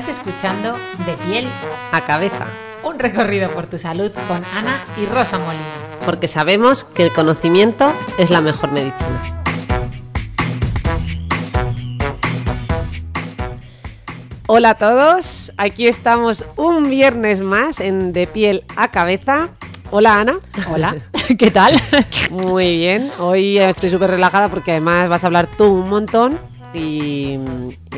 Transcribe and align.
Estás 0.00 0.18
escuchando 0.18 0.78
De 1.04 1.12
piel 1.26 1.46
a 1.92 2.00
cabeza, 2.00 2.46
un 2.82 2.98
recorrido 2.98 3.50
por 3.50 3.66
tu 3.66 3.76
salud 3.76 4.10
con 4.28 4.42
Ana 4.56 4.82
y 4.96 5.04
Rosa 5.04 5.38
Molina. 5.38 5.62
porque 6.06 6.26
sabemos 6.26 6.84
que 6.84 7.04
el 7.04 7.12
conocimiento 7.12 7.92
es 8.16 8.30
la 8.30 8.40
mejor 8.40 8.72
medicina. 8.72 9.20
Hola 14.46 14.70
a 14.70 14.74
todos, 14.74 15.52
aquí 15.58 15.86
estamos 15.86 16.46
un 16.56 16.88
viernes 16.88 17.42
más 17.42 17.78
en 17.78 18.14
De 18.14 18.26
piel 18.26 18.64
a 18.76 18.90
cabeza. 18.90 19.50
Hola 19.90 20.20
Ana. 20.20 20.38
Hola, 20.72 20.96
¿qué 21.38 21.50
tal? 21.50 21.74
Muy 22.30 22.78
bien, 22.78 23.10
hoy 23.18 23.58
estoy 23.58 23.90
súper 23.90 24.10
relajada 24.10 24.48
porque 24.48 24.70
además 24.70 25.10
vas 25.10 25.24
a 25.24 25.26
hablar 25.26 25.46
tú 25.58 25.66
un 25.66 25.90
montón 25.90 26.49
y, 26.72 27.36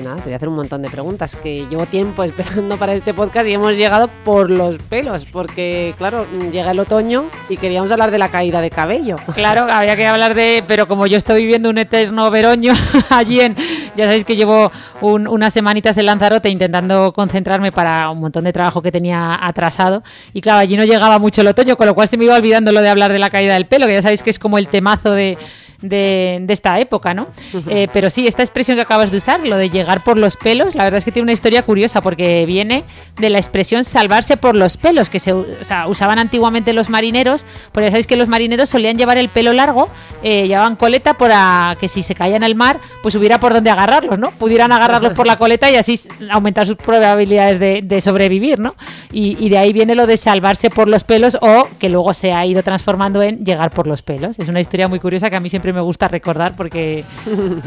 nada, 0.03 0.17
te 0.17 0.23
voy 0.25 0.33
a 0.33 0.37
hacer 0.37 0.49
un 0.49 0.57
montón 0.57 0.83
de 0.83 0.89
preguntas 0.91 1.37
que 1.37 1.67
llevo 1.69 1.85
tiempo 1.87 2.23
esperando 2.25 2.77
para 2.77 2.95
este 2.95 3.13
podcast 3.15 3.47
y 3.49 3.53
hemos 3.53 3.77
llegado 3.77 4.09
por 4.25 4.51
los 4.51 4.77
pelos 4.79 5.25
porque 5.27 5.95
claro, 5.99 6.27
llega 6.51 6.71
el 6.71 6.79
otoño 6.81 7.25
y 7.49 7.57
queríamos 7.59 7.91
hablar 7.91 8.11
de 8.11 8.19
la 8.19 8.29
caída 8.29 8.61
de 8.61 8.71
cabello. 8.71 9.17
Claro, 9.35 9.67
había 9.73 9.97
que 9.97 10.07
hablar 10.07 10.35
de, 10.35 10.63
pero 10.67 10.87
como 10.89 11.07
yo 11.07 11.19
estoy 11.19 11.43
viviendo 11.43 11.69
un 11.71 11.79
eterno 11.79 12.31
veroño 12.31 12.73
allí 13.11 13.41
en, 13.41 13.57
ya 13.97 14.05
sabéis 14.05 14.25
que 14.25 14.37
llevo 14.37 14.71
un- 15.01 15.27
unas 15.27 15.53
semanitas 15.53 15.97
en 15.99 16.07
Lanzarote 16.07 16.49
intentando 16.49 17.13
concentrarme 17.13 17.73
para 17.73 18.09
un 18.11 18.21
montón 18.21 18.45
de 18.45 18.53
trabajo 18.53 18.81
que 18.83 18.93
tenía 18.93 19.39
atrasado 19.47 20.03
y 20.33 20.41
claro, 20.41 20.61
allí 20.61 20.77
no 20.77 20.85
llegaba 20.85 21.19
mucho 21.19 21.41
el 21.41 21.49
otoño, 21.49 21.77
con 21.77 21.87
lo 21.87 21.95
cual 21.95 22.09
se 22.09 22.17
me 22.17 22.25
iba 22.25 22.35
olvidando 22.37 22.73
lo 22.73 22.81
de 22.81 22.89
hablar 22.89 23.13
de 23.13 23.19
la 23.19 23.31
caída 23.31 23.55
del 23.55 23.67
pelo, 23.67 23.87
que 23.87 23.95
ya 23.95 24.03
sabéis 24.03 24.23
que 24.23 24.31
es 24.31 24.39
como 24.39 24.59
el 24.59 24.69
temazo 24.69 25.13
de... 25.13 25.37
De, 25.83 26.39
de 26.43 26.53
esta 26.55 26.79
época, 26.79 27.13
¿no? 27.13 27.27
Eh, 27.69 27.89
pero 27.93 28.09
sí, 28.09 28.27
esta 28.27 28.43
expresión 28.43 28.77
que 28.77 28.83
acabas 28.83 29.11
de 29.11 29.19
usar, 29.19 29.41
lo 29.45 29.57
de 29.57 29.69
llegar 29.69 30.05
por 30.05 30.17
los 30.17 30.37
pelos, 30.37 30.75
la 30.75 30.85
verdad 30.85 30.99
es 30.99 31.05
que 31.05 31.11
tiene 31.13 31.25
una 31.25 31.33
historia 31.33 31.63
curiosa 31.63 32.01
porque 32.01 32.47
viene 32.47 32.85
de 33.19 33.31
la 33.31 33.39
expresión 33.39 33.85
salvarse 33.85 34.37
por 34.37 34.55
los 34.55 34.77
pelos, 34.77 35.11
que 35.11 35.19
se 35.19 35.35
u- 35.35 35.47
o 35.61 35.65
sea, 35.65 35.89
usaban 35.89 36.19
antiguamente 36.21 36.73
los 36.73 36.89
marineros, 36.89 37.45
porque 37.73 37.87
ya 37.87 37.91
sabéis 37.91 38.07
que 38.07 38.17
los 38.17 38.29
marineros 38.29 38.69
solían 38.69 38.97
llevar 38.97 39.19
el 39.19 39.29
pelo 39.29 39.53
largo, 39.53 39.89
eh, 40.23 40.47
llevaban 40.47 40.77
coleta 40.77 41.15
para 41.15 41.77
que 41.81 41.89
si 41.89 42.03
se 42.03 42.15
caían 42.15 42.43
al 42.45 42.55
mar, 42.55 42.79
pues 43.03 43.15
hubiera 43.17 43.41
por 43.41 43.53
dónde 43.53 43.71
agarrarlos, 43.71 44.19
¿no? 44.19 44.31
Pudieran 44.31 44.71
agarrarlos 44.73 45.13
por 45.15 45.27
la 45.27 45.37
coleta 45.37 45.71
y 45.71 45.75
así 45.77 45.99
aumentar 46.31 46.67
sus 46.67 46.77
probabilidades 46.77 47.59
de, 47.59 47.83
de 47.83 48.01
sobrevivir, 48.01 48.59
¿no? 48.61 48.75
Y, 49.13 49.37
y 49.45 49.49
de 49.49 49.59
ahí 49.59 49.73
viene 49.73 49.95
lo 49.95 50.07
de 50.07 50.17
salvarse 50.17 50.71
por 50.71 50.87
los 50.89 51.03
pelos 51.05 51.37
o 51.41 51.67
que 51.79 51.89
luego 51.89 52.15
se 52.15 52.33
ha 52.33 52.47
ido 52.47 52.63
transformando 52.63 53.21
en 53.23 53.45
llegar 53.45 53.71
por 53.73 53.87
los 53.87 54.03
pelos. 54.03 54.39
Es 54.39 54.49
una 54.49 54.61
historia 54.61 54.87
muy 54.89 55.01
curiosa 55.01 55.29
que 55.29 55.37
a 55.37 55.41
mí 55.41 55.49
siempre 55.51 55.72
me 55.73 55.81
gusta 55.81 56.09
recordar 56.09 56.55
porque 56.57 57.05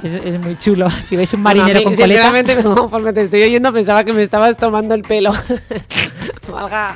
es, 0.04 0.16
es 0.16 0.40
muy 0.40 0.58
chulo. 0.58 0.88
Si 1.06 1.16
veis 1.16 1.34
un 1.34 1.42
marinero 1.42 1.84
con 1.84 1.94
coleta... 1.94 2.08
sinceramente, 2.08 2.56
conforme 2.64 3.14
te 3.14 3.22
estoy 3.22 3.44
oyendo, 3.44 3.72
pensaba 3.72 4.04
que 4.04 4.12
me 4.12 4.24
estabas 4.24 4.58
tomando 4.58 4.96
el 4.96 5.04
pelo. 5.04 5.32
Valga 6.52 6.96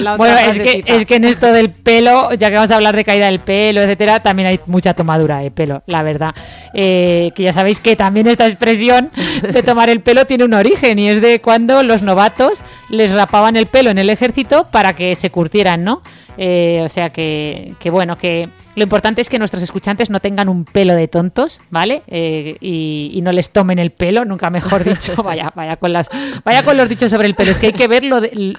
la 0.00 0.14
otra 0.14 0.16
Bueno, 0.16 0.38
es 0.38 0.60
que, 0.60 0.84
es 0.86 1.06
que 1.06 1.16
en 1.16 1.24
esto 1.24 1.52
del 1.52 1.70
pelo, 1.70 2.32
ya 2.34 2.48
que 2.48 2.56
vamos 2.56 2.70
a 2.70 2.76
hablar 2.76 2.96
de 2.96 3.04
caída 3.04 3.26
del 3.26 3.40
pelo, 3.40 3.82
etcétera, 3.82 4.20
también 4.20 4.48
hay 4.48 4.60
mucha 4.66 4.94
tomadura 4.94 5.38
de 5.38 5.50
pelo, 5.50 5.82
la 5.86 6.02
verdad. 6.02 6.34
Eh, 6.72 7.32
que 7.34 7.42
ya 7.42 7.52
sabéis 7.52 7.80
que 7.80 7.96
también 7.96 8.26
esta 8.26 8.46
expresión 8.46 9.10
de 9.42 9.62
tomar 9.62 9.90
el 9.90 10.00
pelo 10.00 10.24
tiene 10.26 10.44
un 10.44 10.54
origen 10.54 10.98
y 10.98 11.08
es 11.08 11.20
de 11.20 11.40
cuando 11.40 11.82
los 11.82 12.02
novatos 12.02 12.62
les 12.88 13.12
rapaban 13.12 13.56
el 13.56 13.66
pelo 13.66 13.90
en 13.90 13.98
el 13.98 14.10
ejército 14.10 14.68
para 14.70 14.94
que 14.94 15.14
se 15.16 15.30
curtieran, 15.30 15.84
¿no? 15.84 16.02
Eh, 16.36 16.82
o 16.84 16.88
sea 16.88 17.10
que, 17.10 17.74
que 17.78 17.90
bueno, 17.90 18.16
que 18.16 18.48
lo 18.80 18.84
importante 18.84 19.20
es 19.20 19.28
que 19.28 19.38
nuestros 19.38 19.62
escuchantes 19.62 20.08
no 20.08 20.20
tengan 20.20 20.48
un 20.48 20.64
pelo 20.64 20.94
de 20.94 21.06
tontos, 21.06 21.60
¿vale? 21.68 22.02
Eh, 22.06 22.56
y, 22.60 23.10
y 23.12 23.20
no 23.20 23.30
les 23.30 23.50
tomen 23.50 23.78
el 23.78 23.90
pelo, 23.90 24.24
nunca 24.24 24.48
mejor 24.48 24.84
dicho. 24.84 25.22
Vaya, 25.22 25.52
vaya 25.54 25.76
con 25.76 25.92
las, 25.92 26.08
vaya 26.46 26.62
con 26.62 26.78
los 26.78 26.88
dichos 26.88 27.10
sobre 27.10 27.28
el 27.28 27.34
pelo. 27.34 27.50
Es 27.50 27.58
que 27.58 27.66
hay 27.66 27.72
que 27.74 27.88
ver 27.88 28.04
lo 28.04 28.22
de, 28.22 28.56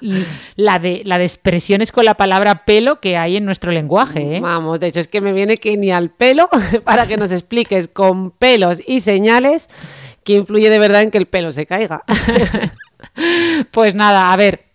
la 0.56 0.78
de 0.78 1.02
la 1.06 1.18
de 1.18 1.24
expresiones 1.24 1.92
con 1.92 2.06
la 2.06 2.14
palabra 2.14 2.66
pelo 2.66 3.00
que 3.00 3.18
hay 3.18 3.38
en 3.38 3.46
nuestro 3.46 3.72
lenguaje, 3.72 4.38
¿eh? 4.38 4.40
Vamos, 4.40 4.80
de 4.80 4.88
hecho 4.88 5.00
es 5.00 5.08
que 5.08 5.22
me 5.22 5.34
viene 5.34 5.58
que 5.58 5.76
ni 5.76 5.92
al 5.92 6.12
pelo 6.12 6.48
para 6.84 7.08
que 7.08 7.18
nos 7.18 7.32
expliques 7.32 7.88
con 7.88 8.30
pelos 8.30 8.80
y 8.86 9.00
señales 9.00 9.70
que 10.24 10.34
influye 10.34 10.70
de 10.70 10.78
verdad 10.78 11.02
en 11.02 11.10
que 11.10 11.18
el 11.18 11.26
pelo 11.26 11.52
se 11.52 11.66
caiga. 11.66 12.04
Pues 13.72 13.96
nada, 13.96 14.32
a 14.32 14.38
ver. 14.38 14.71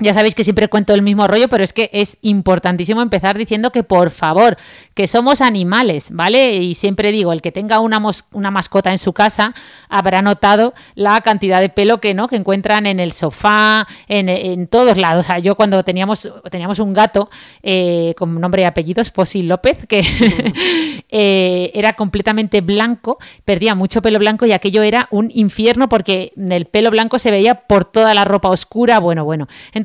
Ya 0.00 0.12
sabéis 0.12 0.34
que 0.34 0.42
siempre 0.42 0.66
cuento 0.66 0.92
el 0.92 1.02
mismo 1.02 1.28
rollo, 1.28 1.46
pero 1.48 1.62
es 1.62 1.72
que 1.72 1.88
es 1.92 2.18
importantísimo 2.20 3.00
empezar 3.00 3.38
diciendo 3.38 3.70
que 3.70 3.84
por 3.84 4.10
favor, 4.10 4.56
que 4.92 5.06
somos 5.06 5.40
animales, 5.40 6.08
¿vale? 6.10 6.56
Y 6.56 6.74
siempre 6.74 7.12
digo, 7.12 7.32
el 7.32 7.40
que 7.40 7.52
tenga 7.52 7.78
una, 7.78 8.02
una 8.32 8.50
mascota 8.50 8.90
en 8.90 8.98
su 8.98 9.12
casa 9.12 9.54
habrá 9.88 10.20
notado 10.20 10.74
la 10.96 11.20
cantidad 11.20 11.60
de 11.60 11.68
pelo 11.68 12.00
que 12.00 12.12
no 12.12 12.26
que 12.26 12.34
encuentran 12.34 12.86
en 12.86 12.98
el 12.98 13.12
sofá, 13.12 13.86
en, 14.08 14.28
en 14.28 14.66
todos 14.66 14.96
lados. 14.96 15.26
O 15.26 15.28
sea, 15.28 15.38
yo 15.38 15.54
cuando 15.54 15.84
teníamos, 15.84 16.28
teníamos 16.50 16.80
un 16.80 16.92
gato 16.92 17.30
eh, 17.62 18.14
con 18.18 18.40
nombre 18.40 18.62
y 18.62 18.64
apellidos, 18.64 19.12
Fósil 19.12 19.46
López, 19.46 19.86
que 19.86 20.00
eh, 21.08 21.70
era 21.72 21.92
completamente 21.92 22.62
blanco, 22.62 23.18
perdía 23.44 23.76
mucho 23.76 24.02
pelo 24.02 24.18
blanco 24.18 24.44
y 24.44 24.50
aquello 24.50 24.82
era 24.82 25.06
un 25.12 25.30
infierno 25.32 25.88
porque 25.88 26.32
el 26.36 26.66
pelo 26.66 26.90
blanco 26.90 27.20
se 27.20 27.30
veía 27.30 27.54
por 27.54 27.84
toda 27.84 28.12
la 28.12 28.24
ropa 28.24 28.48
oscura. 28.48 28.98
Bueno, 28.98 29.24
bueno. 29.24 29.46
Entonces, 29.72 29.83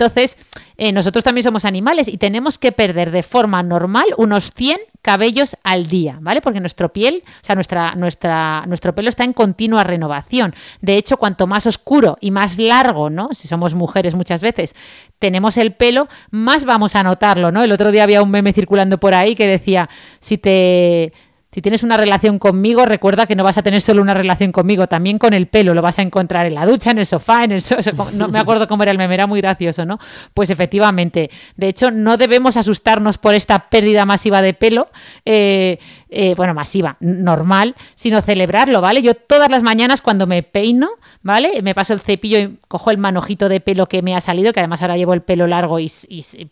eh, 0.78 0.92
nosotros 0.92 1.24
también 1.24 1.44
somos 1.44 1.66
animales 1.66 2.08
y 2.08 2.18
tenemos 2.18 2.58
que 2.58 2.72
perder 2.72 3.12
de 3.12 3.24
forma 3.24 3.62
normal 3.64 4.08
unos 4.18 4.52
100 4.56 4.80
cabellos 5.02 5.56
al 5.64 5.88
día, 5.88 6.18
¿vale? 6.22 6.42
Porque 6.42 6.60
nuestro 6.60 6.92
piel, 6.92 7.24
o 7.26 7.46
sea, 7.46 7.56
nuestra, 7.56 7.96
nuestra, 7.96 8.66
nuestro 8.68 8.94
pelo 8.94 9.10
está 9.10 9.24
en 9.24 9.34
continua 9.34 9.84
renovación. 9.84 10.54
De 10.82 10.96
hecho, 10.96 11.18
cuanto 11.18 11.48
más 11.48 11.66
oscuro 11.68 12.18
y 12.20 12.32
más 12.32 12.58
largo, 12.58 13.10
¿no? 13.10 13.30
Si 13.32 13.48
somos 13.48 13.76
mujeres 13.76 14.16
muchas 14.16 14.42
veces, 14.42 14.76
tenemos 15.20 15.58
el 15.58 15.74
pelo, 15.74 16.08
más 16.32 16.66
vamos 16.66 16.96
a 16.96 17.04
notarlo, 17.04 17.52
¿no? 17.52 17.64
El 17.64 17.72
otro 17.72 17.92
día 17.92 18.04
había 18.04 18.22
un 18.22 18.32
meme 18.32 18.54
circulando 18.54 19.00
por 19.00 19.14
ahí 19.14 19.36
que 19.36 19.48
decía, 19.48 19.90
si 20.20 20.38
te... 20.38 21.14
Si 21.52 21.64
tienes 21.64 21.82
una 21.82 21.98
relación 21.98 22.38
conmigo, 22.38 22.86
recuerda 22.86 23.26
que 23.26 23.36
no 23.36 23.44
vas 23.44 23.58
a 23.58 23.64
tener 23.64 23.82
solo 23.82 24.04
una 24.04 24.14
relación 24.14 24.52
conmigo, 24.52 24.86
también 24.86 25.18
con 25.18 25.34
el 25.34 25.48
pelo. 25.48 25.74
Lo 25.74 25.82
vas 25.82 25.98
a 25.98 26.04
encontrar 26.04 26.46
en 26.46 26.54
la 26.54 26.64
ducha, 26.68 26.92
en 26.92 27.00
el 27.00 27.08
sofá, 27.08 27.44
en 27.44 27.54
el... 27.54 27.62
so- 27.62 27.78
No 28.14 28.28
me 28.28 28.38
acuerdo 28.40 28.68
cómo 28.68 28.84
era 28.84 28.92
el 28.92 29.00
meme, 29.00 29.16
era 29.16 29.26
muy 29.26 29.42
gracioso, 29.42 29.84
¿no? 29.84 29.98
Pues 30.36 30.52
efectivamente. 30.52 31.32
De 31.56 31.68
hecho, 31.68 31.90
no 31.90 32.18
debemos 32.18 32.56
asustarnos 32.56 33.18
por 33.18 33.34
esta 33.34 33.68
pérdida 33.70 34.06
masiva 34.06 34.44
de 34.44 34.54
pelo. 34.54 34.90
eh, 35.26 35.80
eh, 36.12 36.34
bueno, 36.36 36.56
masiva, 36.56 36.98
normal, 37.00 37.76
sino 37.94 38.22
celebrarlo, 38.22 38.82
¿vale? 38.82 39.04
Yo 39.04 39.14
todas 39.14 39.50
las 39.50 39.62
mañanas 39.62 40.02
cuando 40.02 40.26
me 40.26 40.42
peino, 40.42 40.90
¿vale? 41.22 41.62
Me 41.62 41.76
paso 41.76 41.94
el 41.94 42.00
cepillo 42.00 42.40
y 42.40 42.58
cojo 42.68 42.90
el 42.90 42.98
manojito 42.98 43.48
de 43.48 43.60
pelo 43.60 43.86
que 43.86 44.02
me 44.02 44.16
ha 44.16 44.22
salido, 44.22 44.52
que 44.52 44.60
además 44.60 44.82
ahora 44.82 44.98
llevo 44.98 45.14
el 45.14 45.22
pelo 45.22 45.46
largo 45.46 45.80
y, 45.80 45.92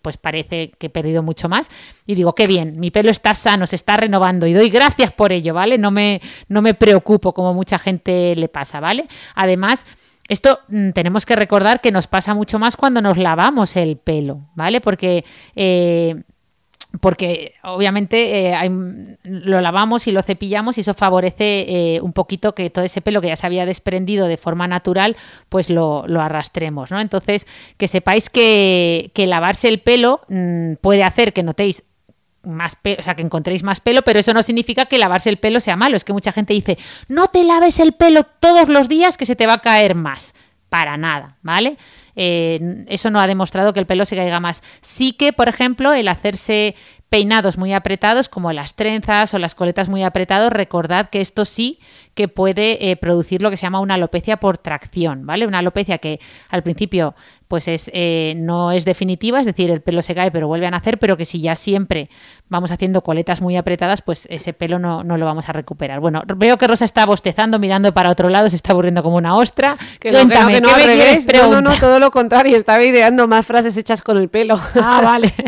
pues 0.02 0.18
parece 0.18 0.72
que 0.78 0.88
he 0.88 0.90
perdido 0.92 1.24
mucho 1.24 1.50
más. 1.50 1.70
Y 2.06 2.14
digo, 2.14 2.36
qué 2.36 2.46
bien, 2.46 2.80
mi 2.80 2.92
pelo 2.92 3.10
está 3.10 3.34
sano, 3.34 3.66
se 3.66 3.76
está 3.76 3.98
renovando 3.98 4.46
y 4.46 4.54
doy 4.54 4.70
gracias 4.70 5.12
por 5.12 5.32
ello, 5.32 5.56
¿vale? 5.56 5.80
No 5.80 5.90
me, 5.90 6.22
no 6.48 6.62
me 6.62 6.76
preocupo 6.76 7.34
como 7.34 7.54
mucha 7.56 7.80
gente 7.80 8.36
le 8.36 8.50
pasa, 8.50 8.80
¿vale? 8.80 9.08
Además... 9.36 9.86
Esto 10.30 10.60
mm, 10.68 10.90
tenemos 10.90 11.26
que 11.26 11.38
recordar 11.38 11.80
que 11.80 11.90
nos 11.94 12.08
pasa 12.08 12.34
mucho 12.34 12.60
más 12.60 12.76
cuando 12.76 13.02
nos 13.02 13.18
lavamos 13.18 13.78
el 13.78 13.96
pelo, 13.96 14.50
¿vale? 14.56 14.82
Porque 14.82 15.24
eh, 15.56 16.22
porque 17.02 17.54
obviamente 17.64 18.52
eh, 18.52 19.18
lo 19.24 19.62
lavamos 19.62 20.08
y 20.08 20.12
lo 20.12 20.22
cepillamos 20.22 20.78
y 20.78 20.82
eso 20.82 20.94
favorece 20.94 21.66
eh, 21.68 22.02
un 22.02 22.14
poquito 22.14 22.56
que 22.56 22.70
todo 22.70 22.86
ese 22.86 23.02
pelo 23.02 23.22
que 23.22 23.28
ya 23.28 23.36
se 23.36 23.46
había 23.46 23.66
desprendido 23.66 24.28
de 24.28 24.38
forma 24.38 24.68
natural, 24.68 25.16
pues 25.50 25.70
lo, 25.70 26.06
lo 26.08 26.22
arrastremos, 26.22 26.92
¿no? 26.92 27.02
Entonces, 27.02 27.46
que 27.78 27.88
sepáis 27.88 28.30
que, 28.30 29.12
que 29.14 29.28
lavarse 29.28 29.68
el 29.68 29.80
pelo 29.80 30.22
mm, 30.30 30.76
puede 30.82 31.04
hacer 31.04 31.34
que 31.34 31.44
notéis 31.44 31.84
más 32.44 32.76
pelo, 32.76 32.98
o 33.00 33.04
sea, 33.04 33.16
que 33.16 33.22
encontréis 33.22 33.64
más 33.64 33.82
pelo, 33.82 34.02
pero 34.04 34.20
eso 34.20 34.34
no 34.34 34.42
significa 34.42 34.86
que 34.86 34.98
lavarse 34.98 35.30
el 35.30 35.38
pelo 35.38 35.60
sea 35.60 35.76
malo. 35.76 35.98
Es 35.98 36.04
que 36.04 36.14
mucha 36.14 36.32
gente 36.32 36.54
dice, 36.54 36.78
no 37.08 37.28
te 37.28 37.44
laves 37.44 37.80
el 37.80 37.94
pelo 37.94 38.24
todos 38.24 38.70
los 38.70 38.88
días 38.88 39.18
que 39.18 39.26
se 39.26 39.36
te 39.36 39.48
va 39.48 39.54
a 39.54 39.62
caer 39.62 39.96
más. 39.96 40.34
para 40.70 40.98
nada, 40.98 41.38
¿vale? 41.44 41.78
Eh, 42.18 42.84
eso 42.88 43.12
no 43.12 43.20
ha 43.22 43.28
demostrado 43.28 43.72
que 43.72 43.80
el 43.80 43.86
pelo 43.86 44.06
se 44.06 44.16
caiga 44.16 44.40
más. 44.40 44.64
Sí 44.82 45.14
que, 45.14 45.32
por 45.32 45.48
ejemplo, 45.48 45.94
el 45.94 46.08
hacerse 46.08 46.76
peinados 47.10 47.58
muy 47.58 47.74
apretados, 47.74 48.28
como 48.28 48.52
las 48.52 48.76
trenzas 48.76 49.34
o 49.34 49.40
las 49.40 49.56
coletas 49.56 49.88
muy 49.88 50.04
apretados, 50.04 50.52
recordad 50.52 51.10
que 51.10 51.22
esto 51.22 51.46
sí 51.46 51.80
que 52.16 52.28
puede 52.28 52.90
eh, 52.90 52.98
producir 52.98 53.42
lo 53.42 53.50
que 53.50 53.58
se 53.58 53.68
llama 53.68 53.80
una 53.80 53.94
alopecia 53.94 54.38
por 54.38 54.58
tracción, 54.58 55.26
¿vale? 55.26 55.46
Una 55.48 55.60
alopecia 55.60 56.00
que 56.00 56.20
al 56.50 56.64
principio 56.64 57.16
pues 57.48 57.68
es, 57.68 57.90
eh, 57.94 58.34
no 58.38 58.72
es 58.72 58.86
definitiva, 58.86 59.40
es 59.40 59.46
decir, 59.46 59.70
el 59.72 59.82
pelo 59.82 60.02
se 60.02 60.14
cae 60.16 60.32
pero 60.32 60.48
vuelve 60.48 60.68
a 60.68 60.72
nacer, 60.72 60.98
pero 61.00 61.18
que 61.18 61.26
si 61.26 61.42
ya 61.42 61.56
siempre 61.56 62.10
vamos 62.50 62.72
haciendo 62.72 63.02
coletas 63.02 63.42
muy 63.42 63.56
apretadas, 63.56 64.02
pues 64.02 64.28
ese 64.30 64.54
pelo 64.54 64.80
no, 64.80 65.04
no 65.04 65.18
lo 65.18 65.26
vamos 65.26 65.48
a 65.50 65.54
recuperar. 65.54 66.00
Bueno, 66.00 66.24
veo 66.36 66.58
que 66.58 66.68
Rosa 66.68 66.86
está 66.86 67.06
bostezando, 67.06 67.60
mirando 67.60 67.94
para 67.94 68.10
otro 68.10 68.30
lado, 68.30 68.50
se 68.50 68.56
está 68.56 68.74
aburriendo 68.74 69.04
como 69.04 69.18
una 69.18 69.36
ostra. 69.36 69.78
Que 70.00 70.12
no, 70.12 70.20
Cuéntame, 70.20 70.54
que 70.56 70.62
no, 70.62 70.70
¿qué 70.70 70.74
al 70.74 70.80
me 70.82 70.86
revés. 70.88 71.26
quieres 71.26 71.62
No, 71.62 71.74
todo 71.80 72.00
lo 72.00 72.12
contrario. 72.12 72.58
Estaba 72.58 72.84
ideando 72.84 73.28
más 73.28 73.46
frases 73.46 73.78
hechas 73.78 74.02
con 74.02 74.18
el 74.18 74.30
pelo. 74.30 74.60
Ah, 74.76 75.02
vale. 75.02 75.34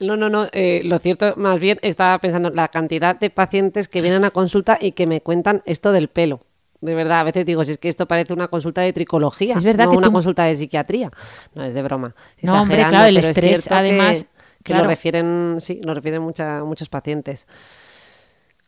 No, 0.00 0.16
no, 0.16 0.28
no. 0.28 0.46
eh, 0.52 0.80
lo 0.84 0.98
cierto, 0.98 1.34
más 1.36 1.60
bien, 1.60 1.78
estaba 1.82 2.18
pensando 2.18 2.48
en 2.48 2.56
la 2.56 2.66
cantidad 2.68 3.18
de 3.18 3.30
pacientes 3.30 3.86
que 3.86 4.00
vienen 4.00 4.24
a 4.24 4.30
consulta 4.32 4.76
y 4.80 4.92
que 4.92 5.06
me 5.06 5.20
cuentan 5.20 5.62
esto 5.64 5.92
del 5.92 6.08
pelo. 6.08 6.40
De 6.82 6.94
verdad, 6.94 7.20
a 7.20 7.22
veces 7.22 7.46
digo, 7.46 7.64
si 7.64 7.70
es 7.72 7.78
que 7.78 7.88
esto 7.88 8.06
parece 8.06 8.32
una 8.34 8.48
consulta 8.48 8.80
de 8.82 8.92
tricología, 8.92 9.54
Es 9.56 9.64
verdad 9.64 9.84
no 9.86 9.92
que 9.92 9.96
una 9.98 10.08
tú- 10.08 10.12
consulta 10.12 10.44
de 10.44 10.56
psiquiatría. 10.56 11.10
No, 11.54 11.64
es 11.64 11.72
de 11.74 11.82
broma. 11.82 12.14
No, 12.42 12.52
hombre, 12.60 12.76
Exagerando, 12.78 12.90
claro, 12.90 13.06
el 13.08 13.16
es 13.18 13.28
estrés, 13.28 13.68
que- 13.68 13.74
además, 13.74 14.26
Que, 14.62 14.64
claro. 14.64 14.82
lo 14.82 14.88
refieren, 14.90 15.56
sí, 15.60 15.80
lo 15.84 15.94
refieren 15.94 16.20
mucha- 16.22 16.62
muchos 16.64 16.88
pacientes. 16.88 17.46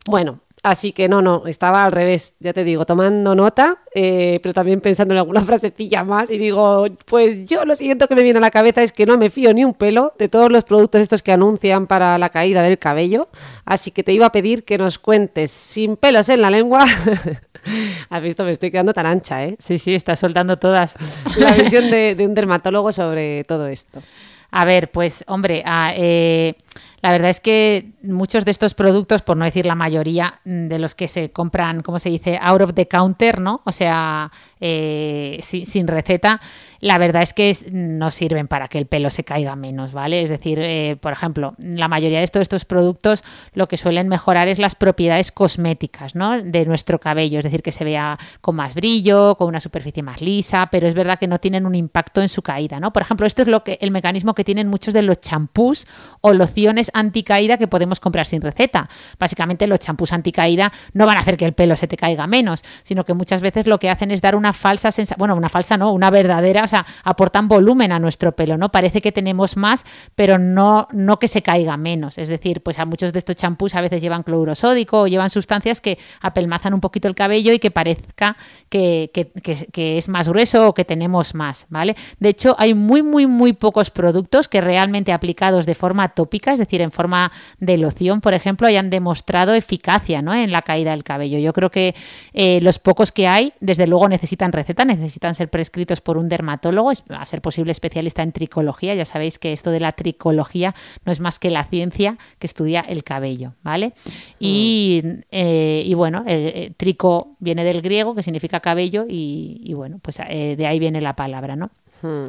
Bueno, 0.06 0.40
así 0.64 0.92
que 0.92 1.10
no, 1.10 1.20
no, 1.20 1.46
estaba 1.46 1.84
al 1.84 1.92
revés, 1.92 2.34
ya 2.40 2.54
te 2.54 2.64
digo, 2.64 2.86
tomando 2.86 3.34
nota, 3.34 3.82
eh, 3.94 4.40
pero 4.42 4.54
también 4.54 4.80
pensando 4.80 5.12
en 5.12 5.18
alguna 5.18 5.40
frasecilla 5.44 6.02
más 6.04 6.30
y 6.30 6.38
digo, 6.38 6.86
pues 7.04 7.46
yo 7.46 7.66
lo 7.66 7.76
siguiente 7.76 8.08
que 8.08 8.14
me 8.14 8.22
viene 8.22 8.38
a 8.38 8.40
la 8.40 8.50
cabeza 8.50 8.82
es 8.82 8.90
que 8.90 9.04
no 9.04 9.18
me 9.18 9.28
fío 9.28 9.52
ni 9.52 9.62
un 9.62 9.74
pelo 9.74 10.14
de 10.18 10.28
todos 10.28 10.50
los 10.50 10.64
productos 10.64 11.02
estos 11.02 11.22
que 11.22 11.32
anuncian 11.32 11.86
para 11.86 12.16
la 12.16 12.30
caída 12.30 12.62
del 12.62 12.78
cabello, 12.78 13.28
así 13.66 13.90
que 13.90 14.02
te 14.02 14.14
iba 14.14 14.24
a 14.24 14.32
pedir 14.32 14.64
que 14.64 14.78
nos 14.78 14.98
cuentes 14.98 15.50
sin 15.50 15.96
pelos 15.96 16.30
en 16.30 16.40
la 16.40 16.50
lengua. 16.50 16.86
Has 18.08 18.22
visto, 18.22 18.44
me 18.44 18.52
estoy 18.52 18.70
quedando 18.70 18.94
tan 18.94 19.04
ancha, 19.04 19.44
¿eh? 19.44 19.56
Sí, 19.58 19.76
sí, 19.76 19.94
está 19.94 20.16
soltando 20.16 20.56
todas. 20.56 20.96
La 21.38 21.52
visión 21.52 21.90
de, 21.90 22.14
de 22.14 22.26
un 22.26 22.34
dermatólogo 22.34 22.92
sobre 22.92 23.44
todo 23.44 23.66
esto. 23.68 24.02
A 24.50 24.64
ver, 24.64 24.92
pues 24.92 25.24
hombre, 25.26 25.64
ah, 25.66 25.92
eh, 25.96 26.54
la 27.02 27.10
verdad 27.10 27.30
es 27.30 27.40
que 27.40 27.92
muchos 28.02 28.44
de 28.44 28.50
estos 28.50 28.74
productos, 28.74 29.22
por 29.22 29.36
no 29.36 29.44
decir 29.44 29.66
la 29.66 29.74
mayoría 29.74 30.40
mm, 30.44 30.68
de 30.68 30.78
los 30.78 30.94
que 30.94 31.08
se 31.08 31.30
compran, 31.30 31.82
¿cómo 31.82 31.98
se 31.98 32.08
dice? 32.10 32.38
Out 32.40 32.62
of 32.62 32.74
the 32.74 32.88
counter, 32.88 33.40
¿no? 33.40 33.60
O 33.64 33.72
sea, 33.72 34.30
eh, 34.60 35.38
si- 35.42 35.66
sin 35.66 35.86
receta, 35.86 36.40
la 36.80 36.98
verdad 36.98 37.22
es 37.22 37.32
que 37.34 37.54
no 37.72 38.10
sirven 38.10 38.48
para 38.48 38.68
que 38.68 38.78
el 38.78 38.86
pelo 38.86 39.10
se 39.10 39.24
caiga 39.24 39.56
menos, 39.56 39.92
¿vale? 39.92 40.22
Es 40.22 40.30
decir, 40.30 40.58
eh, 40.60 40.96
por 41.00 41.12
ejemplo, 41.12 41.54
la 41.58 41.88
mayoría 41.88 42.18
de 42.18 42.24
estos, 42.24 42.42
estos 42.42 42.64
productos 42.64 43.22
lo 43.54 43.68
que 43.68 43.76
suelen 43.76 44.08
mejorar 44.08 44.48
es 44.48 44.58
las 44.58 44.74
propiedades 44.74 45.30
cosméticas, 45.32 46.14
¿no? 46.14 46.42
De 46.42 46.64
nuestro 46.66 46.98
cabello, 47.00 47.38
es 47.38 47.44
decir, 47.44 47.62
que 47.62 47.72
se 47.72 47.84
vea 47.84 48.18
con 48.40 48.56
más 48.56 48.74
brillo, 48.74 49.34
con 49.36 49.48
una 49.48 49.60
superficie 49.60 50.02
más 50.02 50.20
lisa, 50.20 50.68
pero 50.70 50.88
es 50.88 50.94
verdad 50.94 51.18
que 51.18 51.26
no 51.28 51.38
tienen 51.38 51.66
un 51.66 51.74
impacto 51.74 52.20
en 52.22 52.28
su 52.28 52.42
caída, 52.42 52.80
¿no? 52.80 52.92
Por 52.92 53.02
ejemplo, 53.02 53.26
esto 53.26 53.42
es 53.42 53.48
lo 53.48 53.62
que 53.64 53.78
el 53.80 53.90
mecanismo 53.90 54.34
que 54.34 54.44
tienen 54.44 54.68
muchos 54.68 54.94
de 54.94 55.02
los 55.02 55.20
champús 55.20 55.86
o 56.20 56.32
lociones 56.32 56.63
anticaída 56.92 57.56
que 57.58 57.66
podemos 57.68 58.00
comprar 58.00 58.26
sin 58.26 58.40
receta. 58.40 58.88
Básicamente 59.18 59.66
los 59.66 59.78
champús 59.78 60.12
anticaída 60.12 60.72
no 60.92 61.06
van 61.06 61.16
a 61.18 61.20
hacer 61.20 61.36
que 61.36 61.44
el 61.44 61.52
pelo 61.52 61.76
se 61.76 61.86
te 61.88 61.96
caiga 61.96 62.26
menos, 62.26 62.62
sino 62.82 63.04
que 63.04 63.14
muchas 63.14 63.40
veces 63.40 63.66
lo 63.66 63.78
que 63.78 63.90
hacen 63.90 64.10
es 64.10 64.20
dar 64.20 64.36
una 64.36 64.52
falsa 64.52 64.90
sensación, 64.92 65.18
bueno, 65.18 65.36
una 65.36 65.48
falsa 65.48 65.76
no, 65.76 65.92
una 65.92 66.10
verdadera, 66.10 66.64
o 66.64 66.68
sea, 66.68 66.84
aportan 67.02 67.48
volumen 67.48 67.92
a 67.92 67.98
nuestro 67.98 68.32
pelo, 68.36 68.56
¿no? 68.56 68.70
Parece 68.70 69.00
que 69.00 69.12
tenemos 69.12 69.56
más, 69.56 69.84
pero 70.14 70.38
no, 70.38 70.88
no 70.92 71.18
que 71.18 71.28
se 71.28 71.42
caiga 71.42 71.76
menos. 71.76 72.18
Es 72.18 72.28
decir, 72.28 72.62
pues 72.62 72.78
a 72.78 72.84
muchos 72.84 73.12
de 73.12 73.18
estos 73.18 73.36
champús 73.36 73.74
a 73.74 73.80
veces 73.80 74.02
llevan 74.02 74.22
cloruro 74.22 74.54
sódico 74.54 75.02
o 75.02 75.06
llevan 75.06 75.30
sustancias 75.30 75.80
que 75.80 75.98
apelmazan 76.20 76.74
un 76.74 76.80
poquito 76.80 77.08
el 77.08 77.14
cabello 77.14 77.52
y 77.52 77.58
que 77.58 77.70
parezca 77.70 78.36
que- 78.68 79.10
que- 79.12 79.30
que 79.72 79.98
es 79.98 80.08
más 80.08 80.28
grueso 80.28 80.68
o 80.68 80.74
que 80.74 80.84
tenemos 80.84 81.34
más, 81.34 81.66
¿vale? 81.68 81.94
De 82.18 82.28
hecho, 82.30 82.56
hay 82.58 82.74
muy, 82.74 83.02
muy, 83.02 83.26
muy 83.26 83.52
pocos 83.52 83.90
productos 83.90 84.48
que 84.48 84.60
realmente 84.60 85.12
aplicados 85.12 85.66
de 85.66 85.74
forma 85.74 86.08
tópica, 86.08 86.53
es 86.54 86.58
decir, 86.58 86.80
en 86.80 86.90
forma 86.90 87.30
de 87.58 87.78
loción, 87.78 88.20
por 88.20 88.34
ejemplo, 88.34 88.66
hayan 88.66 88.90
demostrado 88.90 89.54
eficacia 89.54 90.22
¿no? 90.22 90.34
en 90.34 90.50
la 90.50 90.62
caída 90.62 90.92
del 90.92 91.04
cabello. 91.04 91.38
Yo 91.38 91.52
creo 91.52 91.70
que 91.70 91.94
eh, 92.32 92.60
los 92.62 92.78
pocos 92.78 93.12
que 93.12 93.28
hay, 93.28 93.52
desde 93.60 93.86
luego, 93.86 94.08
necesitan 94.08 94.52
receta, 94.52 94.84
necesitan 94.84 95.34
ser 95.34 95.50
prescritos 95.50 96.00
por 96.00 96.16
un 96.16 96.28
dermatólogo, 96.28 96.92
a 97.10 97.26
ser 97.26 97.42
posible 97.42 97.72
especialista 97.72 98.22
en 98.22 98.32
tricología. 98.32 98.94
Ya 98.94 99.04
sabéis 99.04 99.38
que 99.38 99.52
esto 99.52 99.70
de 99.70 99.80
la 99.80 99.92
tricología 99.92 100.74
no 101.04 101.12
es 101.12 101.20
más 101.20 101.38
que 101.38 101.50
la 101.50 101.64
ciencia 101.64 102.16
que 102.38 102.46
estudia 102.46 102.80
el 102.80 103.04
cabello, 103.04 103.54
¿vale? 103.62 103.92
Y, 104.38 105.02
eh, 105.30 105.92
bueno, 105.96 106.24
eh, 106.26 106.52
eh, 106.54 106.72
trico 106.76 107.36
viene 107.38 107.64
del 107.64 107.80
griego, 107.82 108.14
que 108.14 108.22
significa 108.22 108.60
cabello, 108.60 109.04
y, 109.08 109.72
bueno, 109.74 109.98
pues 110.02 110.18
de 110.18 110.66
ahí 110.66 110.78
viene 110.78 111.00
la 111.00 111.16
palabra, 111.16 111.56
¿no? 111.56 111.70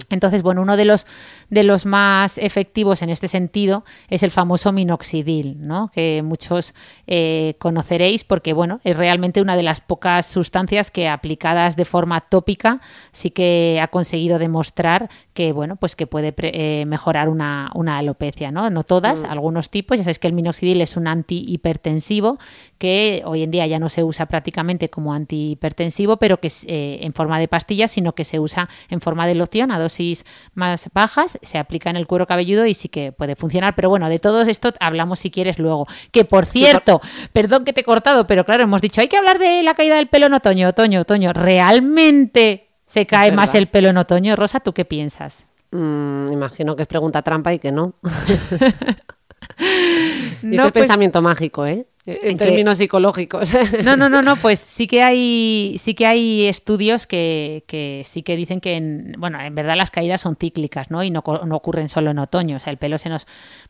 Entonces, 0.10 0.42
bueno, 0.44 0.62
uno 0.62 0.78
de 0.78 0.86
los, 0.86 1.06
de 1.50 1.64
los 1.64 1.86
más 1.86 2.38
efectivos 2.38 3.02
en 3.02 3.10
este 3.10 3.28
sentido 3.28 3.84
es 4.10 4.24
el 4.24 4.32
famoso 4.32 4.72
minoxidil, 4.72 5.58
¿no? 5.60 5.90
que 5.94 6.22
muchos 6.24 6.74
eh, 7.08 7.56
conoceréis 7.60 8.24
porque, 8.24 8.54
bueno, 8.54 8.80
es 8.84 8.96
realmente 8.98 9.42
una 9.42 9.56
de 9.56 9.64
las 9.64 9.82
pocas 9.82 10.26
sustancias 10.26 10.92
que 10.92 11.08
aplicadas 11.08 11.76
de 11.76 11.86
forma 11.86 12.22
tópica 12.22 12.82
sí 13.12 13.32
que 13.32 13.80
ha 13.82 13.88
conseguido 13.88 14.40
demostrar 14.40 15.10
que, 15.34 15.52
bueno, 15.52 15.76
pues 15.76 15.96
que 15.96 16.08
puede 16.08 16.34
eh, 16.38 16.86
mejorar 16.86 17.30
una, 17.30 17.72
una 17.74 17.98
alopecia, 17.98 18.52
¿no? 18.52 18.70
No 18.70 18.84
todas, 18.84 19.24
algunos 19.24 19.70
tipos. 19.70 19.98
Ya 19.98 20.04
sabéis 20.04 20.20
que 20.20 20.28
el 20.28 20.34
minoxidil 20.34 20.82
es 20.82 20.98
un 20.98 21.08
antihipertensivo 21.08 22.38
que 22.78 23.24
hoy 23.26 23.44
en 23.44 23.52
día 23.52 23.68
ya 23.68 23.80
no 23.80 23.90
se 23.90 24.04
usa 24.04 24.26
prácticamente 24.28 24.90
como 24.90 25.14
antihipertensivo, 25.14 26.18
pero 26.18 26.40
que 26.40 26.48
es 26.48 26.64
eh, 26.68 27.00
en 27.02 27.14
forma 27.14 27.40
de 27.40 27.48
pastillas, 27.48 27.92
sino 27.92 28.14
que 28.14 28.24
se 28.24 28.40
usa 28.40 28.70
en 28.90 29.02
forma 29.02 29.28
de 29.28 29.36
loción 29.36 29.65
a 29.72 29.80
dosis 29.80 30.26
más 30.54 30.90
bajas, 30.94 31.38
se 31.42 31.58
aplica 31.58 31.90
en 31.90 31.96
el 31.96 32.08
cuero 32.08 32.26
cabelludo 32.26 32.66
y 32.66 32.74
sí 32.74 32.90
que 32.90 33.12
puede 33.12 33.36
funcionar. 33.36 33.76
Pero 33.76 33.90
bueno, 33.90 34.10
de 34.10 34.20
todo 34.20 34.42
esto 34.42 34.74
hablamos 34.80 35.20
si 35.20 35.32
quieres 35.32 35.60
luego. 35.60 35.88
Que 36.12 36.26
por 36.26 36.46
cierto, 36.46 37.02
perdón 37.34 37.66
que 37.66 37.74
te 37.74 37.82
he 37.82 37.84
cortado, 37.84 38.28
pero 38.28 38.46
claro, 38.46 38.64
hemos 38.64 38.82
dicho, 38.82 39.02
hay 39.02 39.08
que 39.08 39.18
hablar 39.18 39.40
de 39.40 39.64
la 39.64 39.74
caída 39.74 39.96
del 39.96 40.08
pelo 40.08 40.28
en 40.28 40.34
otoño, 40.34 40.70
otoño, 40.70 41.02
otoño. 41.02 41.34
¿Realmente 41.34 42.70
se 42.86 43.06
cae 43.06 43.32
más 43.32 43.56
el 43.56 43.68
pelo 43.68 43.90
en 43.90 43.98
otoño? 43.98 44.36
Rosa, 44.36 44.60
¿tú 44.60 44.74
qué 44.74 44.86
piensas? 44.86 45.46
Mm, 45.72 46.32
imagino 46.32 46.76
que 46.76 46.84
es 46.84 46.88
pregunta 46.88 47.22
trampa 47.22 47.54
y 47.54 47.60
que 47.60 47.72
no. 47.72 47.96
Y 49.60 50.48
No, 50.48 50.52
este 50.52 50.56
es 50.56 50.60
pues- 50.62 50.72
pensamiento 50.74 51.22
mágico, 51.22 51.66
¿eh? 51.66 51.86
En 52.08 52.32
¿En 52.34 52.38
términos 52.38 52.78
psicológicos. 52.78 53.52
No, 53.84 53.98
no, 53.98 54.10
no, 54.10 54.22
no, 54.22 54.36
pues 54.36 54.60
sí 54.60 54.86
que 54.86 55.02
hay, 55.02 55.78
sí 55.80 55.96
que 55.96 56.06
hay 56.06 56.46
estudios 56.46 57.08
que, 57.08 57.64
que 57.68 58.04
sí 58.06 58.22
que 58.22 58.36
dicen 58.36 58.62
que, 58.62 58.76
en, 58.76 59.16
bueno, 59.18 59.42
en 59.42 59.56
verdad 59.56 59.76
las 59.76 59.90
caídas 59.90 60.22
son 60.22 60.36
cíclicas, 60.36 60.92
¿no? 60.92 61.04
Y 61.04 61.10
no, 61.10 61.24
no 61.46 61.56
ocurren 61.56 61.90
solo 61.90 62.12
en 62.12 62.20
otoño, 62.20 62.58
o 62.58 62.60
sea, 62.60 62.70
el 62.72 62.78
pelo 62.78 63.00
se 63.00 63.10
nos 63.10 63.26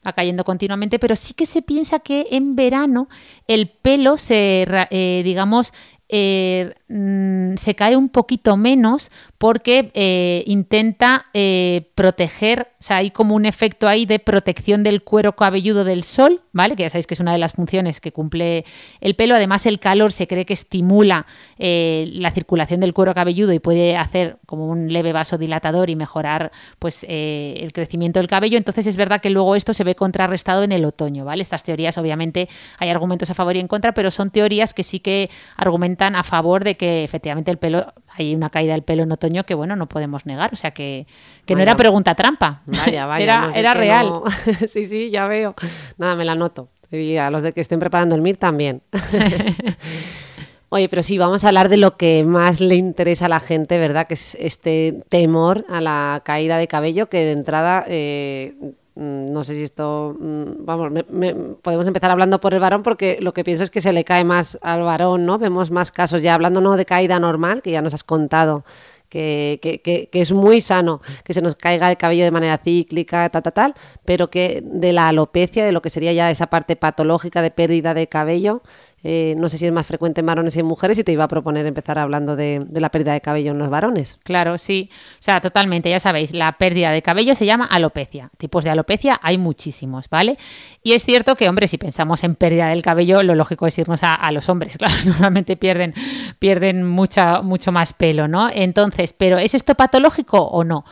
va 0.06 0.12
cayendo 0.12 0.44
continuamente, 0.44 1.00
pero 1.00 1.16
sí 1.16 1.34
que 1.34 1.46
se 1.46 1.62
piensa 1.62 2.00
que 2.00 2.28
en 2.32 2.58
verano 2.58 3.08
el 3.48 3.70
pelo 3.70 4.18
se, 4.18 4.66
eh, 4.90 5.22
digamos, 5.24 5.72
eh, 6.10 6.74
mm, 6.88 7.56
se 7.56 7.76
cae 7.76 7.96
un 7.96 8.10
poquito 8.10 8.58
menos 8.58 9.12
porque 9.38 9.92
eh, 9.94 10.44
intenta 10.48 11.26
eh, 11.34 11.92
proteger, 11.96 12.70
o 12.80 12.84
sea, 12.84 12.98
hay 12.98 13.12
como 13.12 13.36
un 13.36 13.46
efecto 13.46 13.88
ahí 13.88 14.06
de 14.06 14.20
protección 14.20 14.84
del 14.84 15.04
cuero 15.04 15.36
cabelludo 15.36 15.84
del 15.84 16.04
sol, 16.04 16.42
¿vale? 16.52 16.76
Que 16.76 16.84
ya 16.84 16.90
sabéis 16.90 17.08
que 17.08 17.14
es 17.14 17.20
una 17.20 17.32
de 17.32 17.38
las 17.38 17.54
funciones 17.54 18.00
que 18.00 18.12
cumple 18.12 18.66
el 19.02 19.16
pelo. 19.16 19.36
Además, 19.36 19.66
el 19.66 19.80
calor 19.80 20.12
se 20.12 20.28
cree 20.28 20.46
que 20.46 20.54
estimula 20.54 21.26
eh, 21.58 22.10
la 22.14 22.32
circulación 22.32 22.80
del 22.80 22.94
cuero 22.94 23.14
cabelludo 23.14 23.54
y 23.54 23.60
puede 23.60 23.98
hacer 23.98 24.38
como 24.46 24.68
un 24.68 24.92
leve 24.92 25.12
vasodilatador 25.12 25.90
y 25.90 25.96
mejorar 25.96 26.52
pues 26.80 27.06
el 27.08 27.72
crecimiento 27.74 28.20
del 28.20 28.28
cabello. 28.28 28.58
Entonces, 28.58 28.88
es 28.88 28.98
verdad 28.98 29.22
que 29.22 29.30
luego 29.30 29.56
esto 29.56 29.74
se 29.74 29.84
ve 29.84 29.96
contrarrestado 29.96 30.64
en 30.64 30.72
el 30.72 30.86
otoño, 30.86 31.26
¿vale? 31.26 31.42
Estas 31.42 31.64
teorías, 31.64 31.98
obviamente, 31.98 32.48
hay 32.80 32.90
argumentos 32.90 33.30
a 33.30 33.34
favor 33.34 33.56
y 33.56 33.60
en 33.60 33.68
contra, 33.68 33.94
pero 33.94 34.12
son 34.12 34.32
teorías 34.32 34.74
que 34.74 34.84
sí 34.84 35.00
que 35.00 35.30
argumentan 35.58 36.16
a 36.16 36.24
favor 36.24 36.64
de 36.64 36.75
que 36.76 37.04
efectivamente 37.04 37.52
el 37.52 37.58
pelo, 37.58 37.94
hay 38.18 38.36
una 38.36 38.50
caída 38.50 38.74
del 38.74 38.84
pelo 38.84 39.04
en 39.04 39.12
otoño 39.12 39.44
que, 39.46 39.54
bueno, 39.56 39.76
no 39.76 39.88
podemos 39.88 40.26
negar. 40.26 40.52
O 40.54 40.56
sea, 40.56 40.72
que, 40.72 41.08
que 41.46 41.56
no 41.56 41.62
era 41.62 41.76
pregunta 41.76 42.16
trampa. 42.16 42.62
Vaya, 42.66 43.06
vaya. 43.06 43.24
era 43.24 43.38
no, 43.48 43.54
era 43.54 43.74
real. 43.74 44.08
no- 44.08 44.24
sí, 44.68 44.86
sí, 44.86 45.10
ya 45.10 45.28
veo. 45.28 45.56
Nada, 45.98 46.16
me 46.16 46.26
la 46.26 46.36
noto. 46.36 46.70
Y 46.92 47.18
a 47.18 47.30
los 47.32 47.44
de 47.44 47.52
que 47.52 47.62
estén 47.62 47.80
preparando 47.80 48.16
el 48.16 48.22
MIR 48.22 48.38
también. 48.38 48.82
Oye, 50.70 50.90
pero 50.90 51.04
sí, 51.04 51.18
vamos 51.18 51.44
a 51.44 51.48
hablar 51.48 51.70
de 51.70 51.78
lo 51.78 51.96
que 51.96 52.24
más 52.24 52.60
le 52.60 52.76
interesa 52.76 53.26
a 53.26 53.30
la 53.30 53.40
gente, 53.40 53.78
¿verdad? 53.78 54.08
Que 54.08 54.16
es 54.16 54.36
este 54.36 55.00
temor 55.10 55.64
a 55.70 55.80
la 55.80 56.22
caída 56.26 56.58
de 56.58 56.68
cabello, 56.68 57.08
que 57.08 57.24
de 57.24 57.32
entrada, 57.32 57.86
eh, 57.88 58.56
no 58.96 59.44
sé 59.44 59.56
si 59.56 59.64
esto, 59.64 60.16
mm, 60.20 60.66
vamos, 60.66 60.92
me- 60.92 61.06
me- 61.10 61.34
podemos 61.62 61.86
empezar 61.88 62.12
hablando 62.12 62.40
por 62.40 62.54
el 62.54 62.60
varón, 62.60 62.82
porque 62.84 63.18
lo 63.22 63.34
que 63.34 63.44
pienso 63.44 63.64
es 63.64 63.70
que 63.70 63.82
se 63.82 63.92
le 63.94 64.04
cae 64.06 64.24
más 64.24 64.58
al 64.62 64.84
varón, 64.84 65.26
¿no? 65.26 65.38
Vemos 65.38 65.70
más 65.72 65.92
casos 65.92 66.22
ya, 66.22 66.34
hablando 66.34 66.62
no 66.62 66.76
de 66.78 66.86
caída 66.86 67.20
normal, 67.20 67.62
que 67.62 67.72
ya 67.72 67.82
nos 67.82 67.94
has 67.94 68.04
contado 68.04 68.64
que, 69.10 69.60
que, 69.62 69.82
que, 69.82 70.10
que 70.10 70.22
es 70.22 70.32
muy 70.34 70.62
sano, 70.62 71.00
que 71.24 71.34
se 71.34 71.42
nos 71.42 71.56
caiga 71.56 71.90
el 71.90 71.98
cabello 71.98 72.24
de 72.24 72.32
manera 72.32 72.58
cíclica, 72.58 73.30
tal, 73.30 73.44
tal, 73.44 73.74
pero 74.04 74.28
que 74.28 74.62
de 74.66 74.92
la 74.94 75.08
alopecia, 75.10 75.64
de 75.66 75.72
lo 75.72 75.82
que 75.82 75.90
sería 75.90 76.12
ya 76.12 76.32
esa 76.32 76.48
parte 76.48 76.76
patológica 76.76 77.42
de 77.42 77.52
pérdida 77.52 77.94
de 77.94 78.08
cabello, 78.08 78.62
eh, 79.08 79.36
no 79.38 79.50
sé 79.50 79.60
si 79.60 79.68
es 79.68 79.72
más 79.72 79.86
frecuente 79.86 80.22
en 80.22 80.26
varones 80.26 80.58
y 80.58 80.62
en 80.62 80.66
mujeres 80.66 80.98
y 80.98 81.04
te 81.04 81.12
iba 81.12 81.24
a 81.24 81.28
proponer 81.28 81.68
empezar 81.68 82.00
hablando 82.00 82.36
de, 82.36 82.66
de, 82.68 82.82
la 82.82 82.90
pérdida 82.90 83.14
de 83.14 83.22
cabello 83.22 83.52
en 83.52 83.60
los 83.60 83.70
varones. 83.70 84.18
Claro, 84.24 84.58
sí. 84.58 84.90
O 84.92 85.22
sea, 85.22 85.42
totalmente, 85.42 85.92
ya 85.92 86.00
sabéis, 86.00 86.34
la 86.34 86.54
pérdida 86.54 86.90
de 86.90 87.04
cabello 87.04 87.36
se 87.36 87.46
llama 87.46 87.66
alopecia. 87.66 88.32
Tipos 88.40 88.64
de 88.64 88.72
alopecia 88.72 89.20
hay 89.22 89.38
muchísimos, 89.38 90.10
¿vale? 90.10 90.38
Y 90.82 90.94
es 90.94 91.04
cierto 91.04 91.36
que, 91.36 91.48
hombre, 91.48 91.68
si 91.68 91.78
pensamos 91.78 92.24
en 92.24 92.34
pérdida 92.34 92.70
del 92.70 92.82
cabello, 92.82 93.22
lo 93.22 93.36
lógico 93.36 93.68
es 93.68 93.78
irnos 93.78 94.02
a, 94.02 94.32
los 94.32 94.50
hombres. 94.50 94.78
Claro, 94.86 94.96
normalmente 95.06 95.56
pierden, 95.56 95.94
pierden 96.40 96.84
mucha, 96.84 97.42
mucho 97.42 97.72
más 97.72 97.94
pelo, 97.94 98.28
¿no? 98.28 98.50
Entonces, 98.52 99.14
¿pero 99.14 99.38
es 99.38 99.54
esto 99.54 99.76
patológico 99.76 100.40
o 100.40 100.64
no? 100.64 100.84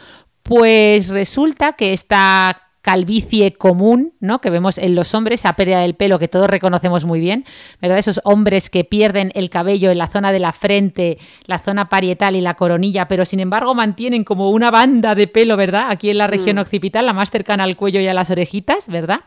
Pues 0.43 1.09
resulta 1.09 1.73
que 1.73 1.93
esta 1.93 2.62
calvicie 2.83 3.53
común, 3.53 4.13
¿no? 4.19 4.41
Que 4.41 4.49
vemos 4.49 4.77
en 4.77 4.93
los 4.93 5.15
hombres, 5.15 5.39
esa 5.39 5.53
pérdida 5.53 5.79
del 5.79 5.95
pelo 5.95 6.19
que 6.19 6.27
todos 6.27 6.49
reconocemos 6.49 7.05
muy 7.05 7.21
bien, 7.21 7.45
¿verdad? 7.81 7.97
Esos 7.97 8.19
hombres 8.25 8.69
que 8.69 8.83
pierden 8.83 9.31
el 9.35 9.49
cabello 9.49 9.89
en 9.89 9.97
la 9.97 10.07
zona 10.07 10.33
de 10.33 10.39
la 10.39 10.51
frente, 10.51 11.17
la 11.45 11.59
zona 11.59 11.87
parietal 11.87 12.35
y 12.35 12.41
la 12.41 12.55
coronilla, 12.55 13.07
pero 13.07 13.23
sin 13.23 13.39
embargo 13.39 13.73
mantienen 13.73 14.25
como 14.25 14.51
una 14.51 14.69
banda 14.69 15.15
de 15.15 15.27
pelo, 15.27 15.55
¿verdad? 15.55 15.85
Aquí 15.89 16.09
en 16.09 16.17
la 16.17 16.27
región 16.27 16.57
mm. 16.57 16.59
occipital, 16.59 17.05
la 17.05 17.13
más 17.13 17.31
cercana 17.31 17.63
al 17.63 17.77
cuello 17.77 18.01
y 18.01 18.07
a 18.07 18.13
las 18.13 18.29
orejitas, 18.29 18.89
¿verdad? 18.89 19.21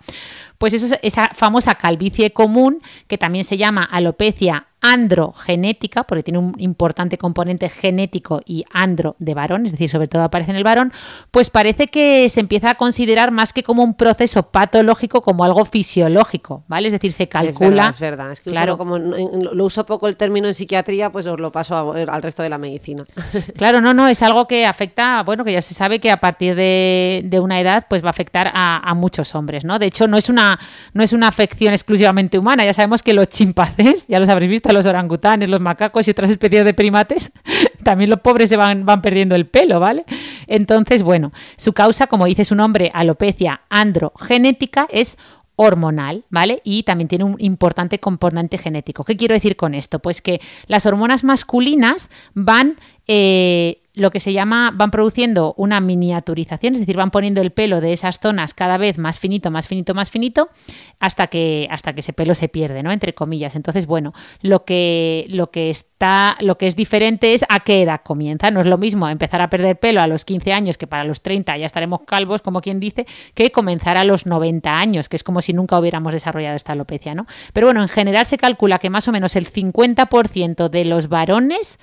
Pues 0.58 0.74
eso 0.74 0.84
es 0.84 0.98
esa 1.02 1.30
famosa 1.32 1.76
calvicie 1.76 2.34
común, 2.34 2.82
que 3.08 3.16
también 3.16 3.46
se 3.46 3.56
llama 3.56 3.84
alopecia 3.84 4.66
androgenética, 4.92 6.04
porque 6.04 6.22
tiene 6.22 6.38
un 6.38 6.54
importante 6.58 7.18
componente 7.18 7.68
genético 7.68 8.40
y 8.44 8.64
andro 8.72 9.16
de 9.18 9.34
varón, 9.34 9.66
es 9.66 9.72
decir, 9.72 9.90
sobre 9.90 10.08
todo 10.08 10.22
aparece 10.22 10.50
en 10.52 10.56
el 10.56 10.64
varón, 10.64 10.92
pues 11.30 11.50
parece 11.50 11.88
que 11.88 12.28
se 12.28 12.40
empieza 12.40 12.70
a 12.70 12.74
considerar 12.74 13.30
más 13.30 13.52
que 13.52 13.62
como 13.62 13.82
un 13.82 13.94
proceso 13.94 14.44
patológico, 14.44 15.22
como 15.22 15.44
algo 15.44 15.64
fisiológico, 15.64 16.64
¿vale? 16.68 16.88
Es 16.88 16.92
decir, 16.92 17.12
se 17.12 17.28
calcula. 17.28 17.50
Es 17.50 17.60
verdad, 17.60 17.90
es, 17.90 18.00
verdad. 18.00 18.32
es 18.32 18.40
que 18.40 18.50
claro, 18.50 18.78
como 18.78 18.98
lo 18.98 19.64
uso 19.64 19.84
poco 19.86 20.08
el 20.08 20.16
término 20.16 20.48
en 20.48 20.54
psiquiatría, 20.54 21.10
pues 21.10 21.26
os 21.26 21.40
lo 21.40 21.50
paso 21.52 21.76
a, 21.76 22.14
al 22.14 22.22
resto 22.22 22.42
de 22.42 22.48
la 22.48 22.58
medicina. 22.58 23.04
Claro, 23.56 23.80
no, 23.80 23.94
no, 23.94 24.06
es 24.06 24.22
algo 24.22 24.46
que 24.46 24.66
afecta, 24.66 25.22
bueno, 25.22 25.44
que 25.44 25.52
ya 25.52 25.62
se 25.62 25.72
sabe 25.72 25.98
que 25.98 26.10
a 26.10 26.18
partir 26.18 26.54
de, 26.54 27.22
de 27.24 27.40
una 27.40 27.60
edad, 27.60 27.86
pues 27.88 28.02
va 28.02 28.08
a 28.08 28.10
afectar 28.10 28.50
a, 28.54 28.78
a, 28.88 28.94
muchos 28.94 29.34
hombres, 29.34 29.64
¿no? 29.64 29.78
De 29.78 29.86
hecho, 29.86 30.06
no 30.08 30.16
es 30.16 30.28
una, 30.28 30.58
no 30.92 31.02
es 31.02 31.12
una 31.12 31.28
afección 31.28 31.72
exclusivamente 31.72 32.38
humana, 32.38 32.64
ya 32.64 32.74
sabemos 32.74 33.02
que 33.02 33.14
los 33.14 33.28
chimpancés, 33.28 34.06
ya 34.08 34.18
los 34.18 34.28
habréis 34.28 34.50
visto, 34.50 34.72
los 34.76 34.86
orangutanes, 34.86 35.48
los 35.48 35.60
macacos 35.60 36.06
y 36.06 36.10
otras 36.10 36.30
especies 36.30 36.64
de 36.64 36.74
primates, 36.74 37.32
también 37.82 38.10
los 38.10 38.20
pobres 38.20 38.50
se 38.50 38.56
van, 38.56 38.86
van 38.86 39.02
perdiendo 39.02 39.34
el 39.34 39.46
pelo, 39.46 39.80
¿vale? 39.80 40.04
Entonces, 40.46 41.02
bueno, 41.02 41.32
su 41.56 41.72
causa, 41.72 42.06
como 42.06 42.26
dice 42.26 42.44
su 42.44 42.54
nombre, 42.54 42.90
alopecia 42.94 43.62
androgenética, 43.68 44.86
es 44.90 45.16
hormonal, 45.56 46.24
¿vale? 46.28 46.60
Y 46.64 46.82
también 46.82 47.08
tiene 47.08 47.24
un 47.24 47.36
importante 47.38 47.98
componente 47.98 48.58
genético. 48.58 49.04
¿Qué 49.04 49.16
quiero 49.16 49.34
decir 49.34 49.56
con 49.56 49.74
esto? 49.74 49.98
Pues 49.98 50.20
que 50.20 50.40
las 50.66 50.84
hormonas 50.84 51.24
masculinas 51.24 52.10
van 52.34 52.76
eh, 53.06 53.80
lo 53.96 54.10
que 54.10 54.20
se 54.20 54.34
llama, 54.34 54.72
van 54.74 54.90
produciendo 54.90 55.54
una 55.56 55.80
miniaturización, 55.80 56.74
es 56.74 56.80
decir, 56.80 56.96
van 56.96 57.10
poniendo 57.10 57.40
el 57.40 57.50
pelo 57.50 57.80
de 57.80 57.94
esas 57.94 58.20
zonas 58.20 58.52
cada 58.52 58.76
vez 58.76 58.98
más 58.98 59.18
finito, 59.18 59.50
más 59.50 59.66
finito, 59.66 59.94
más 59.94 60.10
finito, 60.10 60.50
hasta 61.00 61.28
que, 61.28 61.66
hasta 61.70 61.94
que 61.94 62.00
ese 62.00 62.12
pelo 62.12 62.34
se 62.34 62.48
pierde, 62.48 62.82
¿no? 62.82 62.92
Entre 62.92 63.14
comillas. 63.14 63.56
Entonces, 63.56 63.86
bueno, 63.86 64.12
lo 64.42 64.66
que, 64.66 65.24
lo 65.30 65.50
que 65.50 65.70
está, 65.70 66.36
lo 66.40 66.58
que 66.58 66.66
es 66.66 66.76
diferente 66.76 67.32
es 67.32 67.46
a 67.48 67.60
qué 67.60 67.80
edad 67.80 68.02
comienza. 68.04 68.50
No 68.50 68.60
es 68.60 68.66
lo 68.66 68.76
mismo 68.76 69.08
empezar 69.08 69.40
a 69.40 69.48
perder 69.48 69.80
pelo 69.80 70.02
a 70.02 70.06
los 70.06 70.26
15 70.26 70.52
años, 70.52 70.76
que 70.76 70.86
para 70.86 71.04
los 71.04 71.22
30 71.22 71.56
ya 71.56 71.64
estaremos 71.64 72.02
calvos, 72.02 72.42
como 72.42 72.60
quien 72.60 72.78
dice, 72.78 73.06
que 73.32 73.50
comenzar 73.50 73.96
a 73.96 74.04
los 74.04 74.26
90 74.26 74.78
años, 74.78 75.08
que 75.08 75.16
es 75.16 75.24
como 75.24 75.40
si 75.40 75.54
nunca 75.54 75.78
hubiéramos 75.78 76.12
desarrollado 76.12 76.54
esta 76.54 76.72
alopecia, 76.72 77.14
¿no? 77.14 77.24
Pero 77.54 77.68
bueno, 77.68 77.80
en 77.80 77.88
general 77.88 78.26
se 78.26 78.36
calcula 78.36 78.78
que 78.78 78.90
más 78.90 79.08
o 79.08 79.12
menos 79.12 79.36
el 79.36 79.50
50% 79.50 80.68
de 80.68 80.84
los 80.84 81.08
varones 81.08 81.78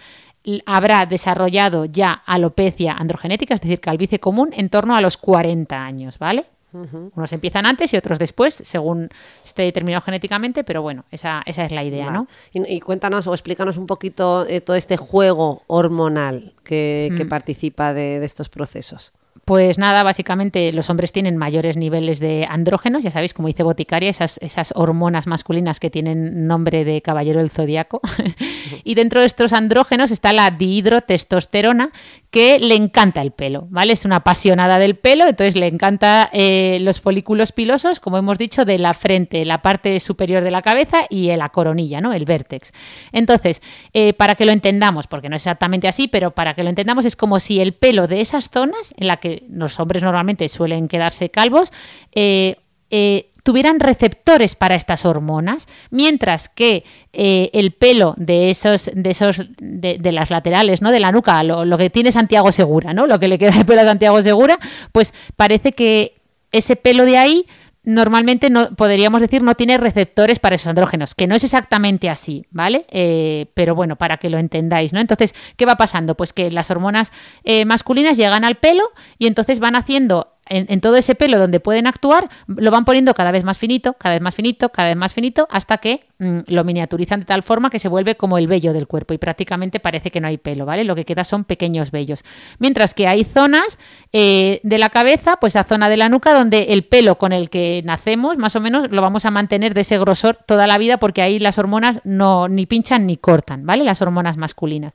habrá 0.65 1.05
desarrollado 1.05 1.85
ya 1.85 2.11
alopecia 2.25 2.93
androgenética, 2.93 3.53
es 3.55 3.61
decir, 3.61 3.79
calvicie 3.79 4.19
común, 4.19 4.49
en 4.53 4.69
torno 4.69 4.95
a 4.95 5.01
los 5.01 5.17
40 5.17 5.83
años, 5.83 6.19
¿vale? 6.19 6.45
Uh 6.73 6.85
-huh. 6.85 7.11
Unos 7.15 7.31
empiezan 7.33 7.65
antes 7.65 7.93
y 7.93 7.97
otros 7.97 8.17
después, 8.17 8.53
según 8.55 9.09
esté 9.45 9.61
determinado 9.61 10.01
genéticamente, 10.01 10.63
pero 10.63 10.81
bueno, 10.81 11.05
esa, 11.11 11.43
esa 11.45 11.65
es 11.65 11.71
la 11.71 11.83
idea, 11.83 12.07
vale. 12.07 12.17
¿no? 12.17 12.27
Y, 12.51 12.75
y, 12.75 12.79
cuéntanos 12.79 13.27
o 13.27 13.33
explícanos 13.33 13.77
un 13.77 13.85
poquito 13.85 14.47
eh, 14.47 14.59
todo 14.59 14.75
este 14.75 14.97
juego 14.97 15.61
hormonal 15.67 16.53
que, 16.63 17.09
mm. 17.11 17.15
que 17.15 17.25
participa 17.25 17.93
de, 17.93 18.19
de 18.19 18.25
estos 18.25 18.49
procesos. 18.49 19.13
Pues 19.45 19.77
nada, 19.77 20.03
básicamente 20.03 20.71
los 20.71 20.89
hombres 20.89 21.11
tienen 21.11 21.35
mayores 21.35 21.75
niveles 21.75 22.19
de 22.19 22.47
andrógenos, 22.49 23.03
ya 23.03 23.11
sabéis, 23.11 23.33
como 23.33 23.49
dice 23.49 23.63
Boticaria, 23.63 24.09
esas, 24.09 24.37
esas 24.37 24.71
hormonas 24.73 25.27
masculinas 25.27 25.81
que 25.81 25.89
tienen 25.89 26.47
nombre 26.47 26.85
de 26.85 27.01
caballero 27.01 27.39
del 27.39 27.49
zodiaco. 27.49 27.99
y 28.85 28.95
dentro 28.95 29.19
de 29.19 29.25
estos 29.25 29.51
andrógenos 29.51 30.11
está 30.11 30.31
la 30.31 30.49
dihidrotestosterona, 30.49 31.91
que 32.33 32.57
le 32.57 32.73
encanta 32.73 33.21
el 33.21 33.29
pelo, 33.29 33.67
¿vale? 33.69 33.93
Es 33.93 34.05
una 34.05 34.15
apasionada 34.15 34.79
del 34.79 34.95
pelo, 34.95 35.27
entonces 35.27 35.55
le 35.55 35.67
encanta 35.67 36.29
eh, 36.33 36.79
los 36.81 36.99
folículos 36.99 37.51
pilosos, 37.51 37.99
como 37.99 38.17
hemos 38.17 38.39
dicho, 38.39 38.65
de 38.65 38.79
la 38.79 38.95
frente, 38.95 39.45
la 39.45 39.61
parte 39.61 39.99
superior 39.99 40.43
de 40.43 40.49
la 40.49 40.63
cabeza 40.63 41.01
y 41.11 41.27
la 41.35 41.49
coronilla, 41.49 42.01
¿no? 42.01 42.11
El 42.11 42.25
vértex. 42.25 42.71
Entonces, 43.11 43.61
eh, 43.93 44.13
para 44.13 44.33
que 44.33 44.47
lo 44.47 44.51
entendamos, 44.51 45.05
porque 45.05 45.29
no 45.29 45.35
es 45.35 45.43
exactamente 45.43 45.87
así, 45.87 46.07
pero 46.07 46.31
para 46.31 46.55
que 46.55 46.63
lo 46.63 46.69
entendamos 46.69 47.05
es 47.05 47.15
como 47.15 47.39
si 47.39 47.59
el 47.59 47.73
pelo 47.73 48.07
de 48.07 48.21
esas 48.21 48.49
zonas, 48.49 48.95
en 48.97 49.07
la 49.07 49.17
que 49.17 49.32
los 49.49 49.79
hombres 49.79 50.03
normalmente 50.03 50.47
suelen 50.49 50.87
quedarse 50.87 51.29
calvos, 51.29 51.71
eh, 52.13 52.57
eh, 52.89 53.29
tuvieran 53.43 53.79
receptores 53.79 54.55
para 54.55 54.75
estas 54.75 55.05
hormonas, 55.05 55.67
mientras 55.89 56.47
que 56.49 56.83
eh, 57.11 57.49
el 57.53 57.71
pelo 57.71 58.13
de 58.17 58.49
esos, 58.49 58.89
de 58.93 59.09
esos, 59.09 59.41
de, 59.59 60.11
las 60.11 60.29
laterales, 60.29 60.81
¿no? 60.81 60.91
De 60.91 60.99
la 60.99 61.11
nuca, 61.11 61.43
lo, 61.43 61.65
lo, 61.65 61.77
que 61.77 61.89
tiene 61.89 62.11
Santiago 62.11 62.51
Segura, 62.51 62.93
¿no? 62.93 63.05
Lo 63.05 63.19
que 63.19 63.27
le 63.27 63.37
queda 63.37 63.51
de 63.51 63.65
pelo 63.65 63.81
a 63.81 63.85
Santiago 63.85 64.21
Segura, 64.21 64.57
pues 64.91 65.13
parece 65.35 65.73
que 65.73 66.15
ese 66.51 66.75
pelo 66.75 67.03
de 67.03 67.17
ahí 67.17 67.45
normalmente 67.83 68.49
no 68.49 68.69
podríamos 68.75 69.21
decir 69.21 69.43
no 69.43 69.55
tiene 69.55 69.77
receptores 69.77 70.39
para 70.39 70.55
esos 70.55 70.67
andrógenos, 70.67 71.15
que 71.15 71.27
no 71.27 71.35
es 71.35 71.43
exactamente 71.43 72.09
así, 72.09 72.45
¿vale? 72.51 72.85
Eh, 72.89 73.47
pero 73.53 73.75
bueno, 73.75 73.97
para 73.97 74.17
que 74.17 74.29
lo 74.29 74.37
entendáis, 74.37 74.93
¿no? 74.93 74.99
Entonces, 74.99 75.33
¿qué 75.57 75.65
va 75.65 75.75
pasando? 75.75 76.15
Pues 76.15 76.33
que 76.33 76.51
las 76.51 76.71
hormonas 76.71 77.11
eh, 77.43 77.65
masculinas 77.65 78.17
llegan 78.17 78.45
al 78.45 78.55
pelo 78.55 78.83
y 79.17 79.27
entonces 79.27 79.59
van 79.59 79.75
haciendo 79.75 80.37
en, 80.45 80.65
en, 80.69 80.81
todo 80.81 80.97
ese 80.97 81.15
pelo 81.15 81.39
donde 81.39 81.59
pueden 81.59 81.87
actuar, 81.87 82.29
lo 82.47 82.71
van 82.71 82.85
poniendo 82.85 83.13
cada 83.13 83.31
vez 83.31 83.43
más 83.43 83.57
finito, 83.57 83.93
cada 83.93 84.15
vez 84.15 84.21
más 84.21 84.35
finito, 84.35 84.69
cada 84.69 84.89
vez 84.89 84.97
más 84.97 85.13
finito, 85.13 85.47
hasta 85.49 85.77
que 85.77 86.05
lo 86.47 86.63
miniaturizan 86.63 87.21
de 87.21 87.25
tal 87.25 87.43
forma 87.43 87.69
que 87.69 87.79
se 87.79 87.87
vuelve 87.87 88.15
como 88.15 88.37
el 88.37 88.47
vello 88.47 88.73
del 88.73 88.87
cuerpo 88.87 89.13
y 89.13 89.17
prácticamente 89.17 89.79
parece 89.79 90.11
que 90.11 90.21
no 90.21 90.27
hay 90.27 90.37
pelo, 90.37 90.65
¿vale? 90.65 90.83
Lo 90.83 90.95
que 90.95 91.05
queda 91.05 91.23
son 91.23 91.43
pequeños 91.43 91.91
vellos. 91.91 92.23
Mientras 92.59 92.93
que 92.93 93.07
hay 93.07 93.23
zonas 93.23 93.77
eh, 94.11 94.59
de 94.63 94.77
la 94.77 94.89
cabeza, 94.89 95.37
pues 95.37 95.55
a 95.55 95.63
zona 95.63 95.89
de 95.89 95.97
la 95.97 96.09
nuca, 96.09 96.33
donde 96.33 96.67
el 96.69 96.83
pelo 96.83 97.17
con 97.17 97.33
el 97.33 97.49
que 97.49 97.81
nacemos, 97.85 98.37
más 98.37 98.55
o 98.55 98.61
menos, 98.61 98.89
lo 98.91 99.01
vamos 99.01 99.25
a 99.25 99.31
mantener 99.31 99.73
de 99.73 99.81
ese 99.81 99.97
grosor 99.97 100.37
toda 100.45 100.67
la 100.67 100.77
vida 100.77 100.97
porque 100.97 101.21
ahí 101.21 101.39
las 101.39 101.57
hormonas 101.57 102.01
no 102.03 102.47
ni 102.47 102.65
pinchan 102.65 103.05
ni 103.05 103.17
cortan, 103.17 103.65
¿vale? 103.65 103.83
Las 103.83 104.01
hormonas 104.01 104.37
masculinas. 104.37 104.93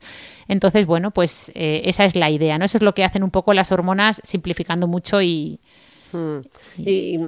Entonces, 0.48 0.86
bueno, 0.86 1.10
pues 1.10 1.52
eh, 1.54 1.82
esa 1.84 2.04
es 2.04 2.16
la 2.16 2.30
idea, 2.30 2.58
¿no? 2.58 2.64
Eso 2.64 2.78
es 2.78 2.82
lo 2.82 2.94
que 2.94 3.04
hacen 3.04 3.22
un 3.22 3.30
poco 3.30 3.52
las 3.54 3.70
hormonas, 3.72 4.20
simplificando 4.24 4.86
mucho 4.86 5.20
y, 5.20 5.60
Hmm. 6.12 6.40
Y, 6.78 7.20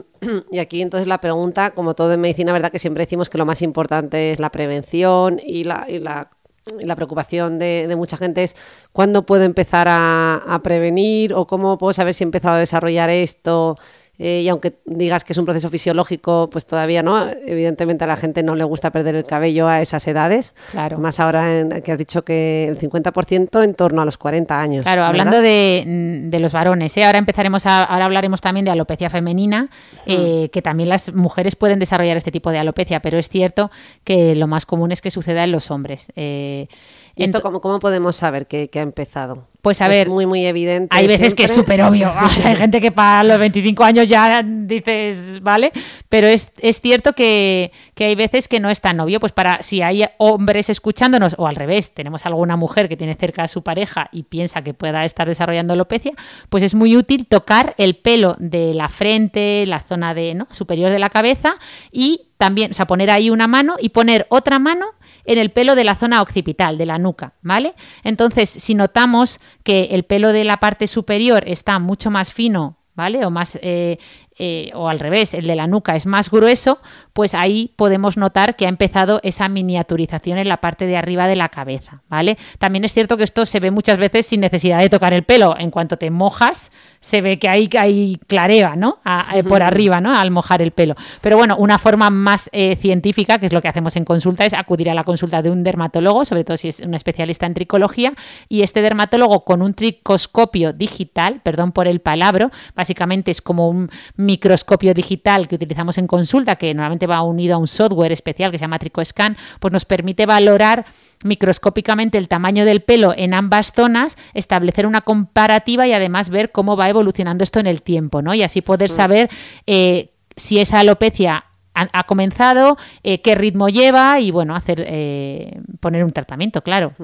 y, 0.50 0.58
aquí 0.58 0.82
entonces 0.82 1.06
la 1.06 1.20
pregunta, 1.20 1.72
como 1.72 1.94
todo 1.94 2.12
en 2.12 2.20
medicina, 2.20 2.52
¿verdad? 2.52 2.72
Que 2.72 2.78
siempre 2.78 3.04
decimos 3.04 3.28
que 3.28 3.38
lo 3.38 3.46
más 3.46 3.62
importante 3.62 4.32
es 4.32 4.40
la 4.40 4.50
prevención 4.50 5.40
y 5.44 5.64
la, 5.64 5.86
y 5.88 5.98
la, 5.98 6.30
y 6.78 6.84
la 6.84 6.96
preocupación 6.96 7.58
de, 7.58 7.86
de, 7.88 7.96
mucha 7.96 8.16
gente 8.16 8.42
es 8.42 8.56
cuándo 8.92 9.26
puedo 9.26 9.44
empezar 9.44 9.88
a, 9.88 10.36
a, 10.36 10.62
prevenir 10.62 11.34
o 11.34 11.46
cómo 11.46 11.78
puedo 11.78 11.92
saber 11.92 12.14
si 12.14 12.24
he 12.24 12.26
empezado 12.26 12.56
a 12.56 12.58
desarrollar 12.60 13.10
esto 13.10 13.76
eh, 14.22 14.42
y 14.42 14.48
aunque 14.50 14.74
digas 14.84 15.24
que 15.24 15.32
es 15.32 15.38
un 15.38 15.46
proceso 15.46 15.70
fisiológico, 15.70 16.50
pues 16.52 16.66
todavía 16.66 17.02
no. 17.02 17.26
Evidentemente 17.46 18.04
a 18.04 18.06
la 18.06 18.16
gente 18.16 18.42
no 18.42 18.54
le 18.54 18.64
gusta 18.64 18.90
perder 18.90 19.16
el 19.16 19.24
cabello 19.24 19.66
a 19.66 19.80
esas 19.80 20.06
edades. 20.06 20.54
Claro. 20.72 20.98
Más 20.98 21.18
ahora 21.20 21.60
en, 21.60 21.80
que 21.80 21.90
has 21.90 21.96
dicho 21.96 22.22
que 22.22 22.68
el 22.68 22.78
50% 22.78 23.64
en 23.64 23.74
torno 23.74 24.02
a 24.02 24.04
los 24.04 24.18
40 24.18 24.60
años. 24.60 24.82
Claro, 24.82 25.04
hablando 25.04 25.40
de, 25.40 26.26
de, 26.26 26.38
los 26.38 26.52
varones, 26.52 26.94
¿eh? 26.98 27.04
ahora 27.06 27.18
empezaremos 27.18 27.64
a, 27.64 27.82
ahora 27.82 28.04
hablaremos 28.04 28.42
también 28.42 28.66
de 28.66 28.70
alopecia 28.70 29.08
femenina, 29.08 29.70
eh, 30.04 30.44
mm. 30.44 30.50
que 30.50 30.60
también 30.60 30.90
las 30.90 31.14
mujeres 31.14 31.56
pueden 31.56 31.78
desarrollar 31.78 32.18
este 32.18 32.30
tipo 32.30 32.50
de 32.50 32.58
alopecia, 32.58 33.00
pero 33.00 33.16
es 33.16 33.30
cierto 33.30 33.70
que 34.04 34.36
lo 34.36 34.46
más 34.46 34.66
común 34.66 34.92
es 34.92 35.00
que 35.00 35.10
suceda 35.10 35.44
en 35.44 35.52
los 35.52 35.70
hombres. 35.70 36.08
¿Y 36.14 36.68
esto 37.16 37.40
cómo, 37.40 37.62
cómo 37.62 37.78
podemos 37.78 38.16
saber 38.16 38.46
que, 38.46 38.68
que 38.68 38.80
ha 38.80 38.82
empezado? 38.82 39.46
Pues 39.62 39.80
a 39.80 39.86
Es 39.86 39.90
ver, 39.90 40.08
muy, 40.08 40.26
muy 40.26 40.46
evidente. 40.46 40.96
Hay 40.96 41.06
veces 41.06 41.34
que 41.34 41.44
es 41.44 41.54
súper 41.54 41.82
obvio. 41.82 42.12
Hay 42.44 42.56
gente 42.56 42.80
que 42.80 42.92
para 42.92 43.24
los 43.24 43.38
25 43.38 43.84
años 43.84 44.08
ya 44.08 44.42
dices, 44.42 45.40
¿vale? 45.42 45.72
Pero 46.08 46.26
es, 46.26 46.50
es 46.60 46.80
cierto 46.80 47.12
que, 47.12 47.72
que 47.94 48.06
hay 48.06 48.14
veces 48.14 48.48
que 48.48 48.60
no 48.60 48.70
es 48.70 48.80
tan 48.80 48.98
obvio. 49.00 49.20
Pues 49.20 49.32
para 49.32 49.62
si 49.62 49.82
hay 49.82 50.04
hombres 50.18 50.70
escuchándonos, 50.70 51.34
o 51.38 51.46
al 51.46 51.56
revés, 51.56 51.92
tenemos 51.92 52.26
alguna 52.26 52.56
mujer 52.56 52.88
que 52.88 52.96
tiene 52.96 53.14
cerca 53.14 53.44
a 53.44 53.48
su 53.48 53.62
pareja 53.62 54.08
y 54.12 54.24
piensa 54.24 54.62
que 54.62 54.74
pueda 54.74 55.04
estar 55.04 55.28
desarrollando 55.28 55.74
alopecia, 55.74 56.12
pues 56.48 56.62
es 56.62 56.74
muy 56.74 56.96
útil 56.96 57.26
tocar 57.26 57.74
el 57.78 57.96
pelo 57.96 58.36
de 58.38 58.74
la 58.74 58.88
frente, 58.88 59.64
la 59.66 59.80
zona 59.80 60.14
de, 60.14 60.34
¿no? 60.34 60.48
superior 60.50 60.90
de 60.90 60.98
la 60.98 61.10
cabeza 61.10 61.56
y 61.90 62.28
también, 62.38 62.70
o 62.70 62.74
sea, 62.74 62.86
poner 62.86 63.10
ahí 63.10 63.28
una 63.28 63.46
mano 63.46 63.76
y 63.78 63.90
poner 63.90 64.26
otra 64.30 64.58
mano 64.58 64.86
en 65.26 65.38
el 65.38 65.50
pelo 65.50 65.74
de 65.74 65.84
la 65.84 65.94
zona 65.94 66.22
occipital, 66.22 66.78
de 66.78 66.86
la 66.86 66.98
nuca, 66.98 67.34
¿vale? 67.42 67.74
Entonces, 68.02 68.48
si 68.48 68.74
notamos 68.74 69.40
que 69.62 69.88
el 69.92 70.04
pelo 70.04 70.32
de 70.32 70.44
la 70.44 70.58
parte 70.58 70.86
superior 70.86 71.44
está 71.46 71.78
mucho 71.78 72.10
más 72.10 72.32
fino, 72.32 72.78
¿vale? 72.94 73.24
O 73.24 73.30
más 73.30 73.58
eh, 73.62 73.98
eh, 74.42 74.70
o 74.74 74.88
al 74.88 74.98
revés, 74.98 75.34
el 75.34 75.46
de 75.46 75.54
la 75.54 75.66
nuca 75.66 75.94
es 75.96 76.06
más 76.06 76.30
grueso, 76.30 76.78
pues 77.12 77.34
ahí 77.34 77.74
podemos 77.76 78.16
notar 78.16 78.56
que 78.56 78.64
ha 78.64 78.68
empezado 78.70 79.20
esa 79.22 79.48
miniaturización 79.48 80.38
en 80.38 80.48
la 80.48 80.56
parte 80.62 80.86
de 80.86 80.96
arriba 80.96 81.28
de 81.28 81.36
la 81.36 81.50
cabeza, 81.50 82.02
¿vale? 82.08 82.38
También 82.58 82.84
es 82.84 82.94
cierto 82.94 83.16
que 83.16 83.24
esto 83.24 83.44
se 83.44 83.60
ve 83.60 83.70
muchas 83.70 83.98
veces 83.98 84.26
sin 84.26 84.40
necesidad 84.40 84.78
de 84.80 84.88
tocar 84.88 85.12
el 85.12 85.24
pelo. 85.24 85.54
En 85.58 85.70
cuanto 85.70 85.98
te 85.98 86.10
mojas, 86.10 86.72
se 87.00 87.20
ve 87.20 87.38
que 87.38 87.48
hay, 87.48 87.68
hay 87.78 88.18
clareva, 88.26 88.76
¿no? 88.76 88.98
A- 89.04 89.38
a- 89.38 89.42
por 89.42 89.62
arriba, 89.62 90.00
¿no? 90.00 90.16
Al 90.18 90.30
mojar 90.30 90.62
el 90.62 90.70
pelo. 90.70 90.94
Pero 91.20 91.36
bueno, 91.36 91.56
una 91.58 91.78
forma 91.78 92.08
más 92.10 92.48
eh, 92.52 92.76
científica, 92.76 93.38
que 93.38 93.46
es 93.46 93.52
lo 93.52 93.60
que 93.60 93.68
hacemos 93.68 93.94
en 93.96 94.04
consulta, 94.06 94.44
es 94.46 94.54
acudir 94.54 94.88
a 94.90 94.94
la 94.94 95.04
consulta 95.04 95.42
de 95.42 95.50
un 95.50 95.62
dermatólogo, 95.62 96.24
sobre 96.24 96.44
todo 96.44 96.56
si 96.56 96.68
es 96.68 96.80
un 96.80 96.94
especialista 96.94 97.44
en 97.46 97.54
tricología, 97.54 98.12
y 98.48 98.62
este 98.62 98.80
dermatólogo 98.80 99.44
con 99.44 99.60
un 99.60 99.74
tricoscopio 99.74 100.72
digital, 100.72 101.40
perdón 101.42 101.72
por 101.72 101.86
el 101.88 102.00
palabra, 102.00 102.50
básicamente 102.74 103.30
es 103.30 103.42
como 103.42 103.68
un 103.68 103.90
microscopio 104.30 104.94
digital 104.94 105.48
que 105.48 105.56
utilizamos 105.56 105.98
en 105.98 106.06
consulta, 106.06 106.54
que 106.54 106.72
normalmente 106.72 107.08
va 107.08 107.22
unido 107.22 107.56
a 107.56 107.58
un 107.58 107.66
software 107.66 108.12
especial 108.12 108.52
que 108.52 108.58
se 108.58 108.62
llama 108.62 108.78
TricoScan, 108.78 109.36
pues 109.58 109.72
nos 109.72 109.84
permite 109.84 110.24
valorar 110.24 110.86
microscópicamente 111.24 112.16
el 112.16 112.28
tamaño 112.28 112.64
del 112.64 112.80
pelo 112.80 113.12
en 113.16 113.34
ambas 113.34 113.72
zonas, 113.72 114.16
establecer 114.32 114.86
una 114.86 115.00
comparativa 115.00 115.86
y 115.86 115.92
además 115.92 116.30
ver 116.30 116.52
cómo 116.52 116.76
va 116.76 116.88
evolucionando 116.88 117.42
esto 117.42 117.58
en 117.58 117.66
el 117.66 117.82
tiempo, 117.82 118.22
¿no? 118.22 118.32
Y 118.32 118.42
así 118.42 118.60
poder 118.60 118.88
saber 118.88 119.28
eh, 119.66 120.12
si 120.36 120.60
esa 120.60 120.78
alopecia 120.78 121.44
ha, 121.74 121.88
ha 121.92 122.04
comenzado, 122.04 122.76
eh, 123.02 123.20
qué 123.22 123.34
ritmo 123.34 123.68
lleva 123.68 124.20
y 124.20 124.30
bueno, 124.30 124.54
hacer 124.54 124.84
eh, 124.86 125.60
poner 125.80 126.04
un 126.04 126.12
tratamiento, 126.12 126.62
claro. 126.62 126.94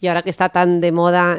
Y 0.00 0.06
ahora 0.06 0.22
que 0.22 0.30
está 0.30 0.48
tan 0.48 0.78
de 0.78 0.92
moda 0.92 1.36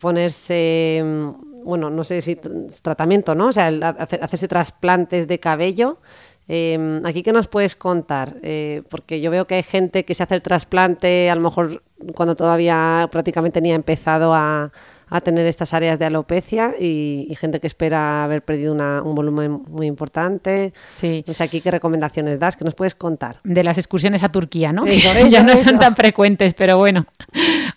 ponerse, 0.00 1.00
mm, 1.02 1.46
bueno, 1.66 1.90
no 1.90 2.02
sé 2.04 2.20
si 2.22 2.36
tratamiento, 2.82 3.34
¿no? 3.34 3.48
O 3.48 3.52
sea, 3.52 3.68
el 3.68 3.82
hacer- 3.82 4.22
hacerse 4.22 4.48
trasplantes 4.48 5.28
de 5.28 5.38
cabello. 5.38 5.98
eh, 6.48 7.00
aquí, 7.04 7.22
¿qué 7.24 7.32
nos 7.32 7.48
puedes 7.48 7.74
contar? 7.74 8.36
Eh, 8.42 8.82
porque 8.88 9.20
yo 9.20 9.30
veo 9.32 9.46
que 9.48 9.56
hay 9.56 9.62
gente 9.64 10.04
que 10.04 10.14
se 10.14 10.22
hace 10.22 10.36
el 10.36 10.42
trasplante, 10.42 11.28
a 11.28 11.34
lo 11.34 11.40
mejor 11.40 11.82
cuando 12.14 12.36
todavía 12.36 13.08
prácticamente 13.10 13.60
ni 13.60 13.72
ha 13.72 13.74
empezado 13.74 14.32
a, 14.32 14.70
a 15.08 15.20
tener 15.22 15.44
estas 15.46 15.74
áreas 15.74 15.98
de 15.98 16.04
alopecia 16.04 16.74
y, 16.78 17.26
y 17.28 17.34
gente 17.34 17.58
que 17.58 17.66
espera 17.66 18.22
haber 18.22 18.42
perdido 18.44 18.72
una- 18.72 19.02
un 19.02 19.14
volumen 19.16 19.62
muy 19.68 19.86
importante. 19.86 20.72
Sí. 20.86 21.24
Sé, 21.26 21.42
aquí, 21.42 21.60
¿qué 21.60 21.70
recomendaciones 21.72 22.38
das? 22.38 22.56
¿Qué 22.56 22.64
nos 22.64 22.74
puedes 22.76 22.94
contar? 22.94 23.40
de 23.42 23.64
las 23.64 23.78
excursiones 23.78 24.22
a 24.22 24.28
Turquía, 24.30 24.72
¿no? 24.72 24.86
Eso, 24.86 25.08
ya 25.28 25.40
eso, 25.40 25.42
no 25.42 25.56
son 25.56 25.78
tan 25.80 25.96
frecuentes, 25.96 26.54
pero 26.54 26.76
bueno. 26.76 27.06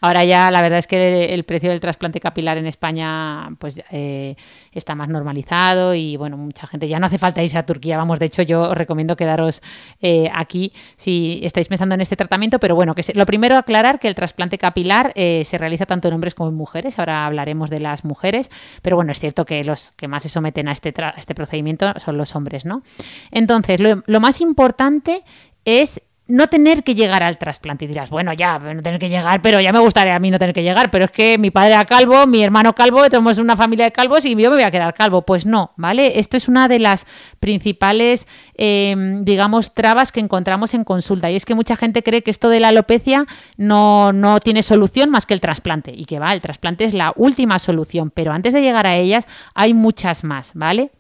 Ahora 0.01 0.23
ya 0.23 0.51
la 0.51 0.61
verdad 0.61 0.79
es 0.79 0.87
que 0.87 1.33
el 1.33 1.43
precio 1.43 1.69
del 1.69 1.79
trasplante 1.79 2.19
capilar 2.19 2.57
en 2.57 2.65
España 2.65 3.49
pues 3.59 3.81
eh, 3.91 4.35
está 4.71 4.95
más 4.95 5.09
normalizado 5.09 5.93
y 5.93 6.17
bueno, 6.17 6.37
mucha 6.37 6.67
gente 6.67 6.87
ya 6.87 6.99
no 6.99 7.07
hace 7.07 7.17
falta 7.17 7.43
irse 7.43 7.57
a 7.57 7.65
Turquía, 7.65 7.97
vamos, 7.97 8.19
de 8.19 8.27
hecho 8.27 8.41
yo 8.41 8.61
os 8.69 8.77
recomiendo 8.77 9.15
quedaros 9.15 9.61
eh, 10.01 10.29
aquí 10.33 10.73
si 10.95 11.41
estáis 11.43 11.67
pensando 11.67 11.95
en 11.95 12.01
este 12.01 12.15
tratamiento, 12.15 12.59
pero 12.59 12.75
bueno, 12.75 12.95
que 12.95 13.03
lo 13.13 13.25
primero 13.25 13.57
aclarar 13.57 13.99
que 13.99 14.07
el 14.07 14.15
trasplante 14.15 14.57
capilar 14.57 15.11
eh, 15.15 15.43
se 15.45 15.57
realiza 15.57 15.85
tanto 15.85 16.07
en 16.07 16.13
hombres 16.13 16.35
como 16.35 16.49
en 16.49 16.55
mujeres, 16.55 16.99
ahora 16.99 17.25
hablaremos 17.25 17.69
de 17.69 17.79
las 17.79 18.05
mujeres, 18.05 18.49
pero 18.81 18.95
bueno, 18.95 19.11
es 19.11 19.19
cierto 19.19 19.45
que 19.45 19.63
los 19.63 19.91
que 19.91 20.07
más 20.07 20.23
se 20.23 20.29
someten 20.29 20.67
a 20.67 20.71
este, 20.71 20.93
este 21.17 21.35
procedimiento 21.35 21.93
son 21.97 22.17
los 22.17 22.35
hombres, 22.35 22.65
¿no? 22.65 22.83
Entonces, 23.31 23.79
lo 23.79 24.19
más 24.19 24.41
importante 24.41 25.23
es 25.65 26.01
no 26.29 26.47
tener 26.47 26.83
que 26.83 26.95
llegar 26.95 27.23
al 27.23 27.37
trasplante. 27.37 27.85
Y 27.85 27.87
dirás, 27.87 28.09
bueno, 28.09 28.31
ya, 28.33 28.59
no 28.59 28.81
tener 28.81 28.99
que 28.99 29.09
llegar, 29.09 29.41
pero 29.41 29.59
ya 29.59 29.73
me 29.73 29.79
gustaría 29.79 30.15
a 30.15 30.19
mí 30.19 30.29
no 30.31 30.37
tener 30.37 30.53
que 30.53 30.63
llegar, 30.63 30.91
pero 30.91 31.05
es 31.05 31.11
que 31.11 31.37
mi 31.37 31.49
padre 31.49 31.73
era 31.73 31.85
calvo, 31.85 32.27
mi 32.27 32.43
hermano 32.43 32.73
calvo, 32.73 33.03
somos 33.11 33.39
una 33.39 33.57
familia 33.57 33.85
de 33.85 33.91
calvos 33.91 34.25
y 34.25 34.29
yo 34.29 34.49
me 34.49 34.55
voy 34.55 34.63
a 34.63 34.71
quedar 34.71 34.93
calvo. 34.93 35.23
Pues 35.23 35.45
no, 35.45 35.71
¿vale? 35.75 36.19
Esto 36.19 36.37
es 36.37 36.47
una 36.47 36.67
de 36.67 36.79
las 36.79 37.05
principales, 37.39 38.27
eh, 38.55 38.95
digamos, 39.21 39.73
trabas 39.73 40.11
que 40.11 40.19
encontramos 40.19 40.73
en 40.73 40.83
consulta. 40.83 41.31
Y 41.31 41.35
es 41.35 41.45
que 41.45 41.55
mucha 41.55 41.75
gente 41.75 42.03
cree 42.03 42.21
que 42.21 42.31
esto 42.31 42.49
de 42.49 42.59
la 42.59 42.69
alopecia 42.69 43.25
no, 43.57 44.13
no 44.13 44.39
tiene 44.39 44.61
solución 44.61 45.09
más 45.09 45.25
que 45.25 45.33
el 45.33 45.41
trasplante. 45.41 45.91
Y 45.95 46.05
que 46.05 46.19
va, 46.19 46.31
el 46.31 46.41
trasplante 46.41 46.85
es 46.85 46.93
la 46.93 47.11
última 47.15 47.57
solución, 47.57 48.11
pero 48.11 48.31
antes 48.31 48.53
de 48.53 48.61
llegar 48.61 48.85
a 48.85 48.95
ellas 48.95 49.27
hay 49.55 49.73
muchas 49.73 50.23
más, 50.23 50.51
¿vale? 50.53 50.91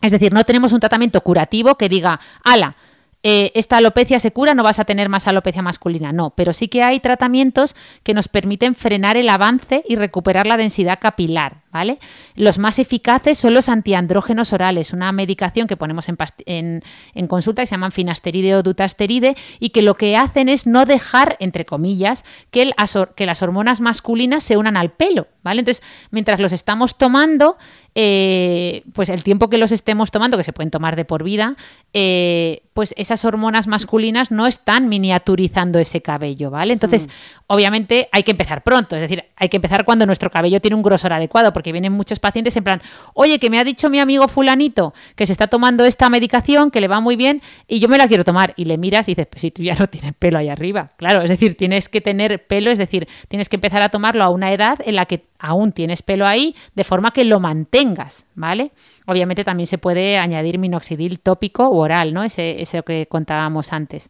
Es 0.00 0.12
decir, 0.12 0.32
no 0.32 0.44
tenemos 0.44 0.72
un 0.72 0.80
tratamiento 0.80 1.20
curativo 1.22 1.76
que 1.76 1.88
diga, 1.88 2.20
ala, 2.44 2.76
eh, 3.22 3.50
esta 3.54 3.78
alopecia 3.78 4.20
se 4.20 4.32
cura, 4.32 4.54
no 4.54 4.62
vas 4.62 4.78
a 4.78 4.84
tener 4.84 5.08
más 5.08 5.26
alopecia 5.26 5.62
masculina. 5.62 6.12
No, 6.12 6.30
pero 6.30 6.52
sí 6.52 6.68
que 6.68 6.82
hay 6.82 7.00
tratamientos 7.00 7.74
que 8.02 8.14
nos 8.14 8.28
permiten 8.28 8.74
frenar 8.74 9.16
el 9.16 9.28
avance 9.28 9.84
y 9.88 9.96
recuperar 9.96 10.46
la 10.46 10.56
densidad 10.56 10.98
capilar, 11.00 11.62
¿vale? 11.78 11.98
Los 12.34 12.58
más 12.58 12.80
eficaces 12.80 13.38
son 13.38 13.54
los 13.54 13.68
antiandrógenos 13.68 14.52
orales, 14.52 14.92
una 14.92 15.12
medicación 15.12 15.68
que 15.68 15.76
ponemos 15.76 16.08
en, 16.08 16.16
past- 16.18 16.42
en- 16.46 16.82
en 17.14 17.26
consulta 17.28 17.62
que 17.62 17.66
se 17.68 17.72
llaman 17.76 17.92
finasteride 17.92 18.56
o 18.56 18.64
dutasteride 18.64 19.36
y 19.60 19.68
que 19.70 19.82
lo 19.82 19.94
que 19.94 20.16
hacen 20.16 20.48
es 20.48 20.66
no 20.66 20.86
dejar, 20.86 21.36
entre 21.38 21.64
comillas, 21.64 22.24
que, 22.50 22.62
el 22.62 22.74
asor- 22.76 23.14
que 23.14 23.26
las 23.26 23.42
hormonas 23.42 23.80
masculinas 23.80 24.42
se 24.42 24.56
unan 24.56 24.76
al 24.76 24.90
pelo, 24.90 25.28
¿vale? 25.44 25.60
Entonces, 25.60 25.84
mientras 26.10 26.40
los 26.40 26.50
estamos 26.50 26.98
tomando, 26.98 27.56
eh, 27.94 28.82
pues 28.92 29.08
el 29.08 29.22
tiempo 29.22 29.48
que 29.48 29.58
los 29.58 29.70
estemos 29.72 30.10
tomando, 30.10 30.36
que 30.36 30.44
se 30.44 30.52
pueden 30.52 30.70
tomar 30.70 30.96
de 30.96 31.04
por 31.04 31.22
vida, 31.22 31.54
eh, 31.92 32.62
pues 32.72 32.94
esas 32.96 33.24
hormonas 33.24 33.66
masculinas 33.66 34.30
no 34.30 34.46
están 34.46 34.88
miniaturizando 34.88 35.78
ese 35.78 36.00
cabello, 36.02 36.50
¿vale? 36.50 36.72
Entonces, 36.72 37.08
obviamente 37.48 38.08
hay 38.12 38.22
que 38.22 38.30
empezar 38.32 38.62
pronto, 38.62 38.94
es 38.94 39.02
decir, 39.02 39.24
hay 39.36 39.48
que 39.48 39.56
empezar 39.56 39.84
cuando 39.84 40.06
nuestro 40.06 40.30
cabello 40.30 40.60
tiene 40.60 40.76
un 40.76 40.82
grosor 40.82 41.12
adecuado, 41.12 41.52
porque 41.52 41.67
vienen 41.72 41.92
muchos 41.92 42.20
pacientes 42.20 42.56
en 42.56 42.64
plan, 42.64 42.82
oye, 43.14 43.38
que 43.38 43.50
me 43.50 43.58
ha 43.58 43.64
dicho 43.64 43.90
mi 43.90 44.00
amigo 44.00 44.28
fulanito 44.28 44.94
que 45.16 45.26
se 45.26 45.32
está 45.32 45.46
tomando 45.46 45.84
esta 45.84 46.08
medicación, 46.08 46.70
que 46.70 46.80
le 46.80 46.88
va 46.88 47.00
muy 47.00 47.16
bien, 47.16 47.42
y 47.66 47.80
yo 47.80 47.88
me 47.88 47.98
la 47.98 48.08
quiero 48.08 48.24
tomar, 48.24 48.54
y 48.56 48.64
le 48.64 48.78
miras 48.78 49.08
y 49.08 49.12
dices, 49.12 49.26
pues 49.30 49.42
si 49.42 49.50
tú 49.50 49.62
ya 49.62 49.74
no 49.74 49.86
tienes 49.88 50.14
pelo 50.14 50.38
ahí 50.38 50.48
arriba, 50.48 50.92
claro, 50.96 51.22
es 51.22 51.30
decir, 51.30 51.56
tienes 51.56 51.88
que 51.88 52.00
tener 52.00 52.46
pelo, 52.46 52.70
es 52.70 52.78
decir, 52.78 53.08
tienes 53.28 53.48
que 53.48 53.56
empezar 53.56 53.82
a 53.82 53.88
tomarlo 53.88 54.24
a 54.24 54.28
una 54.28 54.52
edad 54.52 54.78
en 54.84 54.94
la 54.94 55.06
que 55.06 55.24
aún 55.38 55.72
tienes 55.72 56.02
pelo 56.02 56.26
ahí, 56.26 56.54
de 56.74 56.84
forma 56.84 57.12
que 57.12 57.24
lo 57.24 57.40
mantengas, 57.40 58.26
¿vale? 58.34 58.72
Obviamente 59.06 59.44
también 59.44 59.66
se 59.66 59.78
puede 59.78 60.18
añadir 60.18 60.58
minoxidil 60.58 61.20
tópico 61.20 61.64
o 61.68 61.78
oral, 61.78 62.12
¿no? 62.12 62.24
Ese, 62.24 62.60
ese 62.60 62.82
que 62.82 63.06
contábamos 63.06 63.72
antes. 63.72 64.08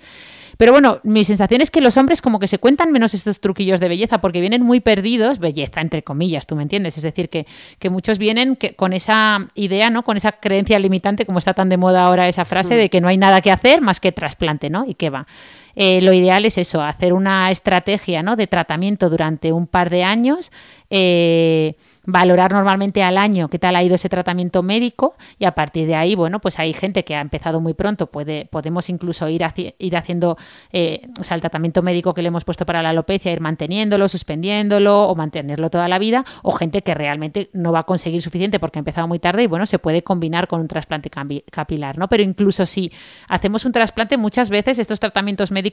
Pero 0.59 0.73
bueno, 0.73 0.99
mi 1.05 1.25
sensación 1.25 1.61
es 1.61 1.71
que 1.71 1.81
los 1.81 1.97
hombres 1.97 2.21
como 2.21 2.41
que 2.41 2.49
se 2.49 2.59
cuentan 2.59 2.91
menos 2.91 3.15
estos 3.15 3.41
truquillos 3.41 3.79
de 3.79 3.89
belleza 3.89 4.21
porque 4.21 4.41
vienen 4.41 4.65
muy 4.65 4.81
perdidos, 4.81 5.39
belleza 5.39 5.81
entre 5.81 6.03
comillas, 6.03 6.49
tú 6.49 6.57
me 6.57 6.65
entiendes, 6.65 6.97
es 6.97 7.05
decir, 7.05 7.29
que, 7.29 7.47
que 7.79 7.91
muchos 7.91 8.19
vienen 8.19 8.57
que, 8.57 8.75
con 8.75 8.93
esa 8.93 9.51
idea, 9.55 9.89
¿no? 9.89 10.03
Con 10.03 10.17
esa 10.17 10.33
creencia 10.33 10.77
limitante, 10.81 11.25
como 11.27 11.39
está 11.39 11.55
tan 11.55 11.69
de 11.69 11.77
moda 11.77 12.03
ahora 12.03 12.29
esa 12.29 12.45
frase, 12.45 12.75
de 12.75 12.91
que 12.91 13.01
no 13.01 13.07
hay 13.07 13.17
nada 13.17 13.41
que 13.41 13.53
hacer 13.53 13.81
más 13.81 14.01
que 14.01 14.11
trasplante, 14.11 14.69
¿no? 14.69 14.85
¿Y 14.85 14.95
qué 14.95 15.11
va? 15.11 15.29
Eh, 15.75 16.01
lo 16.03 16.13
ideal 16.13 16.45
es 16.45 16.59
eso, 16.59 16.83
hacer 16.83 17.13
una 17.13 17.51
estrategia 17.51 18.23
¿no? 18.23 18.37
de 18.37 18.47
tratamiento 18.47 19.11
durante 19.11 19.53
un 19.53 19.67
par 19.67 19.91
de 19.91 20.05
años, 20.05 20.51
eh, 20.91 21.77
valorar 22.11 22.53
normalmente 22.53 23.03
al 23.03 23.19
año 23.19 23.49
qué 23.49 23.59
tal 23.59 23.77
ha 23.77 23.83
ido 23.83 23.95
ese 23.95 24.09
tratamiento 24.09 24.63
médico 24.63 25.15
y 25.39 25.45
a 25.45 25.53
partir 25.53 25.87
de 25.87 25.95
ahí, 25.95 26.15
bueno, 26.15 26.41
pues 26.41 26.59
hay 26.59 26.73
gente 26.73 27.05
que 27.05 27.15
ha 27.15 27.21
empezado 27.21 27.61
muy 27.61 27.75
pronto, 27.75 28.07
puede, 28.07 28.47
podemos 28.47 28.89
incluso 28.89 29.29
ir, 29.29 29.45
ir 29.79 29.97
haciendo 29.97 30.39
eh, 30.73 31.03
el 31.31 31.41
tratamiento 31.41 31.83
médico 31.83 32.15
que 32.15 32.23
le 32.23 32.29
hemos 32.29 32.45
puesto 32.45 32.65
para 32.65 32.81
la 32.81 32.91
alopecia, 32.91 33.31
ir 33.31 33.43
manteniéndolo, 33.43 34.09
suspendiéndolo 34.09 35.03
o 35.03 35.15
mantenerlo 35.17 35.69
toda 35.69 35.87
la 35.87 35.99
vida, 35.99 36.25
o 36.43 36.53
gente 36.53 36.81
que 36.81 36.95
realmente 36.95 37.51
no 37.53 37.73
va 37.73 37.81
a 37.81 37.85
conseguir 37.85 38.23
suficiente 38.23 38.59
porque 38.59 38.79
ha 38.79 38.81
empezado 38.81 39.07
muy 39.07 39.19
tarde 39.19 39.43
y 39.43 39.47
bueno, 39.47 39.67
se 39.67 39.79
puede 39.79 40.03
combinar 40.03 40.49
con 40.49 40.63
un 40.63 40.69
trasplante 40.69 41.11
capilar, 41.11 41.99
¿no? 41.99 42.09
Pero 42.09 42.23
incluso 42.23 42.65
si 42.65 42.91
hacemos 43.29 43.67
un 43.67 43.73
trasplante, 43.73 44.17
muchas 44.17 44.49
veces 44.49 44.79
estos 44.79 44.99
tratamientos 44.99 45.51
médicos 45.51 45.68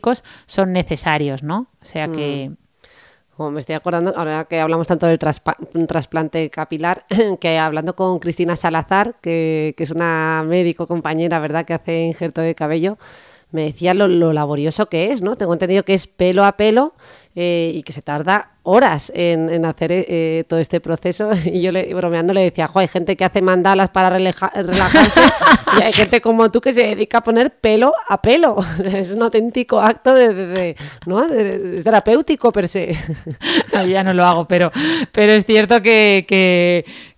son 0.45 0.73
necesarios, 0.73 1.43
¿no? 1.43 1.67
O 1.81 1.85
sea 1.85 2.07
que... 2.09 2.51
Oh, 3.37 3.51
me 3.51 3.59
estoy 3.59 3.75
acordando, 3.75 4.13
ahora 4.15 4.45
que 4.45 4.61
hablamos 4.61 4.87
tanto 4.87 5.07
del 5.07 5.19
trasplante 5.19 6.49
capilar, 6.49 7.05
que 7.41 7.57
hablando 7.57 7.93
con 7.93 8.19
Cristina 8.19 8.55
Salazar, 8.55 9.15
que, 9.19 9.75
es 9.77 9.91
una 9.91 10.41
médico 10.47 10.87
compañera, 10.87 11.39
¿verdad?, 11.39 11.65
que 11.65 11.73
hace 11.73 12.05
injerto 12.05 12.39
de 12.39 12.55
cabello, 12.55 12.97
me 13.51 13.63
decía 13.63 13.93
lo 13.93 14.31
laborioso 14.31 14.87
que 14.87 15.11
es, 15.11 15.21
¿no? 15.21 15.35
Tengo 15.35 15.51
entendido 15.51 15.83
que 15.83 15.93
es 15.93 16.07
pelo 16.07 16.45
a 16.45 16.53
pelo 16.53 16.93
eh, 17.35 17.71
y 17.73 17.83
que 17.83 17.91
se 17.93 18.01
tarda 18.01 18.51
horas 18.67 19.11
en, 19.13 19.49
en 19.49 19.63
hacer 19.65 19.91
eh, 19.91 20.43
todo 20.47 20.59
este 20.59 20.79
proceso. 20.79 21.29
Y 21.45 21.61
yo 21.61 21.71
le, 21.71 21.93
bromeando 21.93 22.33
le 22.33 22.41
decía, 22.41 22.67
jo, 22.67 22.79
hay 22.79 22.87
gente 22.87 23.15
que 23.15 23.23
hace 23.25 23.41
mandalas 23.41 23.89
para 23.91 24.09
relaja- 24.09 24.51
relajarse 24.55 25.21
y 25.79 25.83
hay 25.83 25.93
gente 25.93 26.19
como 26.21 26.49
tú 26.49 26.61
que 26.61 26.73
se 26.73 26.83
dedica 26.87 27.19
a 27.19 27.21
poner 27.21 27.51
pelo 27.59 27.93
a 28.07 28.21
pelo. 28.21 28.55
Es 28.85 29.11
un 29.11 29.21
auténtico 29.21 29.79
acto 29.79 30.13
de, 30.15 30.75
¿no? 31.05 31.27
De- 31.27 31.81
terapéutico 31.83 32.51
per 32.51 32.67
se. 32.67 32.95
No, 33.73 33.85
ya 33.85 34.03
no 34.03 34.13
lo 34.13 34.23
hago, 34.23 34.45
pero, 34.47 34.71
pero 35.11 35.33
es 35.33 35.43
cierto 35.45 35.81
que, 35.81 36.25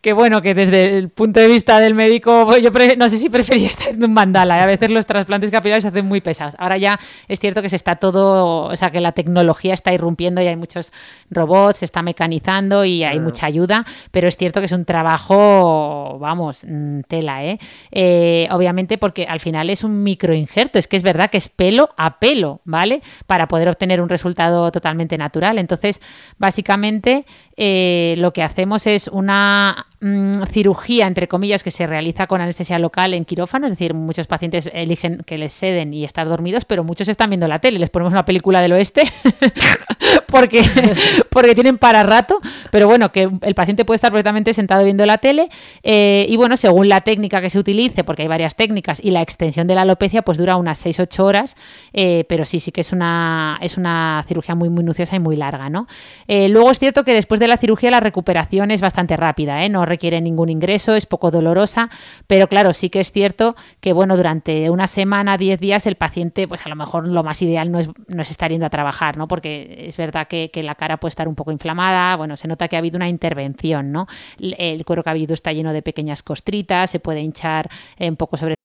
que, 0.02 0.14
bueno, 0.14 0.42
que 0.42 0.54
desde 0.56 0.98
el 0.98 1.10
punto 1.10 1.40
de 1.40 1.48
vista 1.48 1.80
del 1.80 1.94
médico, 1.94 2.46
pues 2.48 2.64
yo 2.64 2.72
no 2.98 3.10
sé 3.10 3.18
si 3.20 3.30
prefería 3.30 3.68
estar 3.70 3.88
haciendo 3.88 4.08
un 4.08 4.14
mandala. 4.14 4.58
¿eh? 4.58 4.62
A 4.62 4.66
veces 4.66 4.90
los 4.90 5.06
trasplantes 5.06 5.52
capilares 5.52 5.84
se 5.84 5.90
hacen 5.90 6.06
muy 6.06 6.20
pesados. 6.22 6.56
Ahora 6.58 6.78
ya 6.78 7.00
es 7.28 7.40
cierto 7.40 7.62
que 7.62 7.70
se 7.70 7.76
está 7.76 7.98
todo, 7.98 8.64
o 8.70 8.76
sea, 8.76 8.90
que 8.90 9.00
la 9.02 9.12
tecnología 9.12 9.74
está 9.76 9.94
irrumpiendo 9.94 10.07
y 10.18 10.48
hay 10.48 10.56
muchos 10.56 10.92
robots, 11.30 11.80
se 11.80 11.86
está 11.86 12.02
mecanizando 12.02 12.86
y 12.86 13.04
hay 13.04 13.20
mucha 13.20 13.46
ayuda, 13.46 13.86
pero 14.12 14.28
es 14.28 14.38
cierto 14.38 14.60
que 14.60 14.66
es 14.66 14.72
un 14.72 14.86
trabajo, 14.86 16.18
vamos, 16.20 16.66
mm, 16.68 17.02
tela, 17.08 17.44
¿eh? 17.44 17.60
Eh, 17.92 18.48
Obviamente 18.52 18.98
porque 18.98 19.26
al 19.26 19.40
final 19.40 19.70
es 19.70 19.84
un 19.84 20.04
microinjerto, 20.04 20.80
es 20.80 20.88
que 20.88 20.98
es 20.98 21.04
verdad 21.04 21.30
que 21.30 21.38
es 21.38 21.50
pelo 21.50 21.90
a 21.98 22.20
pelo, 22.20 22.62
¿vale? 22.66 23.02
Para 23.26 23.48
poder 23.48 23.70
obtener 23.70 24.02
un 24.02 24.10
resultado 24.10 24.72
totalmente 24.72 25.18
natural. 25.18 25.58
Entonces, 25.58 26.02
básicamente, 26.38 27.26
eh, 27.56 28.16
lo 28.18 28.34
que 28.34 28.44
hacemos 28.44 28.88
es 28.88 29.08
una 29.08 29.88
mm, 30.00 30.44
cirugía, 30.52 31.08
entre 31.08 31.28
comillas, 31.28 31.64
que 31.64 31.72
se 31.72 31.88
realiza 31.88 32.28
con 32.28 32.42
anestesia 32.42 32.80
local 32.80 33.14
en 33.14 33.26
quirófano, 33.26 33.68
es 33.68 33.74
decir, 33.74 33.94
muchos 33.94 34.28
pacientes 34.28 34.70
eligen 34.74 35.24
que 35.26 35.38
les 35.38 35.54
ceden 35.54 35.94
y 35.94 36.04
estar 36.04 36.28
dormidos, 36.28 36.66
pero 36.66 36.84
muchos 36.84 37.08
están 37.08 37.30
viendo 37.30 37.48
la 37.48 37.60
tele, 37.60 37.80
les 37.80 37.90
ponemos 37.90 38.14
una 38.14 38.26
película 38.26 38.62
del 38.62 38.74
oeste 38.74 39.04
porque, 40.28 40.64
porque 41.30 41.54
tienen 41.54 41.78
para 41.78 42.04
rato, 42.04 42.40
pero 42.72 42.88
bueno, 42.88 43.12
que 43.12 43.30
el 43.42 43.56
paciente 43.56 43.86
puede 43.86 43.96
estar 43.96 44.12
perfectamente 44.12 44.54
sentado 44.54 44.84
viendo 44.84 45.06
la 45.06 45.18
tele 45.18 45.50
eh, 45.84 46.26
y 46.30 46.38
bueno, 46.38 46.58
según 46.58 46.90
la 46.90 47.02
técnica 47.02 47.42
que 47.42 47.50
se 47.50 47.60
utilice, 47.60 48.04
porque 48.04 48.24
hay 48.24 48.28
varias 48.28 48.56
técnicas 48.56 49.00
y 49.04 49.12
la 49.12 49.22
extensión 49.22 49.68
de 49.68 49.76
la 49.76 49.82
alopecia 49.82 50.22
pues 50.22 50.38
dura 50.38 50.56
unas 50.58 50.86
6-8 50.86 51.20
horas, 51.20 51.56
eh, 51.94 52.26
pero 52.30 52.46
sí, 52.46 52.60
sí 52.60 52.72
que 52.72 52.82
es 52.82 52.92
una, 52.92 53.58
es 53.62 53.78
una 53.78 54.24
cirugía 54.28 54.56
muy 54.56 54.70
minuciosa 54.70 55.16
y 55.16 55.20
muy 55.20 55.36
larga, 55.36 55.70
¿no? 55.70 55.88
Eh, 56.28 56.50
luego 56.50 56.72
es 56.72 56.80
cierto 56.80 57.04
que 57.04 57.14
después 57.14 57.40
de 57.40 57.48
la 57.48 57.58
cirugía 57.58 57.92
la 57.92 58.00
recuperación 58.00 58.72
es 58.72 58.82
bastante 58.82 59.18
rápida, 59.18 59.68
no 59.70 59.86
requiere 59.86 60.22
ningún 60.22 60.50
ingreso, 60.50 60.96
es 60.96 61.06
poco 61.06 61.32
dolorosa, 61.32 61.90
pero 62.28 62.48
claro, 62.48 62.74
sí 62.74 62.90
que 62.90 63.00
es 63.00 63.12
cierto 63.12 63.56
que 63.80 63.94
bueno, 63.94 64.18
durante 64.18 64.70
una 64.70 64.88
semana, 64.88 65.38
10 65.38 65.60
días, 65.60 65.86
el 65.86 65.96
paciente, 65.96 66.48
pues 66.48 66.66
a 66.66 66.70
lo 66.70 66.76
mejor 66.76 67.08
lo 67.08 67.24
más 67.24 67.42
ideal 67.42 67.72
no 67.72 67.80
es, 67.80 67.90
no 68.08 68.22
es 68.22 68.30
estar 68.30 68.52
yendo 68.52 68.66
a 68.66 68.70
trabajar, 68.70 69.18
¿no? 69.18 69.28
Porque 69.28 69.87
es 69.88 69.98
verdad 69.98 70.28
que, 70.28 70.52
que 70.52 70.64
la 70.64 70.76
cara 70.76 70.98
puede 70.98 71.10
estar 71.10 71.28
un 71.28 71.36
poco 71.36 71.52
inflamada, 71.52 72.16
bueno, 72.16 72.36
se 72.36 72.48
nota 72.48 72.68
que 72.68 72.76
ha 72.76 72.80
habido 72.80 72.98
una 72.98 73.10
intervención, 73.10 73.92
¿no? 73.92 74.08
El, 74.40 74.84
cuero 74.86 75.04
cabelludo 75.04 75.34
está 75.34 75.54
lleno 75.54 75.74
de 75.74 75.82
pequeñas 75.82 76.24
costritas, 76.24 76.92
se 76.92 77.00
puede 77.00 77.22
hinchar 77.22 77.70
eh, 77.98 78.10
un 78.10 78.18
poco 78.18 78.38
sobre 78.38 78.56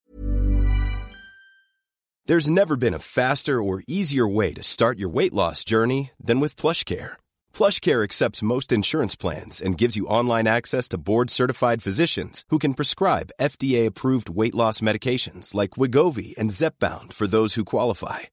There's 2.25 2.49
never 2.49 2.77
been 2.77 2.93
a 2.93 2.99
faster 2.99 3.61
or 3.61 3.83
easier 3.85 4.25
way 4.25 4.53
to 4.53 4.63
start 4.63 4.97
your 4.97 5.09
weight 5.09 5.33
loss 5.33 5.65
journey 5.65 6.11
than 6.17 6.39
with 6.39 6.55
PlushCare. 6.55 7.17
PlushCare 7.53 8.01
accepts 8.01 8.41
most 8.41 8.71
insurance 8.71 9.13
plans 9.13 9.61
and 9.61 9.77
gives 9.77 9.97
you 9.97 10.07
online 10.07 10.47
access 10.47 10.87
to 10.89 10.97
board-certified 10.97 11.83
physicians 11.83 12.45
who 12.47 12.59
can 12.59 12.75
prescribe 12.75 13.33
FDA-approved 13.41 14.29
weight 14.29 14.55
loss 14.55 14.79
medications 14.79 15.53
like 15.53 15.71
Wigovi 15.71 16.33
and 16.37 16.49
Zepbound 16.49 17.11
for 17.11 17.27
those 17.27 17.55
who 17.55 17.65
qualify. 17.65 18.32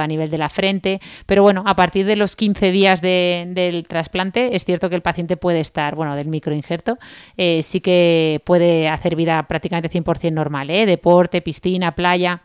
a 0.00 0.06
nivel 0.06 0.30
de 0.30 0.38
la 0.38 0.48
frente, 0.48 1.00
pero 1.26 1.42
bueno, 1.42 1.62
a 1.66 1.76
partir 1.76 2.06
de 2.06 2.16
los 2.16 2.36
15 2.36 2.70
días 2.70 3.00
de- 3.00 3.46
del 3.48 3.86
trasplante 3.86 4.54
es 4.56 4.64
cierto 4.64 4.88
que 4.88 4.96
el 4.96 5.02
paciente 5.02 5.36
puede 5.36 5.60
estar, 5.60 5.94
bueno, 5.94 6.16
del 6.16 6.28
microinjerto, 6.28 6.98
eh, 7.36 7.62
sí 7.62 7.80
que 7.80 8.40
puede 8.44 8.88
hacer 8.88 9.16
vida 9.16 9.42
prácticamente 9.44 9.88
100% 9.88 10.32
normal, 10.34 10.70
¿eh? 10.70 10.86
deporte, 10.86 11.40
piscina, 11.42 11.94
playa. 11.94 12.42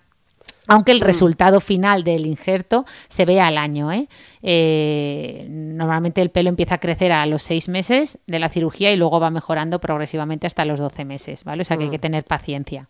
Aunque 0.69 0.91
el 0.91 0.99
resultado 0.99 1.61
final 1.61 2.03
del 2.03 2.25
injerto 2.25 2.83
se 3.07 3.23
ve 3.23 3.39
al 3.39 3.57
año. 3.57 3.89
¿eh? 3.93 4.09
Eh, 4.43 5.45
normalmente 5.49 6.21
el 6.21 6.29
pelo 6.29 6.49
empieza 6.49 6.75
a 6.75 6.77
crecer 6.79 7.13
a 7.13 7.25
los 7.25 7.41
seis 7.41 7.69
meses 7.69 8.17
de 8.27 8.39
la 8.39 8.49
cirugía 8.49 8.91
y 8.91 8.97
luego 8.97 9.19
va 9.21 9.29
mejorando 9.29 9.79
progresivamente 9.79 10.45
hasta 10.45 10.65
los 10.65 10.77
12 10.79 11.05
meses. 11.05 11.45
¿vale? 11.45 11.61
O 11.61 11.65
sea 11.65 11.77
que 11.77 11.85
hay 11.85 11.89
que 11.89 11.99
tener 11.99 12.25
paciencia. 12.25 12.87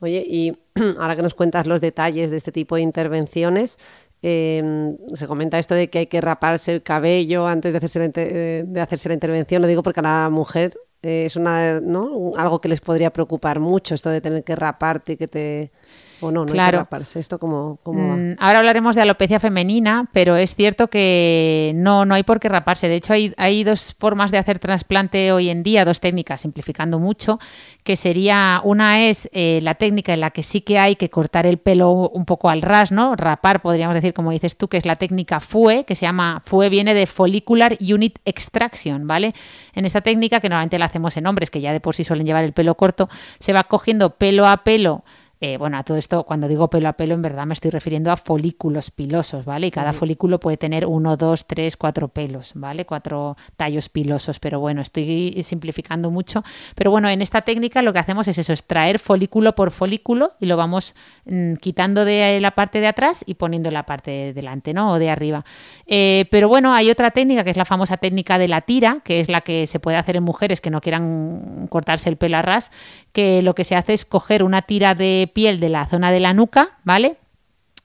Oye, 0.00 0.24
y 0.26 0.58
ahora 0.98 1.16
que 1.16 1.22
nos 1.22 1.34
cuentas 1.34 1.66
los 1.66 1.80
detalles 1.80 2.30
de 2.30 2.36
este 2.36 2.52
tipo 2.52 2.76
de 2.76 2.82
intervenciones, 2.82 3.78
eh, 4.22 4.96
se 5.14 5.26
comenta 5.26 5.58
esto 5.58 5.74
de 5.74 5.88
que 5.88 5.98
hay 5.98 6.06
que 6.06 6.20
raparse 6.20 6.72
el 6.72 6.82
cabello 6.82 7.46
antes 7.46 7.72
de 7.72 7.78
hacerse 7.78 7.98
la, 7.98 8.10
eh, 8.16 8.64
de 8.66 8.80
hacerse 8.80 9.08
la 9.08 9.14
intervención. 9.14 9.62
Lo 9.62 9.68
digo 9.68 9.82
porque 9.82 10.00
a 10.00 10.02
la 10.02 10.30
mujer 10.30 10.72
eh, 11.02 11.24
es 11.26 11.36
una, 11.36 11.80
¿no? 11.80 12.32
Algo 12.36 12.60
que 12.60 12.68
les 12.68 12.80
podría 12.80 13.12
preocupar 13.12 13.60
mucho, 13.60 13.94
esto 13.94 14.10
de 14.10 14.20
tener 14.20 14.44
que 14.44 14.56
raparte 14.56 15.12
y 15.12 15.16
que 15.16 15.28
te... 15.28 15.72
O 16.20 16.30
no, 16.30 16.40
no 16.40 16.40
hay 16.42 16.46
que 16.46 16.52
Claro. 16.54 16.78
raparse. 16.78 17.18
Esto 17.18 17.38
como... 17.38 17.78
como 17.82 18.16
Mm, 18.16 18.36
Ahora 18.38 18.60
hablaremos 18.60 18.94
de 18.96 19.02
alopecia 19.02 19.38
femenina, 19.40 20.08
pero 20.12 20.36
es 20.36 20.54
cierto 20.54 20.88
que 20.88 21.72
no, 21.74 22.04
no 22.06 22.14
hay 22.14 22.22
por 22.22 22.40
qué 22.40 22.48
raparse. 22.48 22.88
De 22.88 22.96
hecho, 22.96 23.12
hay, 23.12 23.34
hay 23.36 23.64
dos 23.64 23.94
formas 23.98 24.30
de 24.30 24.38
hacer 24.38 24.58
trasplante 24.58 25.32
hoy 25.32 25.50
en 25.50 25.62
día, 25.62 25.84
dos 25.84 26.00
técnicas, 26.00 26.40
simplificando 26.40 26.98
mucho, 26.98 27.38
que 27.84 27.96
sería, 27.96 28.60
una 28.64 29.02
es 29.06 29.28
eh, 29.32 29.60
la 29.62 29.74
técnica 29.74 30.14
en 30.14 30.20
la 30.20 30.30
que 30.30 30.42
sí 30.42 30.60
que 30.62 30.78
hay 30.78 30.96
que 30.96 31.10
cortar 31.10 31.46
el 31.46 31.58
pelo 31.58 31.90
un 31.92 32.24
poco 32.24 32.48
al 32.48 32.62
ras, 32.62 32.92
¿no? 32.92 33.14
Rapar, 33.16 33.60
podríamos 33.60 33.94
decir, 33.94 34.14
como 34.14 34.30
dices 34.30 34.56
tú, 34.56 34.68
que 34.68 34.76
es 34.78 34.86
la 34.86 34.96
técnica 34.96 35.40
FUE, 35.40 35.84
que 35.84 35.94
se 35.94 36.06
llama, 36.06 36.42
FUE 36.44 36.68
viene 36.68 36.94
de 36.94 37.06
Follicular 37.06 37.76
Unit 37.80 38.18
Extraction, 38.24 39.06
¿vale? 39.06 39.34
En 39.74 39.84
esta 39.84 40.00
técnica, 40.00 40.40
que 40.40 40.48
normalmente 40.48 40.78
la 40.78 40.86
hacemos 40.86 41.16
en 41.16 41.26
hombres, 41.26 41.50
que 41.50 41.60
ya 41.60 41.72
de 41.72 41.80
por 41.80 41.94
sí 41.94 42.04
suelen 42.04 42.26
llevar 42.26 42.44
el 42.44 42.52
pelo 42.52 42.74
corto, 42.76 43.08
se 43.38 43.52
va 43.52 43.64
cogiendo 43.64 44.10
pelo 44.16 44.46
a 44.46 44.58
pelo 44.58 45.04
eh, 45.40 45.58
bueno, 45.58 45.76
a 45.76 45.82
todo 45.82 45.98
esto, 45.98 46.24
cuando 46.24 46.48
digo 46.48 46.70
pelo 46.70 46.88
a 46.88 46.94
pelo, 46.94 47.14
en 47.14 47.20
verdad 47.20 47.44
me 47.44 47.52
estoy 47.52 47.70
refiriendo 47.70 48.10
a 48.10 48.16
folículos 48.16 48.90
pilosos, 48.90 49.44
¿vale? 49.44 49.66
Y 49.66 49.70
cada 49.70 49.92
folículo 49.92 50.40
puede 50.40 50.56
tener 50.56 50.86
uno, 50.86 51.18
dos, 51.18 51.46
tres, 51.46 51.76
cuatro 51.76 52.08
pelos, 52.08 52.52
¿vale? 52.54 52.86
Cuatro 52.86 53.36
tallos 53.56 53.90
pilosos, 53.90 54.38
pero 54.38 54.60
bueno, 54.60 54.80
estoy 54.80 55.42
simplificando 55.42 56.10
mucho. 56.10 56.42
Pero 56.74 56.90
bueno, 56.90 57.10
en 57.10 57.20
esta 57.20 57.42
técnica 57.42 57.82
lo 57.82 57.92
que 57.92 57.98
hacemos 57.98 58.28
es 58.28 58.38
eso, 58.38 58.52
extraer 58.52 58.98
folículo 58.98 59.54
por 59.54 59.72
folículo 59.72 60.32
y 60.40 60.46
lo 60.46 60.56
vamos 60.56 60.94
mm, 61.26 61.54
quitando 61.56 62.06
de 62.06 62.40
la 62.40 62.52
parte 62.52 62.80
de 62.80 62.86
atrás 62.86 63.22
y 63.26 63.34
poniendo 63.34 63.68
en 63.68 63.74
la 63.74 63.84
parte 63.84 64.10
de 64.10 64.32
delante, 64.32 64.72
¿no? 64.72 64.92
O 64.92 64.98
de 64.98 65.10
arriba. 65.10 65.44
Eh, 65.86 66.26
pero 66.30 66.48
bueno, 66.48 66.72
hay 66.72 66.90
otra 66.90 67.10
técnica 67.10 67.44
que 67.44 67.50
es 67.50 67.58
la 67.58 67.66
famosa 67.66 67.98
técnica 67.98 68.38
de 68.38 68.48
la 68.48 68.62
tira, 68.62 69.00
que 69.04 69.20
es 69.20 69.28
la 69.28 69.42
que 69.42 69.66
se 69.66 69.80
puede 69.80 69.98
hacer 69.98 70.16
en 70.16 70.22
mujeres 70.22 70.62
que 70.62 70.70
no 70.70 70.80
quieran 70.80 71.66
cortarse 71.68 72.08
el 72.08 72.16
pelo 72.16 72.38
a 72.38 72.42
ras, 72.42 72.70
que 73.16 73.40
lo 73.40 73.54
que 73.54 73.64
se 73.64 73.74
hace 73.76 73.94
es 73.94 74.04
coger 74.04 74.42
una 74.42 74.60
tira 74.60 74.94
de 74.94 75.32
piel 75.34 75.58
de 75.58 75.70
la 75.70 75.86
zona 75.86 76.12
de 76.12 76.20
la 76.20 76.34
nuca, 76.34 76.76
¿vale? 76.84 77.16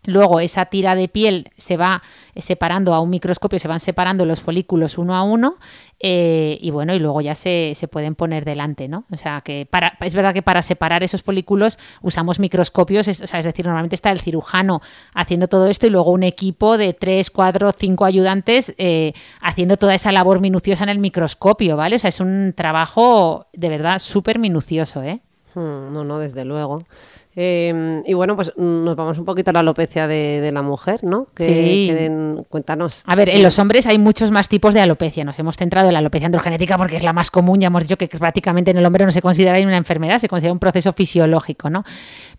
Luego 0.04 0.40
esa 0.40 0.66
tira 0.66 0.96
de 0.96 1.08
piel 1.08 1.50
se 1.58 1.78
va 1.78 2.02
separando 2.36 2.94
a 2.94 3.00
un 3.02 3.10
microscopio, 3.10 3.60
se 3.60 3.68
van 3.68 3.80
separando 3.80 4.26
los 4.26 4.40
folículos 4.42 4.98
uno 4.98 5.16
a 5.16 5.24
uno 5.24 5.58
eh, 6.00 6.58
y 6.60 6.72
bueno, 6.72 6.96
y 6.96 7.00
luego 7.00 7.22
ya 7.22 7.36
se, 7.36 7.74
se 7.76 7.88
pueden 7.88 8.16
poner 8.16 8.44
delante, 8.44 8.88
¿no? 8.88 9.04
O 9.12 9.18
sea 9.18 9.42
que 9.42 9.68
para, 9.70 9.98
es 10.02 10.16
verdad 10.16 10.34
que 10.34 10.42
para 10.42 10.64
separar 10.64 11.04
esos 11.04 11.22
folículos 11.22 11.78
usamos 12.02 12.40
microscopios, 12.40 13.08
es, 13.08 13.22
es 13.22 13.46
decir, 13.46 13.66
normalmente 13.66 13.96
está 13.96 14.10
el 14.12 14.20
cirujano 14.20 14.82
haciendo 15.14 15.48
todo 15.48 15.68
esto 15.68 15.86
y 15.86 15.92
luego 15.92 16.12
un 16.12 16.24
equipo 16.24 16.78
de 16.78 16.94
tres, 16.94 17.30
cuatro, 17.30 17.72
cinco 17.72 18.06
ayudantes 18.06 18.74
eh, 18.80 19.14
haciendo 19.42 19.78
toda 19.78 19.94
esa 19.94 20.12
labor 20.12 20.40
minuciosa 20.40 20.84
en 20.84 20.90
el 20.90 21.00
microscopio, 21.00 21.78
¿vale? 21.78 21.98
O 21.98 22.00
sea, 22.00 22.10
es 22.10 22.20
un 22.20 22.54
trabajo 22.56 23.46
de 23.54 23.70
verdad 23.70 24.00
súper 24.00 24.40
minucioso, 24.40 25.04
¿eh? 25.04 25.20
Hmm, 25.54 25.94
No, 25.94 26.04
no, 26.04 26.20
desde 26.20 26.46
luego. 26.46 26.84
Eh, 27.36 28.02
y 28.06 28.13
bueno, 28.13 28.36
pues 28.36 28.52
nos 28.58 28.96
vamos 28.96 29.17
un 29.17 29.24
poquito 29.26 29.52
a 29.52 29.54
la 29.54 29.60
alopecia 29.62 30.06
de, 30.08 30.41
de 30.41 30.52
la 30.52 30.62
mujer, 30.62 31.02
¿no? 31.04 31.28
Que, 31.34 31.46
Sí. 31.46 31.52
que- 31.89 32.44
cuéntanos. 32.50 33.04
A 33.06 33.15
ver, 33.15 33.30
en 33.30 33.41
los 33.41 33.58
hombres 33.60 33.88
hay 33.88 33.98
muchos 34.00 34.32
más 34.32 34.50
tipos 34.50 34.74
de 34.74 34.82
alopecia. 34.82 35.24
Nos 35.24 35.39
hemos 35.39 35.56
centrado 35.56 35.88
en 35.88 35.94
la 35.94 36.00
alopecia 36.00 36.26
androgenética 36.26 36.78
porque 36.78 36.98
es 36.98 37.04
la 37.04 37.13
más 37.13 37.32
común. 37.32 37.60
Ya 37.62 37.67
hemos 37.67 37.84
dicho 37.84 37.98
que 37.98 38.08
prácticamente 38.08 38.72
en 38.72 38.78
el 38.78 38.86
hombre 38.86 39.06
no 39.06 39.12
se 39.13 39.22
considera 39.22 39.58
una 39.62 39.78
enfermedad, 39.78 40.20
se 40.20 40.28
considera 40.28 40.52
un 40.52 40.60
proceso 40.60 40.91
fisiológico, 40.91 41.70
¿no? 41.70 41.84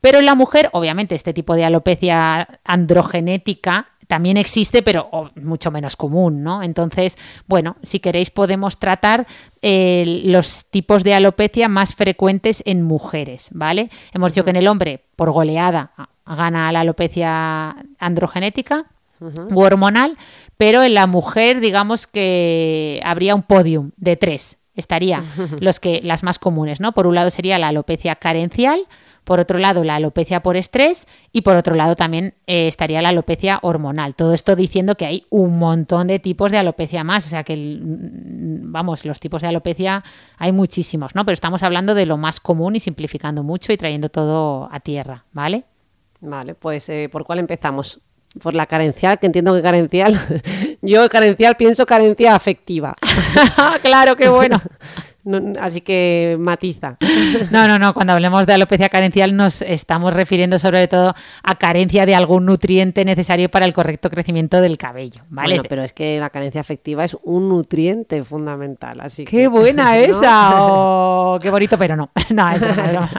Pero 0.03 0.19
en 0.19 0.27
la 0.27 0.35
mujer, 0.35 0.69
obviamente, 0.73 1.15
este 1.15 1.33
tipo 1.33 1.55
de 1.55 1.65
alopecia 1.65 2.61
androgenética 2.65 3.87
también 4.07 4.37
existe, 4.37 4.83
pero 4.83 5.09
oh, 5.13 5.31
mucho 5.37 5.71
menos 5.71 5.97
común, 5.97 6.43
¿no? 6.43 6.63
Entonces, 6.63 7.17
bueno, 7.47 7.77
si 7.83 8.01
queréis 8.01 8.31
podemos 8.31 8.79
tratar 8.79 9.27
eh, 9.63 10.23
los 10.25 10.67
tipos 10.71 11.05
de 11.05 11.15
alopecia 11.15 11.69
más 11.69 11.95
frecuentes 11.95 12.63
en 12.67 12.83
mujeres, 12.83 13.49
¿vale? 13.53 13.91
Hemos 14.13 14.33
dicho 14.33 14.45
que 14.45 14.51
en 14.51 14.57
el 14.57 14.69
hombre, 14.69 15.05
por 15.17 15.31
goleada, 15.31 15.93
gana 16.27 16.73
la 16.73 16.81
alopecia 16.81 17.77
androgenética, 17.99 18.87
u 19.21 19.61
hormonal, 19.61 20.17
pero 20.57 20.83
en 20.83 20.95
la 20.95 21.07
mujer, 21.07 21.61
digamos 21.61 22.07
que 22.07 23.01
habría 23.05 23.35
un 23.35 23.43
podium 23.43 23.93
de 23.97 24.17
tres. 24.17 24.59
Estaría 24.75 25.23
los 25.61 25.81
que, 25.81 26.01
las 26.03 26.23
más 26.23 26.39
comunes, 26.39 26.81
¿no? 26.81 26.93
Por 26.93 27.07
un 27.07 27.15
lado 27.15 27.31
sería 27.31 27.59
la 27.59 27.69
alopecia 27.69 28.17
carencial, 28.17 28.87
por 29.25 29.39
otro 29.41 29.59
lado 29.59 29.85
la 29.85 29.97
alopecia 29.97 30.43
por 30.43 30.57
estrés 30.57 31.07
y 31.33 31.43
por 31.43 31.57
otro 31.57 31.75
lado 31.75 31.95
también 31.97 32.35
eh, 32.47 32.69
estaría 32.69 33.01
la 33.03 33.11
alopecia 33.11 33.59
hormonal. 33.63 34.15
Todo 34.15 34.35
esto 34.35 34.57
diciendo 34.57 34.97
que 34.97 35.07
hay 35.07 35.23
un 35.31 35.59
montón 35.59 36.09
de 36.09 36.19
tipos 36.19 36.51
de 36.51 36.59
alopecia 36.59 37.05
más, 37.05 37.27
o 37.27 37.29
sea 37.29 37.45
que, 37.45 37.53
el- 37.53 37.81
mm, 37.83 38.73
vamos, 38.73 39.05
los 39.05 39.21
tipos 39.21 39.43
de 39.43 39.49
alopecia 39.49 40.03
hay 40.39 40.53
muchísimos, 40.53 41.15
¿no? 41.15 41.25
Pero 41.25 41.35
estamos 41.35 41.63
hablando 41.63 41.95
de 41.95 42.07
lo 42.07 42.17
más 42.17 42.41
común 42.41 42.77
y 42.77 42.81
simplificando 42.81 43.43
mucho 43.43 43.73
y 43.73 43.77
trayendo 43.77 44.09
todo 44.09 44.69
a 44.73 44.81
tierra, 44.81 45.25
¿vale? 45.33 45.65
Vale, 46.21 46.55
pues 46.55 46.89
eh, 46.89 47.09
¿por 47.11 47.25
cuál 47.25 47.39
empezamos? 47.41 48.01
Por 48.43 48.55
la 48.55 48.65
carencial, 48.67 49.19
que 49.19 49.27
entiendo 49.27 49.55
que 49.55 49.61
carencial. 49.61 50.19
Yo 50.81 51.07
carencial 51.11 51.55
pienso 51.57 51.85
carencia 51.85 52.35
afectiva. 52.35 52.95
claro, 53.83 54.17
qué 54.17 54.29
bueno. 54.29 54.59
No- 55.25 55.53
así 55.61 55.81
que 55.83 56.37
matiza. 56.41 56.97
No, 57.53 57.69
no, 57.69 57.79
no. 57.79 57.95
Cuando 57.95 58.13
hablemos 58.13 58.45
de 58.47 58.55
alopecia 58.55 58.89
carencial 58.89 59.37
nos 59.37 59.63
estamos 59.63 60.13
refiriendo 60.13 60.59
sobre 60.59 60.89
todo 60.89 61.15
a 61.45 61.55
carencia 61.59 62.07
de 62.07 62.15
algún 62.17 62.45
nutriente 62.45 63.05
necesario 63.05 63.49
para 63.49 63.65
el 63.65 63.73
correcto 63.73 64.11
crecimiento 64.11 64.61
del 64.61 64.79
cabello, 64.79 65.23
¿vale? 65.29 65.55
Bueno, 65.55 65.69
pero 65.69 65.83
es 65.85 65.93
que 65.93 66.19
la 66.19 66.31
carencia 66.31 66.61
afectiva 66.61 67.05
es 67.05 67.17
un 67.23 67.49
nutriente 67.49 68.25
fundamental, 68.25 69.01
así 69.01 69.25
Qué 69.25 69.37
que- 69.43 69.49
buena 69.49 69.85
¿no? 69.97 70.01
esa, 70.03 70.51
oh, 70.65 71.39
qué 71.41 71.51
bonito, 71.51 71.79
pero 71.79 71.95
no. 71.97 72.11
No, 72.31 72.51
es 72.51 72.61
broma. 72.61 73.11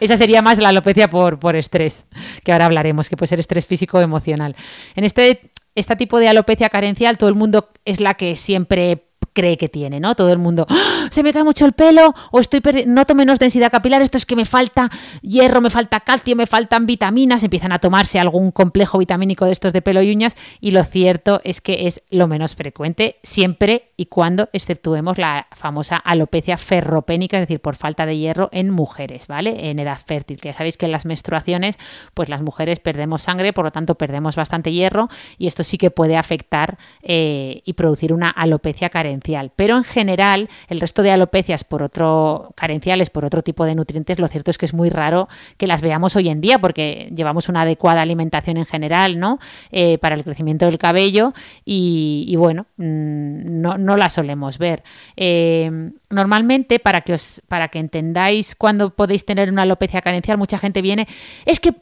Esa 0.00 0.16
sería 0.16 0.42
más 0.42 0.58
la 0.58 0.68
alopecia 0.70 1.10
por, 1.10 1.38
por 1.38 1.56
estrés, 1.56 2.06
que 2.44 2.52
ahora 2.52 2.66
hablaremos, 2.66 3.08
que 3.10 3.16
puede 3.16 3.28
ser 3.28 3.40
estrés 3.40 3.66
físico 3.66 3.98
o 3.98 4.00
emocional. 4.00 4.54
En 4.94 5.04
este, 5.04 5.50
este 5.74 5.96
tipo 5.96 6.18
de 6.18 6.28
alopecia 6.28 6.68
carencial, 6.68 7.18
todo 7.18 7.28
el 7.28 7.34
mundo 7.34 7.68
es 7.84 8.00
la 8.00 8.14
que 8.14 8.36
siempre 8.36 9.09
cree 9.32 9.56
que 9.56 9.68
tiene, 9.68 10.00
¿no? 10.00 10.14
Todo 10.14 10.32
el 10.32 10.38
mundo, 10.38 10.66
¡Ah! 10.68 11.08
se 11.10 11.22
me 11.22 11.32
cae 11.32 11.44
mucho 11.44 11.66
el 11.66 11.72
pelo 11.72 12.14
o 12.30 12.40
estoy 12.40 12.60
noto 12.86 13.14
menos 13.14 13.38
densidad 13.38 13.70
capilar, 13.70 14.02
esto 14.02 14.16
es 14.16 14.26
que 14.26 14.36
me 14.36 14.44
falta 14.44 14.90
hierro, 15.22 15.60
me 15.60 15.70
falta 15.70 16.00
calcio, 16.00 16.36
me 16.36 16.46
faltan 16.46 16.86
vitaminas, 16.86 17.42
empiezan 17.42 17.72
a 17.72 17.78
tomarse 17.78 18.18
algún 18.18 18.50
complejo 18.50 18.98
vitamínico 18.98 19.44
de 19.44 19.52
estos 19.52 19.72
de 19.72 19.82
pelo 19.82 20.02
y 20.02 20.10
uñas 20.10 20.36
y 20.60 20.72
lo 20.72 20.84
cierto 20.84 21.40
es 21.44 21.60
que 21.60 21.86
es 21.86 22.02
lo 22.10 22.26
menos 22.26 22.54
frecuente 22.54 23.16
siempre 23.22 23.89
y 24.00 24.06
cuando 24.06 24.48
exceptuemos 24.54 25.18
la 25.18 25.46
famosa 25.52 25.96
alopecia 25.96 26.56
ferropénica, 26.56 27.36
es 27.36 27.42
decir, 27.42 27.60
por 27.60 27.76
falta 27.76 28.06
de 28.06 28.16
hierro 28.16 28.48
en 28.50 28.70
mujeres, 28.70 29.26
¿vale? 29.26 29.68
En 29.68 29.78
edad 29.78 29.98
fértil, 30.02 30.40
que 30.40 30.48
ya 30.48 30.54
sabéis 30.54 30.78
que 30.78 30.86
en 30.86 30.92
las 30.92 31.04
menstruaciones, 31.04 31.76
pues 32.14 32.30
las 32.30 32.40
mujeres 32.40 32.80
perdemos 32.80 33.20
sangre, 33.20 33.52
por 33.52 33.66
lo 33.66 33.72
tanto 33.72 33.96
perdemos 33.96 34.36
bastante 34.36 34.72
hierro 34.72 35.10
y 35.36 35.48
esto 35.48 35.64
sí 35.64 35.76
que 35.76 35.90
puede 35.90 36.16
afectar 36.16 36.78
eh, 37.02 37.60
y 37.66 37.74
producir 37.74 38.14
una 38.14 38.30
alopecia 38.30 38.88
carencial. 38.88 39.52
Pero 39.54 39.76
en 39.76 39.84
general, 39.84 40.48
el 40.70 40.80
resto 40.80 41.02
de 41.02 41.10
alopecias 41.10 41.64
por 41.64 41.82
otro 41.82 42.54
carenciales 42.54 43.10
por 43.10 43.26
otro 43.26 43.42
tipo 43.42 43.66
de 43.66 43.74
nutrientes, 43.74 44.18
lo 44.18 44.28
cierto 44.28 44.50
es 44.50 44.56
que 44.56 44.64
es 44.64 44.72
muy 44.72 44.88
raro 44.88 45.28
que 45.58 45.66
las 45.66 45.82
veamos 45.82 46.16
hoy 46.16 46.30
en 46.30 46.40
día 46.40 46.58
porque 46.58 47.12
llevamos 47.14 47.50
una 47.50 47.60
adecuada 47.60 48.00
alimentación 48.00 48.56
en 48.56 48.64
general, 48.64 49.18
¿no? 49.20 49.38
Eh, 49.72 49.98
para 49.98 50.14
el 50.14 50.24
crecimiento 50.24 50.64
del 50.64 50.78
cabello 50.78 51.34
y, 51.66 52.34
bueno, 52.36 52.64
mm, 52.78 53.60
no, 53.60 53.89
no 53.90 53.96
la 53.96 54.08
solemos 54.08 54.58
ver. 54.58 54.84
Eh, 55.16 55.90
normalmente, 56.10 56.78
para 56.78 57.00
que 57.00 57.12
os, 57.12 57.42
para 57.48 57.66
que 57.68 57.80
entendáis 57.80 58.54
cuándo 58.54 58.90
podéis 58.90 59.24
tener 59.24 59.50
una 59.50 59.62
alopecia 59.62 60.00
carencial, 60.00 60.38
mucha 60.38 60.58
gente 60.58 60.80
viene, 60.80 61.08
es 61.44 61.58
que 61.58 61.74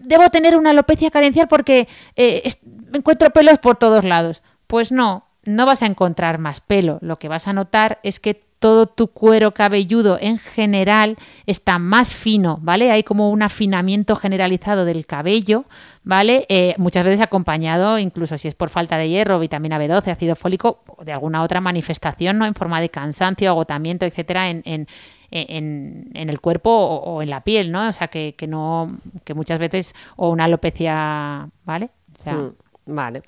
debo 0.00 0.28
tener 0.28 0.58
una 0.58 0.70
alopecia 0.70 1.10
carencial 1.10 1.48
porque 1.48 1.88
eh, 2.16 2.52
encuentro 2.92 3.30
pelos 3.30 3.58
por 3.60 3.76
todos 3.76 4.04
lados. 4.04 4.42
Pues 4.66 4.92
no, 4.92 5.24
no 5.44 5.64
vas 5.64 5.80
a 5.80 5.86
encontrar 5.86 6.36
más 6.36 6.60
pelo. 6.60 6.98
Lo 7.00 7.18
que 7.18 7.28
vas 7.28 7.48
a 7.48 7.54
notar 7.54 7.98
es 8.02 8.20
que 8.20 8.44
todo 8.64 8.86
tu 8.86 9.08
cuero 9.08 9.52
cabelludo 9.52 10.16
en 10.18 10.38
general 10.38 11.18
está 11.44 11.78
más 11.78 12.14
fino, 12.14 12.58
¿vale? 12.62 12.90
Hay 12.90 13.02
como 13.02 13.28
un 13.28 13.42
afinamiento 13.42 14.16
generalizado 14.16 14.86
del 14.86 15.04
cabello, 15.04 15.66
¿vale? 16.02 16.46
Eh, 16.48 16.74
muchas 16.78 17.04
veces 17.04 17.20
acompañado, 17.20 17.98
incluso 17.98 18.38
si 18.38 18.48
es 18.48 18.54
por 18.54 18.70
falta 18.70 18.96
de 18.96 19.10
hierro, 19.10 19.38
vitamina 19.38 19.78
B12, 19.78 20.08
ácido 20.12 20.34
fólico, 20.34 20.82
o 20.86 21.04
de 21.04 21.12
alguna 21.12 21.42
otra 21.42 21.60
manifestación, 21.60 22.38
¿no? 22.38 22.46
En 22.46 22.54
forma 22.54 22.80
de 22.80 22.88
cansancio, 22.88 23.50
agotamiento, 23.50 24.06
etcétera, 24.06 24.48
en, 24.48 24.62
en- 24.64 24.86
en, 25.30 26.30
el 26.30 26.40
cuerpo 26.40 26.70
o, 26.70 27.16
o 27.16 27.20
en 27.22 27.28
la 27.28 27.42
piel, 27.42 27.70
¿no? 27.70 27.88
O 27.88 27.92
sea, 27.92 28.08
que, 28.08 28.34
que 28.34 28.46
no, 28.46 28.96
que 29.24 29.34
muchas 29.34 29.58
veces, 29.58 29.92
o 30.16 30.30
una 30.30 30.44
alopecia, 30.44 31.50
¿vale? 31.66 31.90
O 32.18 32.22
sea, 32.22 32.32
Mm, 32.34 32.54
Vale. 32.86 33.22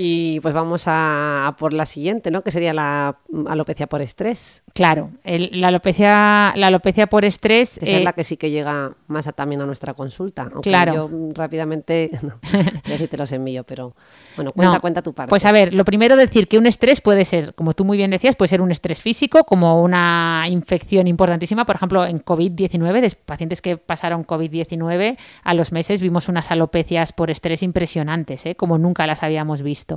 Y 0.00 0.38
pues 0.40 0.54
vamos 0.54 0.86
a, 0.86 1.48
a 1.48 1.56
por 1.56 1.72
la 1.72 1.84
siguiente, 1.84 2.30
¿no? 2.30 2.42
Que 2.42 2.52
sería 2.52 2.72
la 2.72 3.16
alopecia 3.48 3.88
por 3.88 4.00
estrés. 4.00 4.62
claro, 4.72 5.10
el- 5.24 5.50
la, 5.60 5.68
alopecia, 5.68 6.52
la 6.54 6.68
alopecia 6.68 7.08
por 7.08 7.24
estrés... 7.24 7.78
Esa 7.78 7.84
es 7.96 8.00
eh, 8.02 8.04
la 8.04 8.12
que 8.12 8.22
sí 8.22 8.36
que 8.36 8.48
llega 8.52 8.92
más 9.08 9.26
a, 9.26 9.32
también 9.32 9.60
a 9.60 9.66
nuestra 9.66 9.94
consulta. 9.94 10.42
Aunque 10.52 10.70
Claro. 10.70 10.94
yo 10.94 11.08
mm, 11.08 11.32
rápidamente, 11.34 12.10
no, 12.22 12.38
decirte 12.86 13.16
los 13.16 13.32
envío, 13.32 13.64
pero 13.64 13.96
bueno, 14.36 14.52
cuenta, 14.52 14.74
No. 14.74 14.80
cuenta 14.80 15.02
tu 15.02 15.12
parte. 15.14 15.30
Pues 15.30 15.44
a 15.44 15.50
ver, 15.50 15.74
lo 15.74 15.84
primero 15.84 16.14
decir 16.14 16.46
que 16.46 16.58
un 16.58 16.68
estrés 16.68 17.00
puede 17.00 17.24
ser, 17.24 17.54
como 17.54 17.72
tú 17.72 17.84
muy 17.84 17.96
bien 17.96 18.12
decías, 18.12 18.36
puede 18.36 18.50
ser 18.50 18.60
un 18.60 18.70
estrés 18.70 19.02
físico, 19.02 19.42
como 19.42 19.82
una 19.82 20.44
infección 20.48 21.08
importantísima. 21.08 21.66
Por 21.66 21.74
ejemplo, 21.74 22.06
en 22.06 22.24
COVID-19, 22.24 23.00
de 23.00 23.10
pacientes 23.26 23.60
que 23.60 23.76
pasaron 23.78 24.24
COVID-19, 24.24 25.16
a 25.42 25.54
los 25.54 25.72
meses 25.72 26.00
vimos 26.00 26.28
unas 26.28 26.52
alopecias 26.52 27.12
por 27.12 27.32
estrés 27.32 27.64
impresionantes, 27.64 28.46
¿eh? 28.46 28.54
como 28.54 28.78
nunca 28.78 29.04
las 29.04 29.24
habíamos 29.24 29.62
visto. 29.62 29.87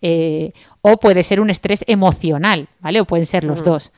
Eh, 0.00 0.52
o 0.80 0.98
puede 0.98 1.22
ser 1.24 1.40
un 1.40 1.50
estrés 1.50 1.84
emocional, 1.86 2.68
¿vale? 2.80 3.00
O 3.00 3.04
pueden 3.04 3.26
ser 3.26 3.44
los 3.44 3.62
dos. 3.64 3.92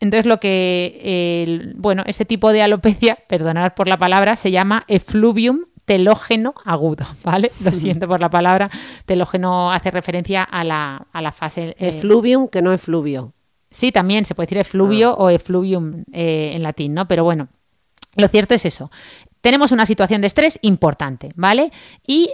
Entonces 0.00 0.26
lo 0.26 0.38
que, 0.38 0.98
eh, 1.02 1.72
bueno, 1.76 2.02
este 2.06 2.24
tipo 2.24 2.52
de 2.52 2.62
alopecia, 2.62 3.18
perdonad 3.28 3.74
por 3.74 3.88
la 3.88 3.96
palabra, 3.96 4.36
se 4.36 4.50
llama 4.50 4.84
efluvium 4.88 5.64
telógeno 5.84 6.54
agudo, 6.64 7.06
¿vale? 7.24 7.50
Lo 7.64 7.72
siento 7.72 8.06
por 8.06 8.20
la 8.20 8.28
palabra, 8.28 8.70
telógeno 9.06 9.72
hace 9.72 9.90
referencia 9.90 10.42
a 10.42 10.64
la, 10.64 11.06
a 11.12 11.22
la 11.22 11.32
fase... 11.32 11.76
eh, 11.78 11.88
Efluvium, 11.88 12.48
que 12.48 12.60
no 12.60 12.72
efluvio. 12.72 13.32
Sí, 13.70 13.92
también 13.92 14.24
se 14.24 14.34
puede 14.34 14.46
decir 14.46 14.58
efluvio 14.58 15.14
o 15.14 15.28
efluvium 15.28 16.04
eh, 16.12 16.52
en 16.54 16.62
latín, 16.62 16.94
¿no? 16.94 17.08
Pero 17.08 17.24
bueno, 17.24 17.48
lo 18.16 18.28
cierto 18.28 18.54
es 18.54 18.64
eso. 18.64 18.90
Tenemos 19.40 19.72
una 19.72 19.86
situación 19.86 20.20
de 20.20 20.28
estrés 20.28 20.58
importante, 20.62 21.30
¿vale? 21.36 21.70
Y 22.06 22.32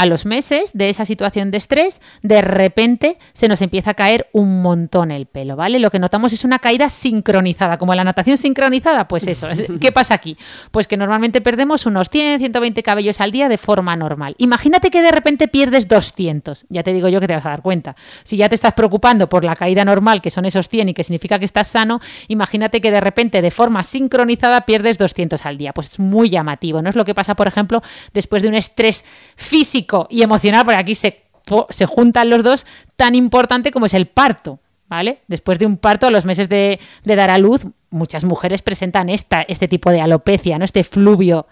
a 0.00 0.06
los 0.06 0.24
meses 0.24 0.70
de 0.72 0.88
esa 0.88 1.04
situación 1.04 1.50
de 1.50 1.58
estrés, 1.58 2.00
de 2.22 2.40
repente 2.40 3.18
se 3.34 3.48
nos 3.48 3.60
empieza 3.60 3.90
a 3.90 3.94
caer 3.94 4.28
un 4.32 4.62
montón 4.62 5.10
el 5.10 5.26
pelo, 5.26 5.56
¿vale? 5.56 5.78
Lo 5.78 5.90
que 5.90 5.98
notamos 5.98 6.32
es 6.32 6.42
una 6.44 6.58
caída 6.58 6.88
sincronizada, 6.88 7.76
como 7.76 7.94
la 7.94 8.02
natación 8.02 8.38
sincronizada, 8.38 9.06
pues 9.08 9.26
eso. 9.26 9.50
es- 9.50 9.66
¿Qué 9.80 9.92
pasa 9.92 10.14
aquí? 10.14 10.38
Pues 10.70 10.86
que 10.86 10.96
normalmente 10.96 11.42
perdemos 11.42 11.84
unos 11.84 12.08
100, 12.08 12.38
120 12.40 12.82
cabellos 12.82 13.20
al 13.20 13.30
día 13.30 13.50
de 13.50 13.58
forma 13.58 13.94
normal. 13.94 14.36
Imagínate 14.38 14.90
que 14.90 15.02
de 15.02 15.10
repente 15.10 15.48
pierdes 15.48 15.86
200, 15.86 16.64
ya 16.70 16.82
te 16.82 16.94
digo 16.94 17.08
yo 17.08 17.20
que 17.20 17.26
te 17.26 17.34
vas 17.34 17.44
a 17.44 17.50
dar 17.50 17.60
cuenta. 17.62 17.94
Si 18.24 18.38
ya 18.38 18.48
te 18.48 18.54
estás 18.54 18.72
preocupando 18.72 19.28
por 19.28 19.44
la 19.44 19.54
caída 19.54 19.84
normal, 19.84 20.22
que 20.22 20.30
son 20.30 20.46
esos 20.46 20.68
100 20.70 20.88
y 20.88 20.94
que 20.94 21.04
significa 21.04 21.38
que 21.38 21.44
estás 21.44 21.68
sano, 21.68 22.00
imagínate 22.28 22.80
que 22.80 22.90
de 22.90 23.00
repente 23.02 23.42
de 23.42 23.50
forma 23.50 23.82
sincronizada 23.82 24.62
pierdes 24.62 24.96
200 24.96 25.44
al 25.44 25.58
día. 25.58 25.74
Pues 25.74 25.90
es 25.92 25.98
muy 25.98 26.30
llamativo, 26.30 26.80
¿no? 26.80 26.88
Es 26.88 26.96
lo 26.96 27.04
que 27.04 27.14
pasa, 27.14 27.34
por 27.36 27.48
ejemplo, 27.48 27.82
después 28.14 28.40
de 28.42 28.48
un 28.48 28.54
estrés 28.54 29.04
físico 29.36 29.89
y 30.10 30.22
emocional, 30.22 30.64
porque 30.64 30.78
aquí 30.78 30.94
se, 30.94 31.22
se 31.70 31.86
juntan 31.86 32.30
los 32.30 32.42
dos, 32.42 32.66
tan 32.96 33.14
importante 33.14 33.70
como 33.70 33.86
es 33.86 33.94
el 33.94 34.06
parto. 34.06 34.60
¿Vale? 34.88 35.20
Después 35.28 35.60
de 35.60 35.66
un 35.66 35.76
parto, 35.76 36.08
a 36.08 36.10
los 36.10 36.24
meses 36.24 36.48
de, 36.48 36.80
de 37.04 37.14
dar 37.14 37.30
a 37.30 37.38
luz, 37.38 37.64
muchas 37.90 38.24
mujeres 38.24 38.60
presentan 38.60 39.08
esta, 39.08 39.42
este 39.42 39.68
tipo 39.68 39.92
de 39.92 40.00
alopecia, 40.00 40.58
¿no? 40.58 40.64
Este 40.64 40.82
fluvio 40.82 41.46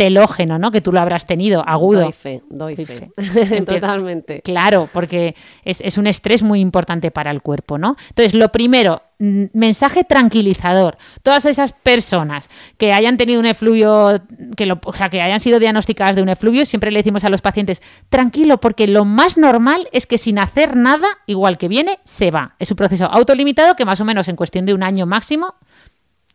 telógeno, 0.00 0.58
¿no? 0.58 0.70
Que 0.70 0.80
tú 0.80 0.92
lo 0.92 1.00
habrás 1.00 1.26
tenido, 1.26 1.62
agudo. 1.68 2.00
Doy 2.04 2.12
fe, 2.12 2.42
doy 2.48 2.74
Doy 2.74 2.86
fe. 2.86 3.10
fe. 3.18 3.60
Totalmente. 3.66 4.40
Claro, 4.40 4.88
porque 4.94 5.34
es, 5.62 5.82
es 5.82 5.98
un 5.98 6.06
estrés 6.06 6.42
muy 6.42 6.60
importante 6.60 7.10
para 7.10 7.30
el 7.30 7.42
cuerpo, 7.42 7.76
¿no? 7.76 7.96
Entonces, 8.08 8.32
lo 8.32 8.48
primero, 8.50 9.02
mm, 9.18 9.44
mensaje 9.52 10.02
tranquilizador. 10.04 10.96
Todas 11.22 11.44
esas 11.44 11.72
personas 11.72 12.48
que 12.78 12.94
hayan 12.94 13.18
tenido 13.18 13.40
un 13.40 13.44
efluvio, 13.44 14.22
que, 14.56 14.64
lo- 14.64 14.80
o 14.86 14.92
sea, 14.94 15.10
que 15.10 15.20
hayan 15.20 15.38
sido 15.38 15.58
diagnosticadas 15.58 16.16
de 16.16 16.22
un 16.22 16.30
efluvio, 16.30 16.64
siempre 16.64 16.90
le 16.92 17.00
decimos 17.00 17.24
a 17.24 17.28
los 17.28 17.42
pacientes, 17.42 17.82
tranquilo, 18.08 18.58
porque 18.58 18.88
lo 18.88 19.04
más 19.04 19.36
normal 19.36 19.86
es 19.92 20.06
que 20.06 20.16
sin 20.16 20.38
hacer 20.38 20.76
nada, 20.76 21.08
igual 21.26 21.58
que 21.58 21.68
viene, 21.68 21.98
se 22.04 22.30
va. 22.30 22.54
Es 22.58 22.70
un 22.70 22.78
proceso 22.78 23.04
autolimitado 23.04 23.76
que 23.76 23.84
más 23.84 24.00
o 24.00 24.06
menos 24.06 24.28
en 24.28 24.36
cuestión 24.36 24.64
de 24.64 24.72
un 24.72 24.82
año 24.82 25.04
máximo 25.04 25.56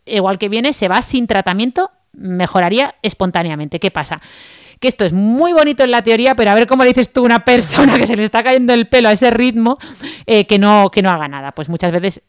igual 0.08 0.38
que 0.38 0.50
viene, 0.50 0.72
se 0.74 0.88
va 0.88 1.02
sin 1.02 1.26
tratamiento, 1.26 1.90
mejoraría 2.18 2.96
espontáneamente. 3.02 3.80
¿Qué 3.80 3.92
pasa? 3.92 4.22
Esto 4.88 5.06
es 5.06 5.14
muy 5.14 5.54
bonito 5.54 5.84
en 5.84 5.92
la 5.92 6.04
teoría, 6.04 6.36
pero 6.36 6.52
a 6.52 6.54
ver 6.54 6.68
cómo 6.68 6.84
le 6.84 6.90
dices 6.90 7.12
tú 7.12 7.22
a 7.22 7.24
una 7.24 7.44
persona 7.46 7.98
que 7.98 8.08
se 8.08 8.16
le 8.16 8.24
está 8.24 8.44
cayendo 8.44 8.74
el 8.74 8.88
pelo 8.88 9.10
a 9.10 9.12
ese 9.12 9.32
ritmo, 9.32 9.78
eh, 10.26 10.46
que, 10.46 10.60
no, 10.60 10.92
que 10.92 11.02
no 11.02 11.10
haga 11.10 11.28
nada. 11.28 11.54
Pues 11.54 11.70
muchas 11.70 11.92
veces 11.92 12.22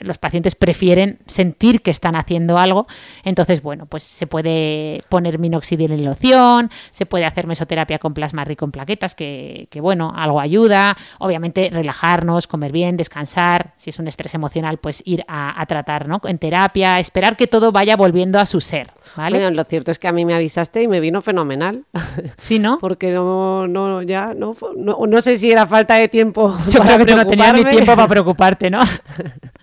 los 0.00 0.18
pacientes 0.18 0.54
prefieren 0.54 1.20
sentir 1.26 1.82
que 1.82 1.90
están 1.90 2.16
haciendo 2.16 2.58
algo. 2.58 2.86
Entonces, 3.24 3.62
bueno, 3.62 3.86
pues 3.86 4.02
se 4.02 4.26
puede 4.26 5.04
poner 5.08 5.38
minoxidil 5.38 5.92
en 5.92 6.04
loción, 6.04 6.70
se 6.90 7.06
puede 7.06 7.24
hacer 7.24 7.46
mesoterapia 7.46 7.98
con 7.98 8.14
plasma 8.14 8.44
rico 8.44 8.64
en 8.64 8.72
plaquetas, 8.72 9.14
que, 9.14 9.68
bueno, 9.80 10.12
algo 10.16 10.40
ayuda. 10.40 10.96
Obviamente, 11.18 11.70
relajarnos, 11.72 12.46
comer 12.46 12.72
bien, 12.72 12.96
descansar. 12.96 13.74
Si 13.76 13.90
es 13.90 13.98
un 13.98 14.08
estrés 14.08 14.34
emocional, 14.34 14.78
pues 14.78 15.02
ir 15.06 15.24
a, 15.28 15.64
tratar 15.66 16.08
¿no? 16.08 16.20
en 16.24 16.38
terapia, 16.38 16.98
esperar 16.98 17.36
que 17.36 17.46
todo 17.46 17.70
vaya 17.70 17.96
volviendo 17.96 18.40
a 18.40 18.46
su 18.46 18.60
ser. 18.60 18.90
Bueno, 19.16 19.50
lo 19.50 19.64
cierto 19.64 19.90
es 19.90 19.98
que 19.98 20.08
a 20.08 20.12
mí 20.12 20.24
me 20.24 20.34
avisaste 20.34 20.82
y 20.82 20.88
me 20.88 21.00
vino 21.00 21.20
fenomenal. 21.20 21.84
sí, 22.38 22.58
¿no? 22.58 22.78
Porque 22.78 23.10
no, 23.12 23.66
no, 23.68 24.02
ya, 24.02 24.34
no, 24.34 24.56
no, 24.76 25.06
no 25.06 25.22
sé 25.22 25.38
si 25.38 25.50
era 25.50 25.66
falta 25.66 25.94
de 25.94 26.08
tiempo. 26.08 26.54
Tú 26.72 27.16
no 27.16 27.26
tenías 27.26 27.54
ni 27.54 27.64
tiempo 27.64 27.94
para 27.94 28.08
preocuparte, 28.08 28.70
¿no? 28.70 28.80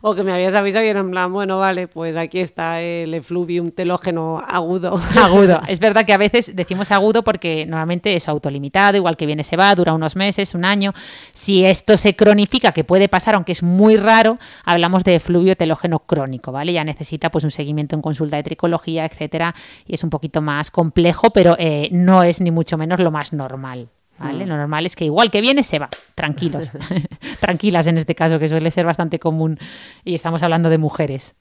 O 0.00 0.14
que 0.14 0.22
me 0.22 0.32
habías 0.32 0.54
avisado 0.54 0.84
y 0.84 0.88
era 0.88 1.00
en 1.00 1.10
plan, 1.10 1.32
bueno, 1.32 1.58
vale, 1.58 1.88
pues 1.88 2.16
aquí 2.16 2.40
está 2.40 2.80
el 2.80 3.14
efluvium 3.14 3.70
telógeno 3.70 4.42
agudo. 4.46 4.98
Agudo. 5.16 5.60
Es 5.68 5.80
verdad 5.80 6.04
que 6.04 6.12
a 6.12 6.18
veces 6.18 6.54
decimos 6.54 6.92
agudo 6.92 7.22
porque 7.22 7.64
normalmente 7.66 8.14
es 8.14 8.28
autolimitado, 8.28 8.96
igual 8.96 9.16
que 9.16 9.26
viene 9.26 9.44
se 9.44 9.56
va, 9.56 9.74
dura 9.74 9.92
unos 9.94 10.16
meses, 10.16 10.54
un 10.54 10.64
año. 10.64 10.92
Si 11.32 11.64
esto 11.64 11.96
se 11.96 12.14
cronifica, 12.14 12.72
que 12.72 12.84
puede 12.84 13.08
pasar, 13.08 13.34
aunque 13.34 13.52
es 13.52 13.62
muy 13.62 13.96
raro, 13.96 14.38
hablamos 14.64 15.04
de 15.04 15.16
efluvio 15.16 15.56
telógeno 15.56 16.00
crónico, 16.00 16.52
¿vale? 16.52 16.72
Ya 16.72 16.84
necesita 16.84 17.30
pues 17.30 17.44
un 17.44 17.50
seguimiento 17.50 17.96
en 17.96 18.02
consulta 18.02 18.36
de 18.36 18.42
tricología, 18.42 19.04
etcétera, 19.04 19.54
y 19.86 19.94
es 19.94 20.04
un 20.04 20.10
poquito 20.10 20.42
más 20.42 20.70
complejo, 20.70 21.30
pero 21.30 21.56
eh, 21.58 21.88
no 21.92 22.22
es 22.22 22.40
ni 22.40 22.50
mucho 22.50 22.76
menos 22.76 23.00
lo 23.00 23.10
más 23.10 23.32
normal. 23.32 23.88
¿Vale? 24.18 24.46
Lo 24.46 24.56
normal 24.56 24.86
es 24.86 24.94
que 24.94 25.04
igual 25.04 25.30
que 25.30 25.40
viene 25.40 25.62
se 25.62 25.78
va, 25.78 25.88
tranquilos, 26.14 26.70
tranquilas 27.40 27.86
en 27.86 27.98
este 27.98 28.14
caso, 28.14 28.38
que 28.38 28.48
suele 28.48 28.70
ser 28.70 28.86
bastante 28.86 29.18
común. 29.18 29.58
Y 30.04 30.14
estamos 30.14 30.42
hablando 30.42 30.70
de 30.70 30.78
mujeres. 30.78 31.34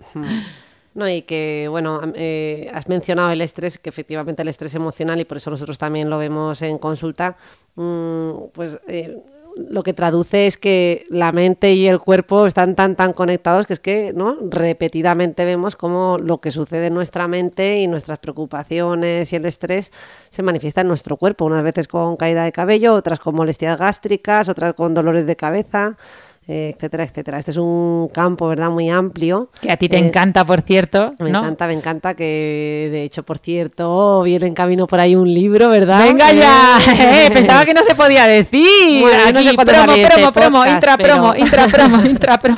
No, 0.95 1.09
y 1.09 1.23
que, 1.23 1.67
bueno, 1.69 2.01
eh, 2.15 2.69
has 2.73 2.88
mencionado 2.88 3.31
el 3.31 3.41
estrés, 3.41 3.79
que 3.79 3.89
efectivamente 3.89 4.43
el 4.43 4.47
estrés 4.47 4.75
emocional, 4.75 5.19
y 5.19 5.25
por 5.25 5.38
eso 5.38 5.49
nosotros 5.49 5.77
también 5.77 6.09
lo 6.09 6.19
vemos 6.19 6.62
en 6.62 6.77
consulta, 6.77 7.36
mm, 7.75 8.31
pues 8.53 8.79
eh, 8.88 9.17
lo 9.56 9.84
que 9.84 9.94
traduce 9.94 10.48
es 10.48 10.58
que 10.58 11.06
la 11.10 11.32
mente 11.32 11.74
y 11.74 11.88
el 11.88 12.00
cuerpo 12.00 12.46
están 12.46 12.76
tan, 12.76 12.96
tan 12.96 13.13
conectados 13.13 13.66
que 13.66 13.74
es 13.74 13.80
que, 13.80 14.13
¿no? 14.13 14.38
Repetidamente 14.50 15.46
vemos 15.46 15.76
cómo 15.76 16.18
lo 16.18 16.39
que 16.39 16.52
sucede 16.52 16.88
en 16.88 16.94
nuestra 16.94 17.28
mente 17.28 17.80
y 17.80 17.88
nuestras 17.88 18.20
preocupaciones 18.20 19.32
y 19.32 19.36
el 19.36 19.46
estrés 19.46 19.92
se 20.30 20.44
manifiesta 20.44 20.82
en 20.82 20.88
nuestro 20.88 21.18
cuerpo, 21.18 21.46
unas 21.46 21.63
veces 21.63 21.88
con 21.88 22.18
caída 22.18 22.44
de 22.44 22.52
cabello, 22.52 22.94
otras 22.94 23.20
con 23.20 23.36
molestias 23.36 23.78
gástricas, 23.78 24.50
otras 24.50 24.74
con 24.74 24.94
dolores 24.94 25.26
de 25.26 25.36
cabeza. 25.36 25.98
Eh, 26.47 26.73
etcétera, 26.75 27.03
etcétera. 27.06 27.38
Este 27.39 27.51
es 27.51 27.58
un 27.58 28.10
campo, 28.13 28.47
¿verdad?, 28.47 28.69
muy 28.69 28.89
amplio. 28.89 29.49
Que 29.62 29.71
a 29.71 29.77
ti 29.77 29.88
te 29.89 29.95
Eh, 29.97 29.99
encanta, 29.99 30.45
por 30.45 30.62
cierto. 30.62 31.10
me 31.19 31.29
¿no? 31.32 31.39
encanta, 31.39 31.67
me 31.67 31.73
encanta 31.73 32.13
que 32.15 32.89
de 32.91 33.03
hecho, 33.03 33.23
por 33.23 33.38
cierto, 33.38 34.21
viene 34.23 34.47
en 34.47 34.53
camino 34.53 34.86
por 34.88 34.99
ahí 34.99 35.15
un 35.15 35.34
libro, 35.34 35.69
¿verdad? 35.69 36.03
Venga 36.03 36.32
ya, 36.34 36.77
Eh, 36.99 37.29
pensaba 37.34 37.63
que 37.65 37.73
no 37.73 37.84
se 37.84 37.95
podía 37.95 38.25
decir. 38.27 38.63
Bueno, 39.01 39.23
yo 39.25 39.34
no 39.34 39.41
sé 39.41 39.47
Aquí, 39.49 39.58
promo, 39.58 39.93
este 39.93 40.13
promo, 40.15 40.32
promo, 40.32 40.65
intra, 40.65 40.97
pero- 40.97 41.13
promo, 41.15 41.36
intra, 41.36 41.67
promo, 41.71 42.06
intra, 42.06 42.38
promo. 42.39 42.58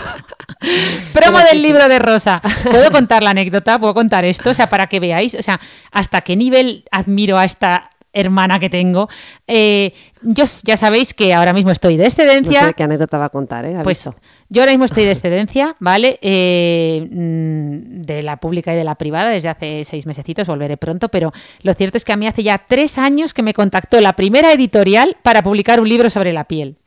Promo 1.14 1.40
del 1.40 1.62
libro 1.62 1.88
de 1.88 2.00
Rosa. 2.00 2.42
¿Puedo 2.64 2.92
contar 2.92 3.24
la 3.24 3.32
anécdota? 3.32 3.80
¿Puedo 3.80 3.94
contar 3.94 4.26
esto? 4.26 4.50
O 4.50 4.54
sea, 4.54 4.68
para 4.68 4.88
que 4.88 5.00
veáis, 5.00 5.36
o 5.36 5.42
sea, 5.44 5.60
hasta 5.92 6.22
qué 6.22 6.36
nivel 6.36 6.86
admiro 6.92 7.38
a 7.38 7.46
esta 7.46 7.90
hermana 8.16 8.58
que 8.58 8.70
tengo. 8.72 9.08
Eh, 9.46 9.94
yo 10.24 10.46
ya 10.64 10.76
sabéis 10.78 11.14
que 11.14 11.34
ahora 11.36 11.54
mismo 11.54 11.70
estoy 11.70 11.98
de 11.98 12.04
No 12.04 12.08
excedencia. 12.08 12.64
sé 12.70 12.74
qué 12.74 12.82
anécdota 12.84 13.20
va 13.20 13.26
a 13.26 13.30
contar, 13.30 13.66
¿eh? 13.66 13.78
Pues 13.84 14.10
yo 14.50 14.62
ahora 14.62 14.72
mismo 14.72 14.86
estoy 14.86 15.04
de 15.06 15.12
excedencia, 15.12 15.76
¿vale? 15.80 16.18
Eh, 16.24 17.08
mm, 17.12 18.02
de 18.02 18.24
la 18.24 18.38
pública 18.38 18.74
y 18.74 18.78
de 18.78 18.84
la 18.84 18.96
privada 18.96 19.30
desde 19.30 19.50
hace 19.50 19.84
seis 19.86 20.06
mesecitos, 20.08 20.48
volveré 20.48 20.78
pronto, 20.78 21.10
pero 21.10 21.32
lo 21.62 21.74
cierto 21.76 21.98
es 21.98 22.06
que 22.06 22.14
a 22.14 22.18
mí 22.18 22.26
hace 22.26 22.42
ya 22.42 22.64
tres 22.68 22.98
años 22.98 23.34
que 23.34 23.44
me 23.44 23.54
contactó 23.54 24.02
la 24.02 24.14
primera 24.14 24.52
editorial 24.52 25.18
para 25.22 25.44
publicar 25.44 25.80
un 25.80 25.90
libro 25.90 26.10
sobre 26.10 26.34
la 26.34 26.46
piel. 26.46 26.78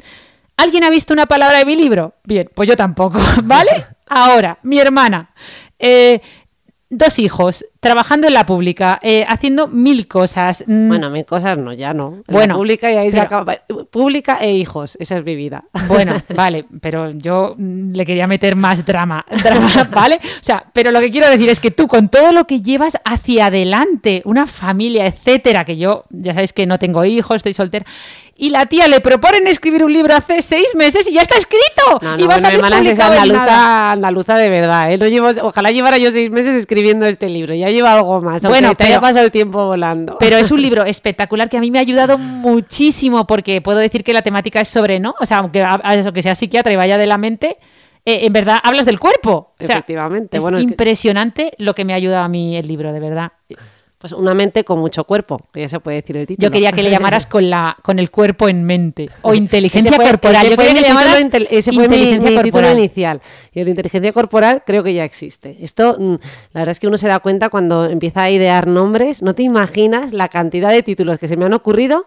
¿Alguien 0.57 0.83
ha 0.83 0.91
visto 0.91 1.13
una 1.15 1.27
palabra 1.27 1.59
de 1.59 1.65
mi 1.67 1.77
libro? 1.77 2.15
Bien, 2.25 2.51
pues 2.53 2.69
yo 2.69 2.77
tampoco, 2.77 3.21
¿vale? 3.45 3.71
Ahora, 4.09 4.59
mi 4.63 4.79
hermana. 4.81 5.31
eh, 5.79 6.21
dos 6.91 7.19
hijos, 7.19 7.67
trabajando 7.81 8.27
en 8.27 8.35
la 8.35 8.45
pública, 8.45 8.99
eh, 9.03 9.25
haciendo 9.29 9.69
mil 9.69 10.09
cosas. 10.09 10.65
mm, 10.67 10.89
Bueno, 10.89 11.11
mil 11.11 11.25
cosas 11.25 11.57
no, 11.59 11.73
ya 11.73 11.95
no. 11.95 12.23
En 12.27 12.35
Bueno, 12.35 12.55
la 12.55 12.59
pública 12.59 12.93
y 12.93 12.97
ahí 12.97 13.11
se 13.11 13.21
acaba. 13.21 13.55
Pública 13.91 14.39
e 14.41 14.53
hijos, 14.53 14.97
esa 15.01 15.17
es 15.19 15.25
mi 15.25 15.37
vida. 15.37 15.65
Bueno, 15.87 16.15
vale, 16.35 16.65
pero 16.81 17.11
yo 17.13 17.55
mm, 17.57 17.93
le 17.93 18.05
quería 18.05 18.27
meter 18.27 18.57
más 18.57 18.85
drama, 18.85 19.25
drama, 19.45 19.89
¿vale? 19.93 20.17
O 20.17 20.43
sea, 20.43 20.65
pero 20.73 20.91
lo 20.91 21.01
que 21.01 21.11
quiero 21.11 21.31
decir 21.31 21.49
es 21.49 21.61
que 21.61 21.71
tú 21.71 21.87
con 21.87 22.09
todo 22.09 22.33
lo 22.33 22.47
que 22.47 22.61
llevas 22.61 22.99
hacia 23.05 23.47
adelante, 23.47 24.23
una 24.25 24.47
familia, 24.47 25.07
etcétera, 25.07 25.65
que 25.65 25.77
yo 25.77 26.05
ya 26.11 26.33
sabéis 26.35 26.53
que 26.53 26.67
no 26.67 26.79
tengo 26.79 27.05
hijos, 27.05 27.37
estoy 27.37 27.55
soltera, 27.55 27.85
y 28.41 28.51
la 28.51 28.67
tía 28.67 28.87
le 28.87 29.01
proponen 29.01 29.47
escribir 29.49 29.83
un 29.85 29.93
libro 29.93 30.15
hace 30.15 30.43
seis 30.43 30.69
meses 30.77 31.09
y 31.09 31.13
ya 31.15 31.23
está 31.23 31.37
escrito 31.37 31.99
No, 32.01 32.15
y 32.17 32.23
no, 32.23 32.29
va 32.29 32.37
a 32.37 32.39
bueno, 32.39 32.61
nada. 32.63 32.77
andaluza, 33.23 33.93
andaluza 33.93 34.37
de 34.37 34.49
verdad, 34.49 34.93
¿eh? 34.93 34.99
No 34.99 35.07
llevo, 35.09 35.29
ojalá 35.43 35.73
llevara 35.73 35.99
yo 35.99 36.13
seis 36.13 36.31
meses 36.31 36.55
escribiendo 36.55 37.07
este 37.07 37.29
libro, 37.29 37.55
ya 37.55 37.68
lleva 37.71 37.93
algo 37.95 38.21
más. 38.21 38.45
aunque 38.45 38.49
Bueno, 38.61 38.75
te 38.75 38.85
haya 38.85 38.95
pero- 38.97 39.01
pasado 39.03 39.25
el 39.27 39.31
tiempo 39.33 39.67
volando. 39.67 40.17
Pero 40.19 40.37
es 40.37 40.51
un 40.51 40.61
libro 40.63 40.85
espectacular 40.85 41.49
que 41.49 41.57
a 41.57 41.61
mí 41.61 41.71
me 41.71 41.79
ha 41.79 41.83
ayudado 41.83 42.19
muchísimo 42.19 43.27
porque 43.27 43.61
puedo 43.61 43.79
decir 43.79 44.03
que 44.05 44.13
la 44.13 44.23
temática 44.23 44.61
es 44.61 44.69
sobre, 44.69 45.01
¿no? 45.01 45.15
O 45.21 45.27
sea, 45.27 45.39
aunque, 45.39 45.63
a- 45.63 45.81
a 45.83 45.95
eso, 45.95 46.13
que 46.13 46.23
sea 46.23 46.35
psiquiatra 46.35 46.73
y 46.73 46.77
vaya 46.77 46.99
de 46.99 47.07
la 47.07 47.19
mente, 47.19 47.59
eh, 48.05 48.21
en 48.27 48.33
verdad 48.33 48.59
hablas 48.63 48.87
del 48.87 48.99
cuerpo. 48.99 49.53
O 49.61 49.65
sea, 49.65 49.77
Efectivamente, 49.77 50.37
Es 50.39 50.43
bueno, 50.43 50.59
es 50.59 50.65
que- 50.65 50.71
impresionante 50.71 51.53
lo 51.59 51.75
que 51.75 51.85
me 51.85 51.93
ha 51.93 51.97
ayudado 51.97 52.25
a 52.25 52.29
mí 52.29 52.57
el 52.57 52.67
libro, 52.67 52.93
de 52.93 53.01
verdad. 53.01 53.33
Pues 54.01 54.13
una 54.13 54.33
mente 54.33 54.63
con 54.65 54.79
mucho 54.79 55.03
cuerpo, 55.03 55.41
que 55.53 55.61
ya 55.63 55.69
se 55.69 55.81
puede 55.81 55.97
decir 56.01 56.17
el 56.17 56.25
título. 56.27 56.47
Yo 56.47 56.53
quería 56.53 56.71
que 56.71 56.85
le 56.85 56.91
llamaras 56.93 57.27
con 57.27 57.51
la 57.51 57.77
con 57.83 57.99
el 57.99 58.13
cuerpo 58.13 58.49
en 58.49 58.63
mente 58.63 59.11
o 59.23 59.35
inteligencia 59.35 59.93
fue- 59.93 60.05
corporal. 60.05 60.49
Yo 60.49 60.57
quería 60.57 60.69
que 60.69 60.75
mi 60.75 60.81
le 60.83 60.87
llamaras 60.89 61.17
título 61.17 61.47
ese 61.51 61.73
fue 61.73 61.89
mi- 61.89 61.95
inteligencia 61.97 62.31
mi, 62.31 62.37
título 62.37 62.53
corporal. 62.53 62.79
inicial. 62.79 63.21
Y 63.53 63.59
el 63.59 63.65
de 63.65 63.71
inteligencia 63.73 64.13
corporal 64.13 64.63
creo 64.65 64.85
que 64.85 64.95
ya 64.95 65.03
existe. 65.05 65.57
Esto, 65.61 65.97
mm, 65.99 66.13
la 66.53 66.61
verdad 66.61 66.71
es 66.73 66.79
que 66.81 66.87
uno 66.87 66.97
se 66.97 67.09
da 67.09 67.19
cuenta 67.19 67.49
cuando 67.49 67.87
empieza 67.87 68.23
a 68.23 68.31
idear 68.31 68.69
nombres, 68.69 69.21
no 69.21 69.35
te 69.35 69.43
imaginas 69.43 70.13
la 70.13 70.29
cantidad 70.29 70.71
de 70.71 70.85
títulos 70.85 71.19
que 71.19 71.27
se 71.27 71.37
me 71.37 71.45
han 71.45 71.53
ocurrido 71.53 72.07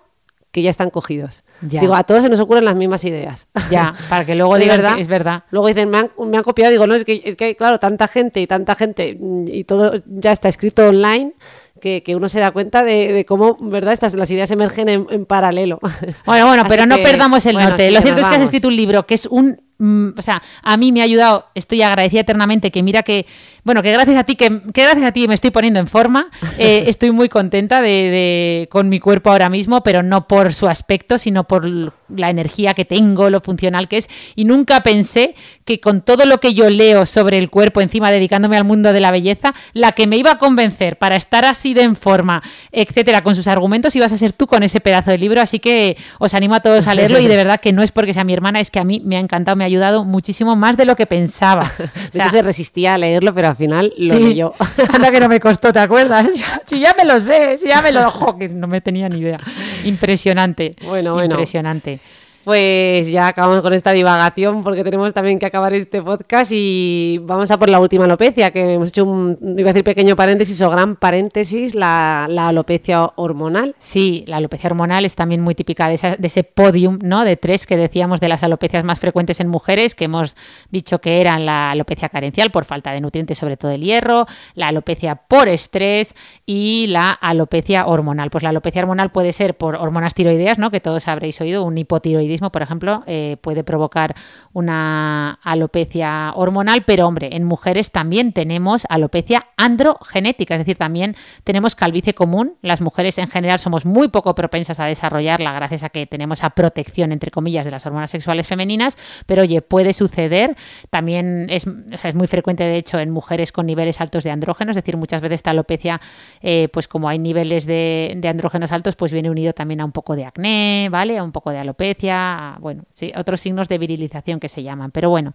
que 0.51 0.61
ya 0.61 0.69
están 0.69 0.89
cogidos. 0.89 1.43
Ya. 1.61 1.79
Digo, 1.79 1.95
a 1.95 2.03
todos 2.03 2.23
se 2.23 2.29
nos 2.29 2.39
ocurren 2.41 2.65
las 2.65 2.75
mismas 2.75 3.03
ideas. 3.05 3.47
Ya, 3.69 3.93
para 4.09 4.25
que 4.25 4.35
luego 4.35 4.55
¿De 4.55 4.61
digan 4.63 4.77
verdad? 4.77 4.95
que 4.95 5.01
es 5.01 5.07
verdad. 5.07 5.43
Luego 5.49 5.67
dicen, 5.67 5.89
me 5.89 5.97
han, 5.99 6.11
me 6.25 6.35
han 6.37 6.43
copiado. 6.43 6.71
Digo, 6.71 6.87
no, 6.87 6.95
es 6.95 7.05
que, 7.05 7.21
es 7.23 7.35
que, 7.37 7.55
claro, 7.55 7.79
tanta 7.79 8.07
gente 8.09 8.41
y 8.41 8.47
tanta 8.47 8.75
gente 8.75 9.17
mm, 9.19 9.45
y 9.47 9.63
todo 9.65 9.93
ya 10.07 10.31
está 10.33 10.49
escrito 10.49 10.87
online 10.87 11.33
que, 11.81 12.01
que 12.03 12.15
uno 12.15 12.29
se 12.29 12.39
da 12.39 12.51
cuenta 12.51 12.83
de, 12.85 13.11
de 13.11 13.25
cómo, 13.25 13.57
¿verdad? 13.59 13.91
Estas, 13.91 14.13
las 14.13 14.31
ideas 14.31 14.49
emergen 14.51 14.87
en, 14.87 15.07
en 15.09 15.25
paralelo. 15.25 15.79
Bueno, 16.25 16.47
bueno, 16.47 16.63
pero 16.69 16.85
no 16.85 16.95
perdamos 16.97 17.45
el 17.45 17.53
bueno, 17.53 17.69
norte. 17.69 17.91
Lo 17.91 17.99
cierto 17.99 18.21
es 18.21 18.29
que 18.29 18.35
has 18.35 18.43
escrito 18.43 18.69
un 18.69 18.75
libro 18.77 19.05
que 19.05 19.15
es 19.15 19.25
un... 19.25 19.61
mm, 19.81 20.09
o 20.17 20.21
sea, 20.21 20.41
a 20.63 20.77
mí 20.77 20.91
me 20.91 21.01
ha 21.01 21.03
ayudado, 21.03 21.45
estoy 21.55 21.81
agradecida 21.81 22.21
eternamente, 22.21 22.71
que 22.71 22.83
mira 22.83 23.03
que, 23.03 23.25
bueno, 23.63 23.83
que 23.83 23.91
gracias 23.91 24.17
a 24.17 24.23
ti, 24.23 24.35
que, 24.35 24.61
que 24.73 24.83
gracias 24.83 25.05
a 25.05 25.11
ti 25.11 25.27
me 25.27 25.33
estoy 25.35 25.51
poniendo 25.51 25.79
en 25.79 25.87
forma, 25.87 26.29
eh, 26.57 26.83
estoy 26.87 27.11
muy 27.11 27.29
contenta 27.29 27.81
de, 27.81 27.87
de- 27.89 28.67
con 28.71 28.89
mi 28.89 28.99
cuerpo 28.99 29.31
ahora 29.31 29.49
mismo, 29.49 29.83
pero 29.83 30.03
no 30.03 30.27
por 30.27 30.53
su 30.53 30.67
aspecto, 30.67 31.17
sino 31.17 31.45
por 31.47 31.65
la 31.67 32.29
energía 32.29 32.73
que 32.73 32.85
tengo, 32.85 33.29
lo 33.29 33.41
funcional 33.41 33.87
que 33.87 33.97
es, 33.97 34.09
y 34.35 34.45
nunca 34.45 34.81
pensé 34.83 35.35
que 35.65 35.79
con 35.79 36.01
todo 36.01 36.25
lo 36.25 36.39
que 36.39 36.53
yo 36.53 36.69
leo 36.69 37.05
sobre 37.05 37.37
el 37.37 37.49
cuerpo, 37.49 37.81
encima 37.81 38.11
dedicándome 38.11 38.57
al 38.57 38.65
mundo 38.65 38.93
de 38.93 38.99
la 38.99 39.11
belleza, 39.11 39.53
la 39.73 39.91
que 39.93 40.07
me 40.07 40.17
iba 40.17 40.31
a 40.31 40.37
convencer 40.37 40.97
para 40.97 41.15
estar 41.15 41.45
así 41.45 41.73
de 41.73 41.83
en 41.83 41.95
forma, 41.95 42.41
etcétera, 42.71 43.21
con 43.23 43.35
sus 43.35 43.47
argumentos, 43.47 43.95
ibas 43.95 44.11
a 44.11 44.17
ser 44.17 44.33
tú 44.33 44.47
con 44.47 44.63
ese 44.63 44.81
pedazo 44.81 45.11
de 45.11 45.17
libro, 45.17 45.41
así 45.41 45.59
que 45.59 45.97
os 46.19 46.33
animo 46.33 46.55
a 46.55 46.59
todos 46.59 46.87
a 46.87 46.95
leerlo 46.95 47.19
y 47.19 47.27
de 47.27 47.35
verdad 47.41 47.59
que 47.61 47.71
no 47.73 47.81
es 47.81 47.91
porque 47.91 48.13
sea 48.13 48.23
mi 48.23 48.33
hermana, 48.33 48.59
es 48.59 48.69
que 48.71 48.79
a 48.79 48.83
mí 48.83 49.01
me 49.05 49.17
ha 49.17 49.19
encantado, 49.19 49.55
me 49.55 49.63
ha 49.63 49.69
ayudado 49.71 50.03
muchísimo 50.03 50.55
más 50.55 50.77
de 50.77 50.85
lo 50.85 50.95
que 50.95 51.05
pensaba. 51.05 51.63
De 51.77 51.83
O 51.83 52.11
sea, 52.11 52.23
hecho, 52.25 52.29
se 52.37 52.41
resistía 52.41 52.93
a 52.93 52.97
leerlo, 52.97 53.33
pero 53.33 53.47
al 53.49 53.55
final 53.55 53.93
lo 53.97 54.15
Sí. 54.15 54.23
leyó. 54.23 54.53
Anda 54.93 55.11
que 55.11 55.19
no 55.19 55.27
me 55.29 55.39
costó, 55.39 55.71
¿te 55.73 55.79
acuerdas? 55.79 56.27
Si 56.65 56.79
ya 56.79 56.93
me 56.97 57.03
lo 57.05 57.19
sé, 57.19 57.57
si 57.57 57.67
ya 57.67 57.81
me 57.81 57.91
lo... 57.91 58.09
Jo, 58.09 58.37
que 58.37 58.47
no 58.47 58.65
me 58.67 58.79
tenía 58.81 59.09
ni 59.09 59.17
idea. 59.19 59.37
Impresionante. 59.83 60.75
Bueno, 60.85 61.13
bueno. 61.13 61.33
Impresionante. 61.33 61.99
Pues 62.43 63.11
ya 63.11 63.27
acabamos 63.27 63.61
con 63.61 63.71
esta 63.73 63.91
divagación 63.91 64.63
porque 64.63 64.83
tenemos 64.83 65.13
también 65.13 65.37
que 65.37 65.45
acabar 65.45 65.73
este 65.73 66.01
podcast 66.01 66.51
y 66.51 67.19
vamos 67.21 67.51
a 67.51 67.59
por 67.59 67.69
la 67.69 67.79
última 67.79 68.05
alopecia, 68.05 68.49
que 68.49 68.73
hemos 68.73 68.89
hecho 68.89 69.05
un, 69.05 69.37
iba 69.59 69.69
a 69.69 69.73
decir 69.73 69.83
pequeño 69.83 70.15
paréntesis 70.15 70.59
o 70.61 70.69
gran 70.71 70.95
paréntesis, 70.95 71.75
la, 71.75 72.23
alopecia 72.25 73.11
hormonal. 73.15 73.75
Sí, 73.77 74.23
la 74.27 74.37
alopecia 74.37 74.69
hormonal 74.69 75.05
es 75.05 75.13
también 75.13 75.41
muy 75.41 75.53
típica 75.53 75.87
de, 75.87 75.93
esa- 75.93 76.15
de 76.15 76.25
ese 76.27 76.43
podium 76.43 76.97
¿no? 77.03 77.25
de 77.25 77.37
tres 77.37 77.67
que 77.67 77.77
decíamos 77.77 78.19
de 78.19 78.29
las 78.29 78.41
alopecias 78.41 78.83
más 78.83 78.99
frecuentes 78.99 79.39
en 79.39 79.47
mujeres, 79.47 79.93
que 79.93 80.05
hemos 80.05 80.35
dicho 80.71 80.99
que 80.99 81.21
eran 81.21 81.45
la 81.45 81.69
alopecia 81.69 82.09
carencial 82.09 82.49
por 82.49 82.65
falta 82.65 82.91
de 82.91 83.01
nutrientes, 83.01 83.37
sobre 83.37 83.55
todo 83.55 83.69
el 83.69 83.81
hierro, 83.83 84.25
la 84.55 84.69
alopecia 84.69 85.13
por 85.13 85.47
estrés 85.47 86.15
y 86.47 86.87
la 86.87 87.11
alopecia 87.11 87.85
hormonal. 87.85 88.31
Pues 88.31 88.41
la 88.43 88.49
alopecia 88.49 88.81
hormonal 88.81 89.11
puede 89.11 89.31
ser 89.31 89.55
por 89.57 89.75
hormonas 89.75 90.15
tiroideas, 90.15 90.57
¿no? 90.57 90.71
que 90.71 90.79
todos 90.79 91.07
habréis 91.07 91.39
oído, 91.39 91.63
un 91.63 91.77
hipotiroidismo, 91.77 92.30
por 92.39 92.61
ejemplo, 92.61 93.03
eh, 93.07 93.37
puede 93.41 93.63
provocar 93.63 94.15
una 94.53 95.39
alopecia 95.43 96.31
hormonal, 96.35 96.83
pero 96.85 97.07
hombre, 97.07 97.35
en 97.35 97.43
mujeres 97.43 97.91
también 97.91 98.33
tenemos 98.33 98.85
alopecia 98.89 99.47
androgenética, 99.57 100.55
es 100.55 100.61
decir, 100.61 100.77
también 100.77 101.15
tenemos 101.43 101.75
calvicie 101.75 102.13
común. 102.13 102.55
Las 102.61 102.81
mujeres 102.81 103.17
en 103.17 103.27
general 103.27 103.59
somos 103.59 103.85
muy 103.85 104.07
poco 104.07 104.33
propensas 104.35 104.79
a 104.79 104.85
desarrollarla 104.85 105.51
gracias 105.53 105.83
a 105.83 105.89
que 105.89 106.05
tenemos 106.05 106.39
esa 106.39 106.51
protección, 106.51 107.11
entre 107.11 107.31
comillas, 107.31 107.65
de 107.65 107.71
las 107.71 107.85
hormonas 107.85 108.11
sexuales 108.11 108.47
femeninas, 108.47 108.97
pero 109.25 109.41
oye, 109.41 109.61
puede 109.61 109.93
suceder. 109.93 110.55
También 110.89 111.47
es, 111.49 111.65
es 111.91 112.15
muy 112.15 112.27
frecuente, 112.27 112.63
de 112.63 112.77
hecho, 112.77 112.99
en 112.99 113.11
mujeres 113.11 113.51
con 113.51 113.65
niveles 113.65 114.01
altos 114.01 114.23
de 114.23 114.31
andrógenos, 114.31 114.77
es 114.77 114.83
decir, 114.83 114.97
muchas 114.97 115.21
veces 115.21 115.35
esta 115.35 115.51
alopecia, 115.51 115.99
eh, 116.41 116.69
pues 116.71 116.87
como 116.87 117.09
hay 117.09 117.19
niveles 117.19 117.65
de 117.65 118.19
andrógenos 118.29 118.71
altos, 118.71 118.95
pues 118.95 119.11
viene 119.11 119.29
unido 119.29 119.53
también 119.53 119.81
a 119.81 119.85
un 119.85 119.91
poco 119.91 120.15
de 120.15 120.25
acné, 120.25 120.89
¿vale? 120.89 121.17
A 121.17 121.23
un 121.23 121.31
poco 121.31 121.51
de 121.51 121.59
alopecia, 121.59 122.20
bueno, 122.59 122.83
sí, 122.89 123.11
otros 123.15 123.41
signos 123.41 123.69
de 123.69 123.77
virilización 123.77 124.39
que 124.39 124.49
se 124.49 124.63
llaman. 124.63 124.91
Pero 124.91 125.09
bueno, 125.09 125.33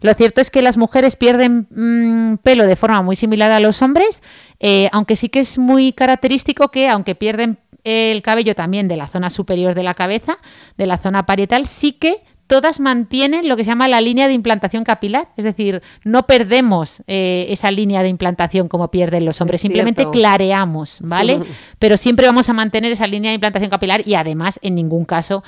lo 0.00 0.14
cierto 0.14 0.40
es 0.40 0.50
que 0.50 0.62
las 0.62 0.76
mujeres 0.76 1.16
pierden 1.16 1.66
mm, 1.70 2.38
pelo 2.38 2.66
de 2.66 2.76
forma 2.76 3.02
muy 3.02 3.16
similar 3.16 3.50
a 3.50 3.60
los 3.60 3.82
hombres, 3.82 4.22
eh, 4.60 4.88
aunque 4.92 5.16
sí 5.16 5.28
que 5.28 5.40
es 5.40 5.58
muy 5.58 5.92
característico 5.92 6.70
que, 6.70 6.88
aunque 6.88 7.14
pierden 7.14 7.58
el 7.84 8.22
cabello 8.22 8.54
también 8.54 8.88
de 8.88 8.96
la 8.96 9.08
zona 9.08 9.30
superior 9.30 9.74
de 9.74 9.82
la 9.82 9.94
cabeza, 9.94 10.38
de 10.76 10.86
la 10.86 10.98
zona 10.98 11.26
parietal, 11.26 11.66
sí 11.66 11.92
que 11.92 12.22
todas 12.46 12.80
mantienen 12.80 13.48
lo 13.48 13.56
que 13.56 13.64
se 13.64 13.70
llama 13.70 13.88
la 13.88 14.00
línea 14.00 14.28
de 14.28 14.34
implantación 14.34 14.84
capilar, 14.84 15.28
es 15.36 15.44
decir, 15.44 15.82
no 16.04 16.26
perdemos 16.26 17.02
eh, 17.06 17.46
esa 17.48 17.70
línea 17.70 18.02
de 18.02 18.08
implantación 18.08 18.68
como 18.68 18.90
pierden 18.90 19.24
los 19.24 19.40
hombres, 19.40 19.58
Es 19.58 19.62
simplemente 19.62 20.02
cierto. 20.02 20.12
clareamos, 20.12 20.98
¿vale? 21.02 21.40
Pero 21.78 21.96
siempre 21.96 22.26
vamos 22.26 22.48
a 22.48 22.52
mantener 22.52 22.92
esa 22.92 23.06
línea 23.06 23.30
de 23.30 23.36
implantación 23.36 23.70
capilar 23.70 24.06
y 24.06 24.14
además 24.14 24.58
en 24.62 24.74
ningún 24.74 25.04
caso 25.04 25.42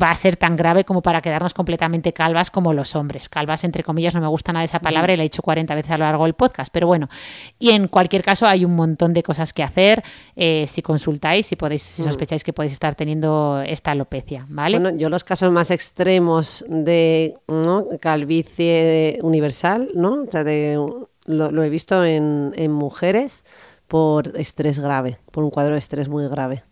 va 0.00 0.10
a 0.10 0.16
ser 0.16 0.36
tan 0.36 0.56
grave 0.56 0.84
como 0.84 1.02
para 1.02 1.20
quedarnos 1.20 1.54
completamente 1.54 2.12
calvas 2.12 2.50
como 2.50 2.72
los 2.72 2.94
hombres. 2.94 3.28
Calvas, 3.28 3.64
entre 3.64 3.82
comillas, 3.82 4.14
no 4.14 4.20
me 4.20 4.28
gusta 4.28 4.52
nada 4.52 4.64
esa 4.64 4.80
palabra 4.80 5.12
y 5.12 5.16
la 5.16 5.22
he 5.22 5.26
dicho 5.26 5.42
40 5.42 5.74
veces 5.74 5.90
a 5.92 5.98
lo 5.98 6.04
largo 6.04 6.24
del 6.24 6.34
podcast, 6.34 6.72
pero 6.72 6.86
bueno. 6.86 7.08
Y 7.58 7.70
en 7.70 7.88
cualquier 7.88 8.22
caso 8.22 8.46
hay 8.46 8.64
un 8.64 8.74
montón 8.74 9.12
de 9.12 9.22
cosas 9.22 9.52
que 9.52 9.62
hacer 9.62 10.04
eh, 10.36 10.66
si 10.68 10.82
consultáis, 10.82 11.46
si 11.46 11.56
podéis, 11.56 11.82
si 11.82 12.02
sospecháis 12.02 12.44
que 12.44 12.52
podéis 12.52 12.72
estar 12.72 12.94
teniendo 12.94 13.62
esta 13.66 13.92
alopecia, 13.92 14.46
¿vale? 14.48 14.78
Bueno, 14.78 14.96
yo 14.96 15.08
los 15.08 15.24
casos 15.24 15.50
más 15.52 15.70
extremos 15.70 16.27
de 16.68 17.36
calvicie 18.00 19.18
universal, 19.22 19.90
¿no? 19.94 20.22
O 20.22 20.30
sea, 20.30 20.44
de, 20.44 20.74
lo, 21.26 21.50
lo 21.50 21.62
he 21.62 21.70
visto 21.70 22.04
en, 22.04 22.52
en 22.56 22.72
mujeres 22.72 23.44
por 23.86 24.36
estrés 24.36 24.78
grave, 24.78 25.18
por 25.30 25.44
un 25.44 25.50
cuadro 25.50 25.74
de 25.74 25.78
estrés 25.78 26.08
muy 26.08 26.28
grave. 26.28 26.62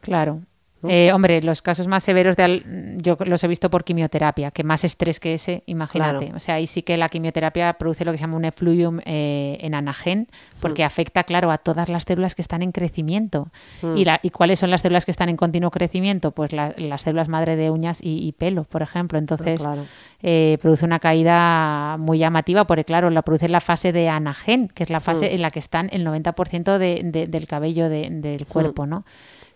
Claro. 0.00 0.40
Eh, 0.88 1.12
hombre, 1.12 1.42
los 1.42 1.62
casos 1.62 1.86
más 1.86 2.02
severos 2.02 2.36
de 2.36 2.42
al- 2.42 2.98
yo 3.00 3.16
los 3.24 3.42
he 3.44 3.48
visto 3.48 3.70
por 3.70 3.84
quimioterapia, 3.84 4.50
que 4.50 4.64
más 4.64 4.84
estrés 4.84 5.20
que 5.20 5.34
ese, 5.34 5.62
imagínate. 5.66 6.18
Claro. 6.26 6.36
O 6.36 6.40
sea, 6.40 6.56
ahí 6.56 6.66
sí 6.66 6.82
que 6.82 6.96
la 6.96 7.08
quimioterapia 7.08 7.72
produce 7.74 8.04
lo 8.04 8.12
que 8.12 8.18
se 8.18 8.22
llama 8.22 8.36
un 8.36 8.44
effluvium 8.44 8.98
eh, 9.04 9.58
en 9.60 9.74
anagen, 9.74 10.28
porque 10.60 10.84
afecta, 10.84 11.24
claro, 11.24 11.50
a 11.50 11.58
todas 11.58 11.88
las 11.88 12.02
células 12.04 12.34
que 12.34 12.42
están 12.42 12.62
en 12.62 12.72
crecimiento. 12.72 13.48
¿Y, 13.96 14.04
la- 14.04 14.18
¿Y 14.22 14.30
cuáles 14.30 14.58
son 14.58 14.70
las 14.70 14.80
células 14.80 15.04
que 15.04 15.10
están 15.10 15.28
en 15.28 15.36
continuo 15.36 15.70
crecimiento? 15.70 16.32
Pues 16.32 16.52
la- 16.52 16.74
las 16.76 17.02
células 17.02 17.28
madre 17.28 17.56
de 17.56 17.70
uñas 17.70 18.00
y, 18.02 18.18
y 18.26 18.32
pelo, 18.32 18.64
por 18.64 18.82
ejemplo. 18.82 19.18
Entonces, 19.18 19.60
claro. 19.60 19.84
eh, 20.22 20.58
produce 20.60 20.84
una 20.84 20.98
caída 20.98 21.96
muy 21.98 22.18
llamativa, 22.18 22.66
porque 22.66 22.84
claro, 22.84 23.10
la 23.10 23.22
produce 23.22 23.46
en 23.46 23.52
la 23.52 23.60
fase 23.60 23.92
de 23.92 24.08
anagen, 24.08 24.68
que 24.68 24.82
es 24.84 24.90
la 24.90 25.00
fase 25.00 25.34
en 25.34 25.42
la 25.42 25.50
que 25.50 25.58
están 25.58 25.88
el 25.92 26.04
90% 26.04 26.78
de- 26.78 27.02
de- 27.04 27.26
del 27.26 27.46
cabello 27.46 27.88
de- 27.88 28.08
del 28.10 28.46
cuerpo, 28.46 28.86
¿no? 28.86 29.04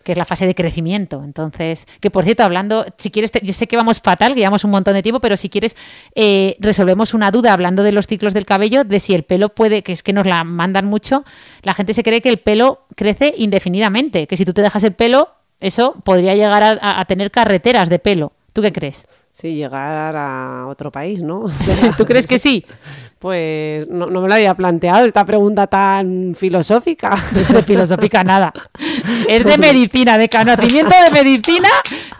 Que 0.07 0.13
es 0.13 0.17
la 0.17 0.23
fase 0.23 0.45
de 0.47 0.55
crecimiento. 0.55 1.21
Entonces, 1.21 1.85
que 1.99 2.09
por 2.09 2.23
cierto, 2.23 2.43
hablando, 2.43 2.85
si 2.97 3.11
quieres, 3.11 3.29
te- 3.29 3.41
yo 3.45 3.51
sé 3.51 3.67
que 3.67 3.75
vamos 3.75 3.99
fatal, 3.99 4.33
que 4.33 4.39
llevamos 4.39 4.63
un 4.63 4.71
montón 4.71 4.93
de 4.93 5.03
tiempo, 5.03 5.19
pero 5.19 5.35
si 5.35 5.49
quieres, 5.49 5.75
eh, 6.15 6.55
resolvemos 6.61 7.13
una 7.13 7.29
duda 7.29 7.51
hablando 7.51 7.83
de 7.83 7.91
los 7.91 8.07
ciclos 8.07 8.33
del 8.33 8.45
cabello, 8.45 8.85
de 8.85 9.01
si 9.01 9.13
el 9.13 9.23
pelo 9.23 9.49
puede, 9.49 9.83
que 9.83 9.91
es 9.91 10.03
que 10.03 10.13
nos 10.13 10.25
la 10.25 10.45
mandan 10.45 10.85
mucho, 10.85 11.25
la 11.61 11.73
gente 11.73 11.93
se 11.93 12.03
cree 12.03 12.21
que 12.21 12.29
el 12.29 12.37
pelo 12.37 12.85
crece 12.95 13.33
indefinidamente, 13.37 14.27
que 14.27 14.37
si 14.37 14.45
tú 14.45 14.53
te 14.53 14.61
dejas 14.61 14.83
el 14.85 14.93
pelo, 14.93 15.27
eso 15.59 15.95
podría 16.05 16.35
llegar 16.35 16.63
a, 16.63 16.69
a- 16.81 17.01
a 17.01 17.05
tener 17.05 17.29
carreteras 17.29 17.89
de 17.89 17.99
pelo. 17.99 18.31
¿Tú 18.53 18.61
qué 18.61 18.71
crees? 18.71 19.05
Sí, 19.33 19.53
llegar 19.55 20.15
a 20.15 20.65
otro 20.67 20.89
país, 20.91 21.21
¿no? 21.21 21.41
O 21.41 21.49
sea, 21.49 21.91
¿Tú 21.97 22.05
crees 22.05 22.25
que 22.25 22.39
sí? 22.39 22.65
Pues 23.19 23.87
no, 23.87 24.07
no 24.07 24.21
me 24.21 24.27
lo 24.27 24.33
había 24.35 24.53
planteado 24.55 25.05
esta 25.05 25.25
pregunta 25.25 25.67
tan 25.67 26.33
filosófica. 26.35 27.15
De 27.51 27.63
filosófica 27.63 28.23
nada. 28.23 28.53
Es 29.27 29.43
de 29.45 29.57
medicina, 29.57 30.17
de 30.17 30.29
conocimiento 30.29 30.93
de 31.03 31.11
medicina. 31.11 31.69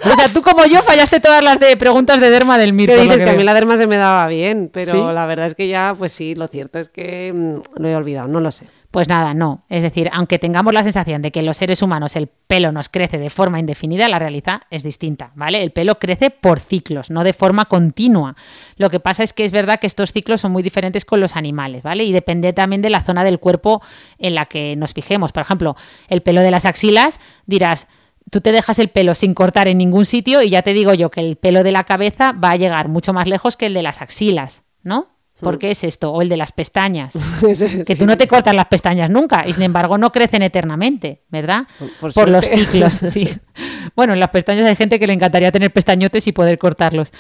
O 0.04 0.16
sea, 0.16 0.28
tú 0.28 0.42
como 0.42 0.66
yo 0.66 0.82
fallaste 0.82 1.20
todas 1.20 1.44
las 1.44 1.60
de 1.60 1.76
preguntas 1.78 2.20
de 2.20 2.30
derma 2.30 2.58
del 2.58 2.74
mito. 2.74 2.94
¿Qué 2.94 3.02
dices? 3.02 3.18
Que 3.18 3.30
a 3.30 3.34
mí 3.34 3.44
la 3.44 3.54
derma 3.54 3.78
se 3.78 3.88
me 3.88 3.98
daba 3.98 4.28
bien, 4.28 4.70
pero 4.72 4.92
¿Sí? 4.92 5.14
la 5.14 5.26
verdad 5.26 5.48
es 5.48 5.56
que 5.56 5.68
ya, 5.68 5.94
pues 5.98 6.12
sí, 6.12 6.36
lo 6.36 6.48
cierto 6.48 6.80
es 6.80 6.90
que 6.90 7.34
mm, 7.34 7.82
lo 7.82 7.88
he 7.88 7.96
olvidado, 7.96 8.28
no 8.28 8.40
lo 8.40 8.52
sé. 8.52 8.68
Pues 8.98 9.08
nada, 9.08 9.36
no. 9.36 9.64
Es 9.70 9.84
decir, 9.84 10.10
aunque 10.12 10.40
tengamos 10.40 10.74
la 10.74 10.82
sensación 10.82 11.22
de 11.22 11.32
que 11.32 11.44
los 11.44 11.56
seres 11.56 11.84
humanos 11.84 12.16
el 12.16 12.26
pelo 12.26 12.72
nos 12.72 12.90
crece 12.90 13.20
de 13.20 13.30
forma 13.30 13.60
indefinida, 13.60 14.10
la 14.10 14.18
realidad 14.18 14.62
es 14.72 14.82
distinta, 14.82 15.30
¿vale? 15.36 15.62
El 15.62 15.70
pelo 15.70 16.00
crece 16.00 16.32
por 16.32 16.60
ciclos, 16.60 17.12
no 17.12 17.24
de 17.24 17.34
forma 17.34 17.66
continua. 17.66 18.36
Lo 18.76 18.90
que 18.90 19.00
pasa 19.00 19.22
es 19.22 19.34
que 19.34 19.46
es 19.46 19.52
verdad 19.52 19.80
que 19.80 19.86
estos 19.86 20.12
ciclos 20.12 20.42
son 20.42 20.52
muy 20.52 20.64
diferentes 20.64 21.06
con 21.06 21.20
los 21.20 21.36
animales, 21.36 21.84
¿vale? 21.84 22.06
Y 22.06 22.12
depende 22.12 22.54
también 22.54 22.82
de 22.82 22.90
la 22.90 23.04
zona 23.04 23.24
del 23.24 23.38
cuerpo 23.38 23.84
en 24.18 24.34
la 24.34 24.46
que 24.46 24.76
nos 24.76 24.94
fijemos. 24.94 25.32
Por 25.32 25.42
ejemplo, 25.42 25.76
el 26.08 26.24
pelo 26.24 26.42
de 26.42 26.50
las 26.50 26.66
axilas, 26.66 27.20
dirás, 27.46 27.86
tú 28.32 28.42
te 28.42 28.52
dejas 28.52 28.80
el 28.80 28.88
pelo 28.88 29.14
sin 29.14 29.36
cortar 29.36 29.68
en 29.68 29.78
ningún 29.78 30.06
sitio 30.06 30.42
y 30.42 30.50
ya 30.50 30.64
te 30.64 30.74
digo 30.74 30.96
yo 30.96 31.12
que 31.12 31.20
el 31.20 31.36
pelo 31.36 31.62
de 31.62 31.72
la 31.72 31.84
cabeza 31.84 32.32
va 32.32 32.50
a 32.50 32.56
llegar 32.56 32.88
mucho 32.88 33.14
más 33.14 33.28
lejos 33.28 33.58
que 33.58 33.68
el 33.68 33.76
de 33.76 33.84
las 33.84 34.02
axilas, 34.02 34.64
¿no? 34.82 35.17
¿Por 35.40 35.60
qué 35.60 35.72
es 35.72 35.84
esto? 35.84 36.12
O 36.12 36.22
el 36.22 36.30
de 36.30 36.38
las 36.38 36.52
pestañas. 36.52 37.14
Que 37.88 37.96
tú 37.96 38.06
no 38.06 38.18
te 38.18 38.28
cortas 38.28 38.54
las 38.54 38.66
pestañas 38.66 39.10
nunca 39.10 39.46
y 39.48 39.54
sin 39.54 39.64
embargo 39.64 39.98
no 39.98 40.12
crecen 40.12 40.42
eternamente, 40.42 41.22
¿verdad? 41.30 41.68
Por 42.00 42.14
Por 42.14 42.30
los 42.30 42.46
ciclos, 42.46 42.94
sí. 43.08 43.30
Bueno, 43.96 44.14
en 44.14 44.20
las 44.20 44.30
pestañas 44.30 44.66
hay 44.66 44.76
gente 44.76 45.00
que 45.00 45.08
le 45.08 45.14
encantaría 45.14 45.52
tener 45.52 45.72
pestañotes 45.72 46.28
y 46.28 46.32
poder 46.32 46.58
cortarlos 46.58 47.12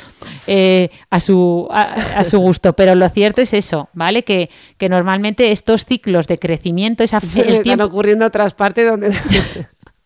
eh, 0.47 0.89
a, 1.09 1.19
su, 1.19 1.67
a, 1.71 1.93
a 2.19 2.23
su 2.23 2.39
gusto, 2.39 2.73
pero 2.73 2.95
lo 2.95 3.07
cierto 3.09 3.41
es 3.41 3.53
eso, 3.53 3.89
¿vale? 3.93 4.23
Que, 4.23 4.49
que 4.77 4.89
normalmente 4.89 5.51
estos 5.51 5.85
ciclos 5.85 6.27
de 6.27 6.37
crecimiento, 6.37 7.03
esa, 7.03 7.17
el 7.35 7.47
están 7.49 7.63
tiempo... 7.63 7.85
ocurriendo 7.85 8.25
otras 8.25 8.53
partes 8.53 8.89
donde... 8.89 9.11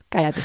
Cállate. 0.10 0.42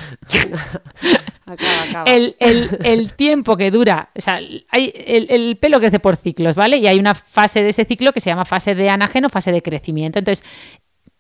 El, 2.07 2.37
el- 2.41 2.79
el 2.85 3.13
tiempo 3.15 3.57
que 3.57 3.71
dura, 3.71 4.11
o 4.17 4.21
sea, 4.21 4.41
hay, 4.71 4.93
el, 5.07 5.27
el 5.31 5.57
pelo 5.57 5.79
crece 5.79 6.01
por 6.01 6.17
ciclos, 6.17 6.55
¿vale? 6.57 6.79
Y 6.79 6.87
hay 6.87 6.99
una 6.99 7.15
fase 7.15 7.63
de 7.63 7.69
ese 7.71 7.85
ciclo 7.85 8.13
que 8.13 8.21
se 8.21 8.31
llama 8.31 8.45
fase 8.45 8.75
de 8.75 8.91
anageno, 8.91 9.29
fase 9.29 9.53
de 9.53 9.63
crecimiento. 9.63 10.19
Entonces, 10.19 10.45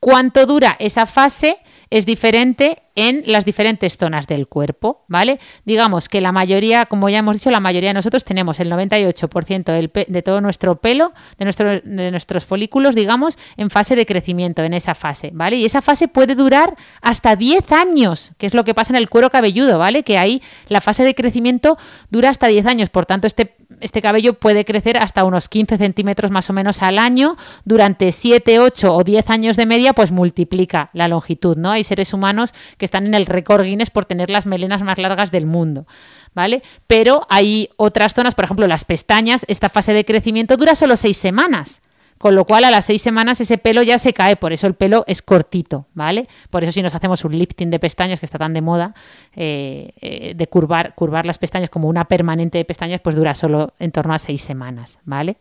cuánto 0.01 0.45
dura 0.47 0.77
esa 0.79 1.07
fase 1.07 1.59
es 1.91 2.07
diferente 2.07 2.83
en 2.97 3.22
las 3.26 3.44
diferentes 3.44 3.97
zonas 3.97 4.26
del 4.26 4.49
cuerpo, 4.49 5.05
¿vale? 5.07 5.38
Digamos 5.64 6.09
que 6.09 6.20
la 6.20 6.32
mayoría, 6.32 6.86
como 6.86 7.09
ya 7.09 7.18
hemos 7.18 7.36
dicho, 7.36 7.51
la 7.51 7.61
mayoría 7.61 7.90
de 7.90 7.94
nosotros 7.94 8.24
tenemos 8.24 8.59
el 8.59 8.70
98% 8.72 9.64
del 9.72 9.90
de 10.09 10.22
todo 10.22 10.40
nuestro 10.40 10.80
pelo, 10.80 11.12
de, 11.38 11.44
nuestro- 11.44 11.80
de 11.80 12.11
nuestros 12.11 12.44
folículos, 12.47 12.94
digamos, 12.94 13.38
en 13.57 13.70
fase 13.70 13.97
de 13.97 14.07
crecimiento, 14.07 14.62
en 14.64 14.74
esa 14.74 14.94
fase, 14.94 15.30
¿vale? 15.32 15.57
Y 15.57 15.64
esa 15.64 15.82
fase 15.82 16.09
puede 16.09 16.34
durar 16.34 16.74
hasta 17.03 17.36
10 17.36 17.70
años, 17.72 18.32
que 18.38 18.47
es 18.47 18.55
lo 18.55 18.64
que 18.64 18.74
pasa 18.74 18.92
en 18.92 18.97
el 18.97 19.09
cuero 19.09 19.30
cabelludo, 19.30 19.78
¿vale? 19.78 20.03
Que 20.03 20.18
ahí 20.18 20.42
la 20.68 20.80
fase 20.80 21.05
de 21.05 21.14
crecimiento 21.14 21.76
dura 22.11 22.30
hasta 22.30 22.47
10 22.49 22.66
años, 22.66 22.88
por 22.88 23.05
tanto, 23.07 23.26
este, 23.26 23.57
este 23.80 24.01
cabello 24.01 24.34
puede 24.34 24.64
crecer 24.64 24.97
hasta 24.97 25.24
unos 25.24 25.49
15 25.51 25.76
centímetros 25.76 26.30
más 26.30 26.49
o 26.49 26.55
menos 26.55 26.82
al 26.82 26.99
año, 26.99 27.36
durante 27.66 28.11
7, 28.12 28.59
8 28.59 28.94
o 28.94 29.05
10 29.05 29.28
años 29.30 29.57
de 29.57 29.66
media, 29.66 29.92
pues 29.92 30.11
multiplica 30.12 30.88
la 30.94 31.09
longitud, 31.09 31.57
¿no? 31.59 31.72
Hay 31.72 31.84
seres 31.84 32.14
humanos 32.14 32.55
que 32.78 32.86
están 32.87 33.07
en 33.07 33.14
el 33.14 33.26
récord 33.26 33.64
Guinness 33.64 33.91
por 33.91 34.07
tener 34.07 34.30
las 34.30 34.47
melenas 34.47 34.82
más 34.82 34.99
largas 34.99 35.30
del 35.30 35.47
mundo, 35.47 35.87
¿vale? 36.34 36.62
Pero 36.87 37.26
hay 37.28 37.68
otras 37.76 38.14
zonas, 38.14 38.34
por 38.34 38.47
ejemplo, 38.47 38.66
las 38.66 38.84
pestañas, 38.84 39.45
esta 39.49 39.68
fase 39.68 39.93
de 39.93 40.05
crecimiento 40.05 40.57
dura 40.57 40.74
solo 40.74 40.97
seis 40.97 41.16
semanas. 41.16 41.82
Con 42.18 42.34
lo 42.34 42.47
cual 42.47 42.64
a 42.64 42.70
las 42.70 42.87
seis 42.87 43.03
semanas 43.03 43.43
ese 43.43 43.59
pelo 43.59 43.82
ya 43.82 43.99
se 43.99 44.14
cae, 44.14 44.37
por 44.37 44.55
eso 44.55 44.66
el 44.66 44.72
pelo 44.72 45.05
es 45.07 45.20
cortito, 45.20 45.87
¿vale? 45.93 46.26
Por 46.49 46.62
eso 46.62 46.72
si 46.72 46.80
nos 46.80 46.95
hacemos 46.95 47.22
un 47.26 47.37
lifting 47.37 47.70
de 47.70 47.78
pestañas, 47.78 48.20
que 48.20 48.26
está 48.26 48.39
tan 48.39 48.55
de 48.55 48.62
moda, 48.62 48.95
eh, 49.34 49.91
eh, 50.01 50.32
de 50.34 50.47
curvar, 50.47 50.95
curvar 50.95 51.26
las 51.26 51.37
pestañas 51.37 51.68
como 51.68 51.89
una 51.89 52.07
permanente 52.07 52.57
de 52.57 52.64
pestañas, 52.64 53.03
pues 53.03 53.16
dura 53.16 53.34
solo 53.34 53.74
en 53.78 53.93
torno 53.93 54.14
a 54.14 54.18
seis 54.18 54.41
semanas, 54.41 54.99
¿vale? 55.05 55.37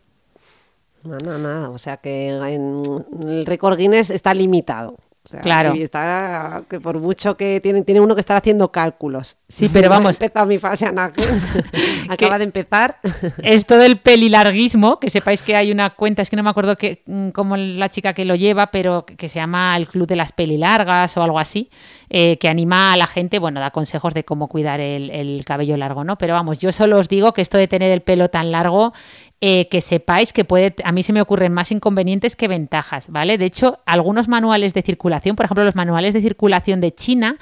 No, 1.02 1.16
no, 1.24 1.38
nada. 1.38 1.70
O 1.70 1.78
sea 1.78 1.96
que 1.96 2.28
el 2.28 3.46
récord 3.46 3.78
Guinness 3.78 4.10
está 4.10 4.34
limitado. 4.34 4.96
O 5.26 5.28
sea, 5.28 5.40
Claro. 5.40 5.74
y 5.74 5.82
está 5.82 6.62
que 6.70 6.78
por 6.78 7.00
mucho 7.00 7.36
que 7.36 7.60
tiene, 7.60 7.82
tiene 7.82 8.00
uno 8.00 8.14
que 8.14 8.20
estar 8.20 8.36
haciendo 8.36 8.70
cálculos. 8.70 9.38
Sí, 9.48 9.68
pero 9.68 9.88
vamos. 9.90 10.12
empezado 10.20 10.46
mi 10.46 10.56
fase 10.56 10.86
anaje. 10.86 11.20
Acaba 12.08 12.38
de 12.38 12.44
empezar. 12.44 12.98
Esto 13.42 13.76
del 13.76 13.98
pelilarguismo, 13.98 15.00
que 15.00 15.10
sepáis 15.10 15.42
que 15.42 15.56
hay 15.56 15.72
una 15.72 15.90
cuenta, 15.90 16.22
es 16.22 16.30
que 16.30 16.36
no 16.36 16.44
me 16.44 16.50
acuerdo 16.50 16.76
que, 16.76 17.02
mm, 17.06 17.30
cómo 17.30 17.56
la 17.56 17.88
chica 17.88 18.14
que 18.14 18.24
lo 18.24 18.36
lleva, 18.36 18.68
pero 18.70 19.04
que- 19.04 19.16
que 19.16 19.28
se 19.28 19.40
llama 19.40 19.76
el 19.76 19.88
Club 19.88 20.06
de 20.06 20.14
las 20.14 20.30
Pelilargas 20.30 21.16
o 21.16 21.22
algo 21.24 21.40
así, 21.40 21.70
eh, 22.08 22.38
que 22.38 22.48
anima 22.48 22.92
a 22.92 22.96
la 22.96 23.08
gente, 23.08 23.40
bueno, 23.40 23.58
da 23.58 23.72
consejos 23.72 24.14
de 24.14 24.24
cómo 24.24 24.46
cuidar 24.46 24.78
el, 24.78 25.10
el 25.10 25.44
cabello 25.44 25.76
largo, 25.76 26.04
¿no? 26.04 26.16
Pero 26.18 26.34
vamos, 26.34 26.60
yo 26.60 26.70
solo 26.70 26.98
os 26.98 27.08
digo 27.08 27.32
que 27.32 27.42
esto 27.42 27.58
de 27.58 27.66
tener 27.66 27.90
el 27.90 28.02
pelo 28.02 28.28
tan 28.30 28.52
largo, 28.52 28.92
eh, 29.40 29.68
que 29.68 29.82
sepáis 29.82 30.32
que 30.32 30.44
puede, 30.44 30.74
a 30.82 30.92
mí 30.92 31.02
se 31.02 31.12
me 31.12 31.20
ocurren 31.20 31.52
más 31.52 31.70
inconvenientes 31.70 32.36
que 32.36 32.48
ventajas, 32.48 33.10
¿vale? 33.10 33.36
De 33.36 33.44
hecho, 33.44 33.80
algunos 33.84 34.28
manuales 34.28 34.72
de 34.72 34.82
circulación, 34.82 35.36
por 35.36 35.44
ejemplo, 35.44 35.64
los 35.64 35.74
manuales 35.74 36.14
de 36.14 36.22
circulación 36.22 36.80
de 36.80 36.94
China, 36.94 37.36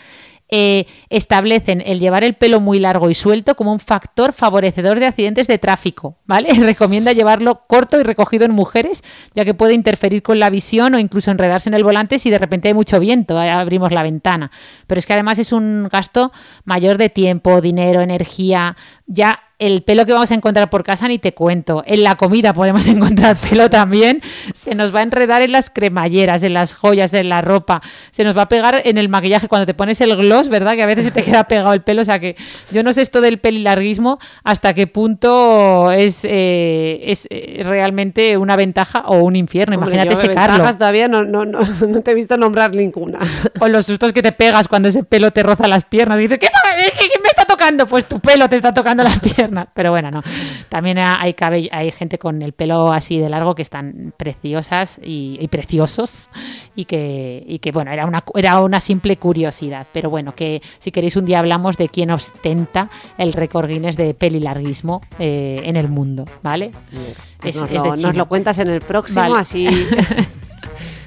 eh, 0.50 0.86
establecen 1.08 1.82
el 1.86 2.00
llevar 2.00 2.22
el 2.22 2.34
pelo 2.34 2.60
muy 2.60 2.78
largo 2.78 3.08
y 3.08 3.14
suelto 3.14 3.54
como 3.54 3.72
un 3.72 3.80
factor 3.80 4.32
favorecedor 4.32 5.00
de 5.00 5.06
accidentes 5.06 5.46
de 5.46 5.58
tráfico, 5.58 6.18
¿vale? 6.26 6.48
Recomienda 6.60 7.12
llevarlo 7.12 7.62
corto 7.66 7.98
y 7.98 8.02
recogido 8.02 8.44
en 8.44 8.52
mujeres, 8.52 9.02
ya 9.34 9.44
que 9.44 9.54
puede 9.54 9.72
interferir 9.72 10.22
con 10.22 10.38
la 10.38 10.50
visión 10.50 10.94
o 10.94 10.98
incluso 10.98 11.30
enredarse 11.30 11.70
en 11.70 11.74
el 11.74 11.82
volante 11.82 12.18
si 12.18 12.28
de 12.28 12.38
repente 12.38 12.68
hay 12.68 12.74
mucho 12.74 13.00
viento, 13.00 13.38
abrimos 13.38 13.90
la 13.92 14.02
ventana. 14.02 14.50
Pero 14.86 14.98
es 14.98 15.06
que 15.06 15.14
además 15.14 15.38
es 15.38 15.52
un 15.52 15.88
gasto 15.90 16.30
mayor 16.64 16.98
de 16.98 17.08
tiempo, 17.08 17.60
dinero, 17.60 18.02
energía, 18.02 18.76
ya 19.06 19.43
el 19.58 19.82
pelo 19.82 20.04
que 20.04 20.12
vamos 20.12 20.30
a 20.30 20.34
encontrar 20.34 20.68
por 20.68 20.82
casa 20.82 21.06
ni 21.08 21.18
te 21.18 21.32
cuento. 21.32 21.82
En 21.86 22.02
la 22.02 22.16
comida 22.16 22.52
podemos 22.52 22.86
encontrar 22.88 23.36
pelo 23.36 23.70
también. 23.70 24.20
Se 24.52 24.74
nos 24.74 24.94
va 24.94 25.00
a 25.00 25.02
enredar 25.04 25.42
en 25.42 25.52
las 25.52 25.70
cremalleras, 25.70 26.42
en 26.42 26.54
las 26.54 26.74
joyas, 26.74 27.14
en 27.14 27.28
la 27.28 27.40
ropa. 27.40 27.80
Se 28.10 28.24
nos 28.24 28.36
va 28.36 28.42
a 28.42 28.48
pegar 28.48 28.82
en 28.84 28.98
el 28.98 29.08
maquillaje 29.08 29.46
cuando 29.48 29.66
te 29.66 29.74
pones 29.74 30.00
el 30.00 30.16
gloss, 30.16 30.48
¿verdad? 30.48 30.74
Que 30.74 30.82
a 30.82 30.86
veces 30.86 31.04
se 31.04 31.10
te 31.12 31.22
queda 31.22 31.44
pegado 31.48 31.72
el 31.72 31.82
pelo. 31.82 32.02
O 32.02 32.04
sea 32.04 32.18
que 32.18 32.36
yo 32.72 32.82
no 32.82 32.92
sé 32.92 33.02
esto 33.02 33.20
del 33.20 33.38
pelilarguismo 33.38 34.18
hasta 34.42 34.74
qué 34.74 34.86
punto 34.86 35.92
es, 35.92 36.24
eh, 36.24 37.00
es 37.04 37.26
eh, 37.30 37.62
realmente 37.64 38.36
una 38.36 38.56
ventaja 38.56 39.04
o 39.06 39.18
un 39.22 39.36
infierno. 39.36 39.76
Hombre, 39.76 39.94
Imagínate 39.94 40.16
secarlo. 40.20 40.52
ventajas 40.54 40.78
todavía 40.78 41.06
no, 41.08 41.24
no, 41.24 41.44
no, 41.44 41.60
no 41.88 42.00
te 42.00 42.10
he 42.10 42.14
visto 42.14 42.36
nombrar 42.36 42.74
ninguna. 42.74 43.20
O 43.60 43.68
los 43.68 43.86
sustos 43.86 44.12
que 44.12 44.22
te 44.22 44.32
pegas 44.32 44.66
cuando 44.68 44.88
ese 44.88 45.04
pelo 45.04 45.30
te 45.30 45.42
roza 45.44 45.68
las 45.68 45.84
piernas. 45.84 46.18
Y 46.18 46.22
dices, 46.22 46.38
¿qué, 46.40 46.48
¿qué- 46.48 47.08
qué 47.08 47.20
me 47.22 47.28
está 47.28 47.44
tocando? 47.44 47.86
Pues 47.86 48.06
tu 48.06 48.18
pelo 48.20 48.48
te 48.48 48.56
está 48.56 48.74
tocando 48.74 49.04
las 49.04 49.18
piernas. 49.20 49.43
Pero 49.74 49.90
bueno, 49.90 50.10
no. 50.10 50.22
También 50.68 50.98
hay, 50.98 51.34
cabello, 51.34 51.68
hay 51.72 51.90
gente 51.90 52.18
con 52.18 52.42
el 52.42 52.52
pelo 52.52 52.92
así 52.92 53.18
de 53.18 53.28
largo 53.28 53.54
que 53.54 53.62
están 53.62 54.12
preciosas 54.16 55.00
y, 55.02 55.36
y 55.40 55.48
preciosos. 55.48 56.28
Y 56.76 56.86
que, 56.86 57.44
y 57.46 57.60
que, 57.60 57.70
bueno, 57.70 57.92
era 57.92 58.04
una, 58.06 58.24
era 58.34 58.60
una 58.60 58.80
simple 58.80 59.16
curiosidad. 59.16 59.86
Pero 59.92 60.10
bueno, 60.10 60.34
que 60.34 60.60
si 60.78 60.90
queréis 60.90 61.16
un 61.16 61.24
día 61.24 61.38
hablamos 61.38 61.76
de 61.76 61.88
quién 61.88 62.10
ostenta 62.10 62.88
el 63.18 63.32
récord 63.32 63.68
Guinness 63.68 63.96
de 63.96 64.14
pelilarguismo 64.14 65.00
eh, 65.18 65.60
en 65.64 65.76
el 65.76 65.88
mundo, 65.88 66.24
¿vale? 66.42 66.72
Pues 67.38 67.56
Es- 67.56 67.62
nos, 67.62 67.70
es 67.70 67.76
lo, 67.76 67.84
nos 67.86 68.00
China. 68.00 68.12
lo 68.14 68.26
cuentas 68.28 68.58
en 68.58 68.70
el 68.70 68.80
próximo, 68.80 69.20
Vale. 69.20 69.36
así 69.36 69.68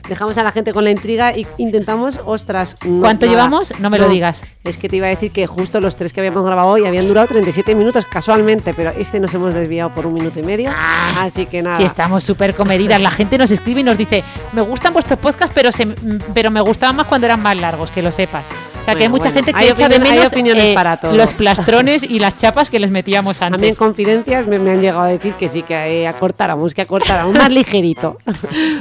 dejamos 0.10 0.38
a 0.38 0.44
la 0.44 0.52
gente 0.52 0.74
con 0.74 0.84
la 0.84 0.92
intriga 0.92 1.36
y 1.38 1.46
intentamos, 1.58 2.20
ostras. 2.26 2.76
no- 2.86 3.02
¿Cuánto 3.02 3.26
nada. 3.26 3.38
llevamos? 3.38 3.74
No 3.80 3.90
me 3.90 3.98
lo 4.00 4.10
digas. 4.10 4.42
Es 4.64 4.78
que 4.78 4.90
te 4.90 4.98
iba 4.98 5.08
a 5.08 5.10
decir 5.10 5.32
que 5.32 5.48
justo 5.48 5.80
los 5.82 5.96
tres 5.98 6.14
que 6.14 6.20
habíamos 6.20 6.46
grabado 6.46 6.68
hoy 6.70 6.86
habían 6.86 7.08
durado 7.08 7.28
37 7.28 7.76
minutos 7.76 8.06
casualmente, 8.06 8.74
pero 8.74 8.92
este 8.92 9.20
nos 9.20 9.34
hemos 9.34 9.54
desviado 9.54 9.94
por 9.94 10.06
un 10.06 10.14
minuto 10.14 10.40
y 10.40 10.44
medio. 10.44 10.72
así 11.20 11.46
que 11.46 11.62
nada. 11.62 11.78
Sí, 11.78 11.84
estamos 11.84 12.24
súper 12.24 12.56
comedidas. 12.56 13.00
La 13.02 13.12
gente 13.12 13.38
nos 13.38 13.52
escribe 13.52 13.82
y 13.82 13.84
nos 13.84 13.98
dice, 13.98 14.24
me 14.54 14.62
gustan 14.62 14.94
vuestros 14.94 15.20
podcasts, 15.20 15.54
pero, 15.56 15.72
se, 15.72 15.86
pero 16.34 16.52
me 16.52 16.62
gustaban 16.62 16.96
más 16.96 17.08
cuando 17.08 17.26
eran 17.28 17.42
más 17.42 17.56
largos, 17.58 17.92
que 17.92 18.02
lo 18.02 18.12
sepas. 18.12 18.46
Sea, 18.92 18.96
que 18.96 19.04
hay 19.04 19.10
mucha 19.10 19.24
bueno, 19.26 19.36
gente 19.36 19.54
que 19.54 19.60
hay 19.60 19.68
echa 19.70 19.90
de 19.90 20.00
menos 20.00 20.28
opiniones 20.32 20.64
eh, 20.64 20.74
para 20.74 20.98
todo. 20.98 21.12
los 21.16 21.34
plastrones 21.34 22.04
y 22.04 22.20
las 22.20 22.38
chapas 22.38 22.70
que 22.70 22.80
les 22.80 22.90
metíamos 22.90 23.42
A 23.42 23.46
mí 23.46 23.48
en 23.50 23.54
antes. 23.56 23.78
confidencias 23.78 24.48
me, 24.48 24.60
me 24.60 24.72
han 24.72 24.82
llegado 24.82 25.02
a 25.02 25.08
decir 25.08 25.34
que 25.34 25.50
sí, 25.50 25.62
que 25.64 25.74
eh, 25.74 26.08
acortáramos, 26.08 26.74
que 26.74 26.82
acortáramos, 26.82 27.34
más 27.34 27.50
ligerito. 27.52 28.18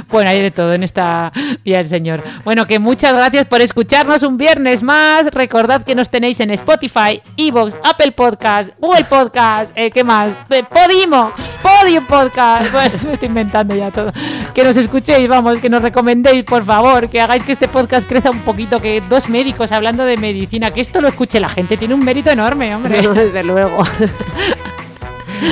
Bueno, 0.09 0.29
hay 0.29 0.41
de 0.41 0.51
todo 0.51 0.73
en 0.73 0.83
esta 0.83 1.31
vía 1.65 1.77
del 1.77 1.87
Señor. 1.87 2.23
Bueno, 2.45 2.65
que 2.65 2.79
muchas 2.79 3.13
gracias 3.13 3.45
por 3.45 3.61
escucharnos 3.61 4.23
un 4.23 4.37
viernes 4.37 4.81
más. 4.83 5.27
Recordad 5.27 5.83
que 5.83 5.95
nos 5.95 6.09
tenéis 6.09 6.39
en 6.39 6.51
Spotify, 6.51 7.21
Evox, 7.35 7.75
Apple 7.83 8.13
Podcast, 8.13 8.71
Google 8.79 9.03
Podcast, 9.03 9.71
eh, 9.75 9.91
¿qué 9.91 10.03
más? 10.03 10.33
Eh, 10.49 10.63
Podimo, 10.63 11.33
Podium 11.61 12.05
Podcast. 12.05 12.71
Pues 12.71 13.03
me 13.05 13.13
estoy 13.13 13.27
inventando 13.27 13.75
ya 13.75 13.91
todo. 13.91 14.13
Que 14.53 14.63
nos 14.63 14.77
escuchéis, 14.77 15.27
vamos, 15.27 15.59
que 15.59 15.69
nos 15.69 15.81
recomendéis, 15.81 16.43
por 16.45 16.63
favor, 16.63 17.09
que 17.09 17.19
hagáis 17.19 17.43
que 17.43 17.51
este 17.51 17.67
podcast 17.67 18.07
crezca 18.07 18.31
un 18.31 18.39
poquito, 18.39 18.81
que 18.81 19.01
dos 19.09 19.27
médicos 19.29 19.71
hablando 19.71 19.96
de 20.05 20.17
medicina, 20.17 20.71
que 20.71 20.81
esto 20.81 21.01
lo 21.01 21.07
escuche 21.07 21.39
la 21.39 21.49
gente, 21.49 21.77
tiene 21.77 21.93
un 21.93 22.03
mérito 22.03 22.29
enorme, 22.29 22.75
hombre. 22.75 23.01
No, 23.01 23.13
desde 23.13 23.43
luego. 23.43 23.83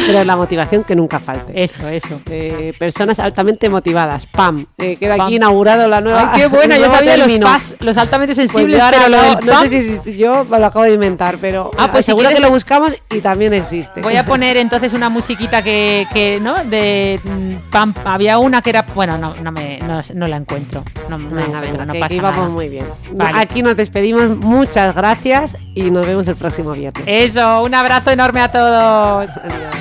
Pero 0.07 0.23
la 0.23 0.35
motivación 0.35 0.83
que 0.83 0.95
nunca 0.95 1.19
falte. 1.19 1.63
Eso, 1.63 1.87
eso. 1.89 2.21
Eh, 2.29 2.73
personas 2.77 3.19
altamente 3.19 3.69
motivadas. 3.69 4.25
¡Pam! 4.27 4.65
Eh, 4.77 4.95
queda 4.97 5.17
Pam. 5.17 5.27
aquí 5.27 5.35
inaugurado 5.35 5.87
la 5.87 6.01
nueva. 6.01 6.31
Ay, 6.33 6.41
qué 6.41 6.47
bueno, 6.47 6.75
el 6.75 6.81
yo 6.81 6.89
sabía 6.89 7.17
los. 7.17 7.33
PAS, 7.33 7.75
los 7.79 7.97
altamente 7.97 8.33
Pues 8.35 8.49
sensibles, 8.49 8.81
pero 8.91 9.09
lo 9.09 9.21
del 9.21 9.45
no 9.45 9.61
sé 9.65 10.01
si 10.03 10.17
yo 10.17 10.45
me 10.45 10.59
lo 10.59 10.65
acabo 10.67 10.85
de 10.85 10.93
inventar, 10.93 11.37
pero 11.39 11.71
Ah, 11.77 11.89
pues 11.91 12.05
si 12.05 12.11
seguro 12.11 12.27
quieres- 12.27 12.39
que 12.41 12.47
lo 12.47 12.51
buscamos 12.53 12.93
y 13.11 13.19
también 13.19 13.53
existe. 13.53 14.01
Voy 14.01 14.15
a 14.17 14.23
poner 14.25 14.57
entonces 14.57 14.93
una 14.93 15.09
musiquita 15.09 15.61
que, 15.61 16.07
que 16.13 16.39
¿no? 16.39 16.63
De 16.63 17.19
mm, 17.23 17.69
pam, 17.71 17.93
había 18.05 18.37
una 18.39 18.61
que 18.61 18.69
era, 18.71 18.85
bueno, 18.95 19.17
no, 19.17 19.33
no 19.41 19.51
me, 19.51 19.79
no, 19.79 20.01
no 20.13 20.27
la 20.27 20.37
encuentro. 20.37 20.83
No, 21.09 21.17
no 21.17 21.29
Venga, 21.35 21.59
venga, 21.61 21.85
no 21.85 21.93
que, 21.93 21.99
pasa 21.99 22.15
íbamos 22.15 22.37
nada. 22.37 22.49
muy 22.49 22.69
bien. 22.69 22.85
Vale. 23.11 23.39
Aquí 23.39 23.61
nos 23.61 23.75
despedimos, 23.77 24.37
muchas 24.37 24.95
gracias 24.95 25.57
y 25.73 25.91
nos 25.91 26.05
vemos 26.07 26.27
el 26.27 26.35
próximo 26.35 26.71
viernes. 26.71 27.03
Eso, 27.07 27.63
un 27.63 27.73
abrazo 27.75 28.11
enorme 28.11 28.41
a 28.41 28.51
todos. 28.51 29.29
Adiós. 29.37 29.75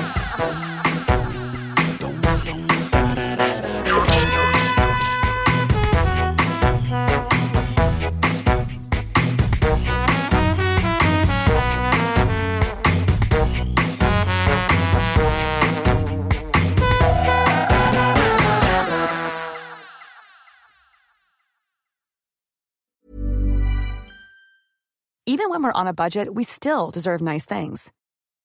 Even 25.27 25.49
when 25.49 25.63
we're 25.63 25.73
on 25.73 25.87
a 25.87 25.93
budget, 25.93 26.33
we 26.33 26.43
still 26.43 26.91
deserve 26.91 27.19
nice 27.19 27.45
things. 27.45 27.91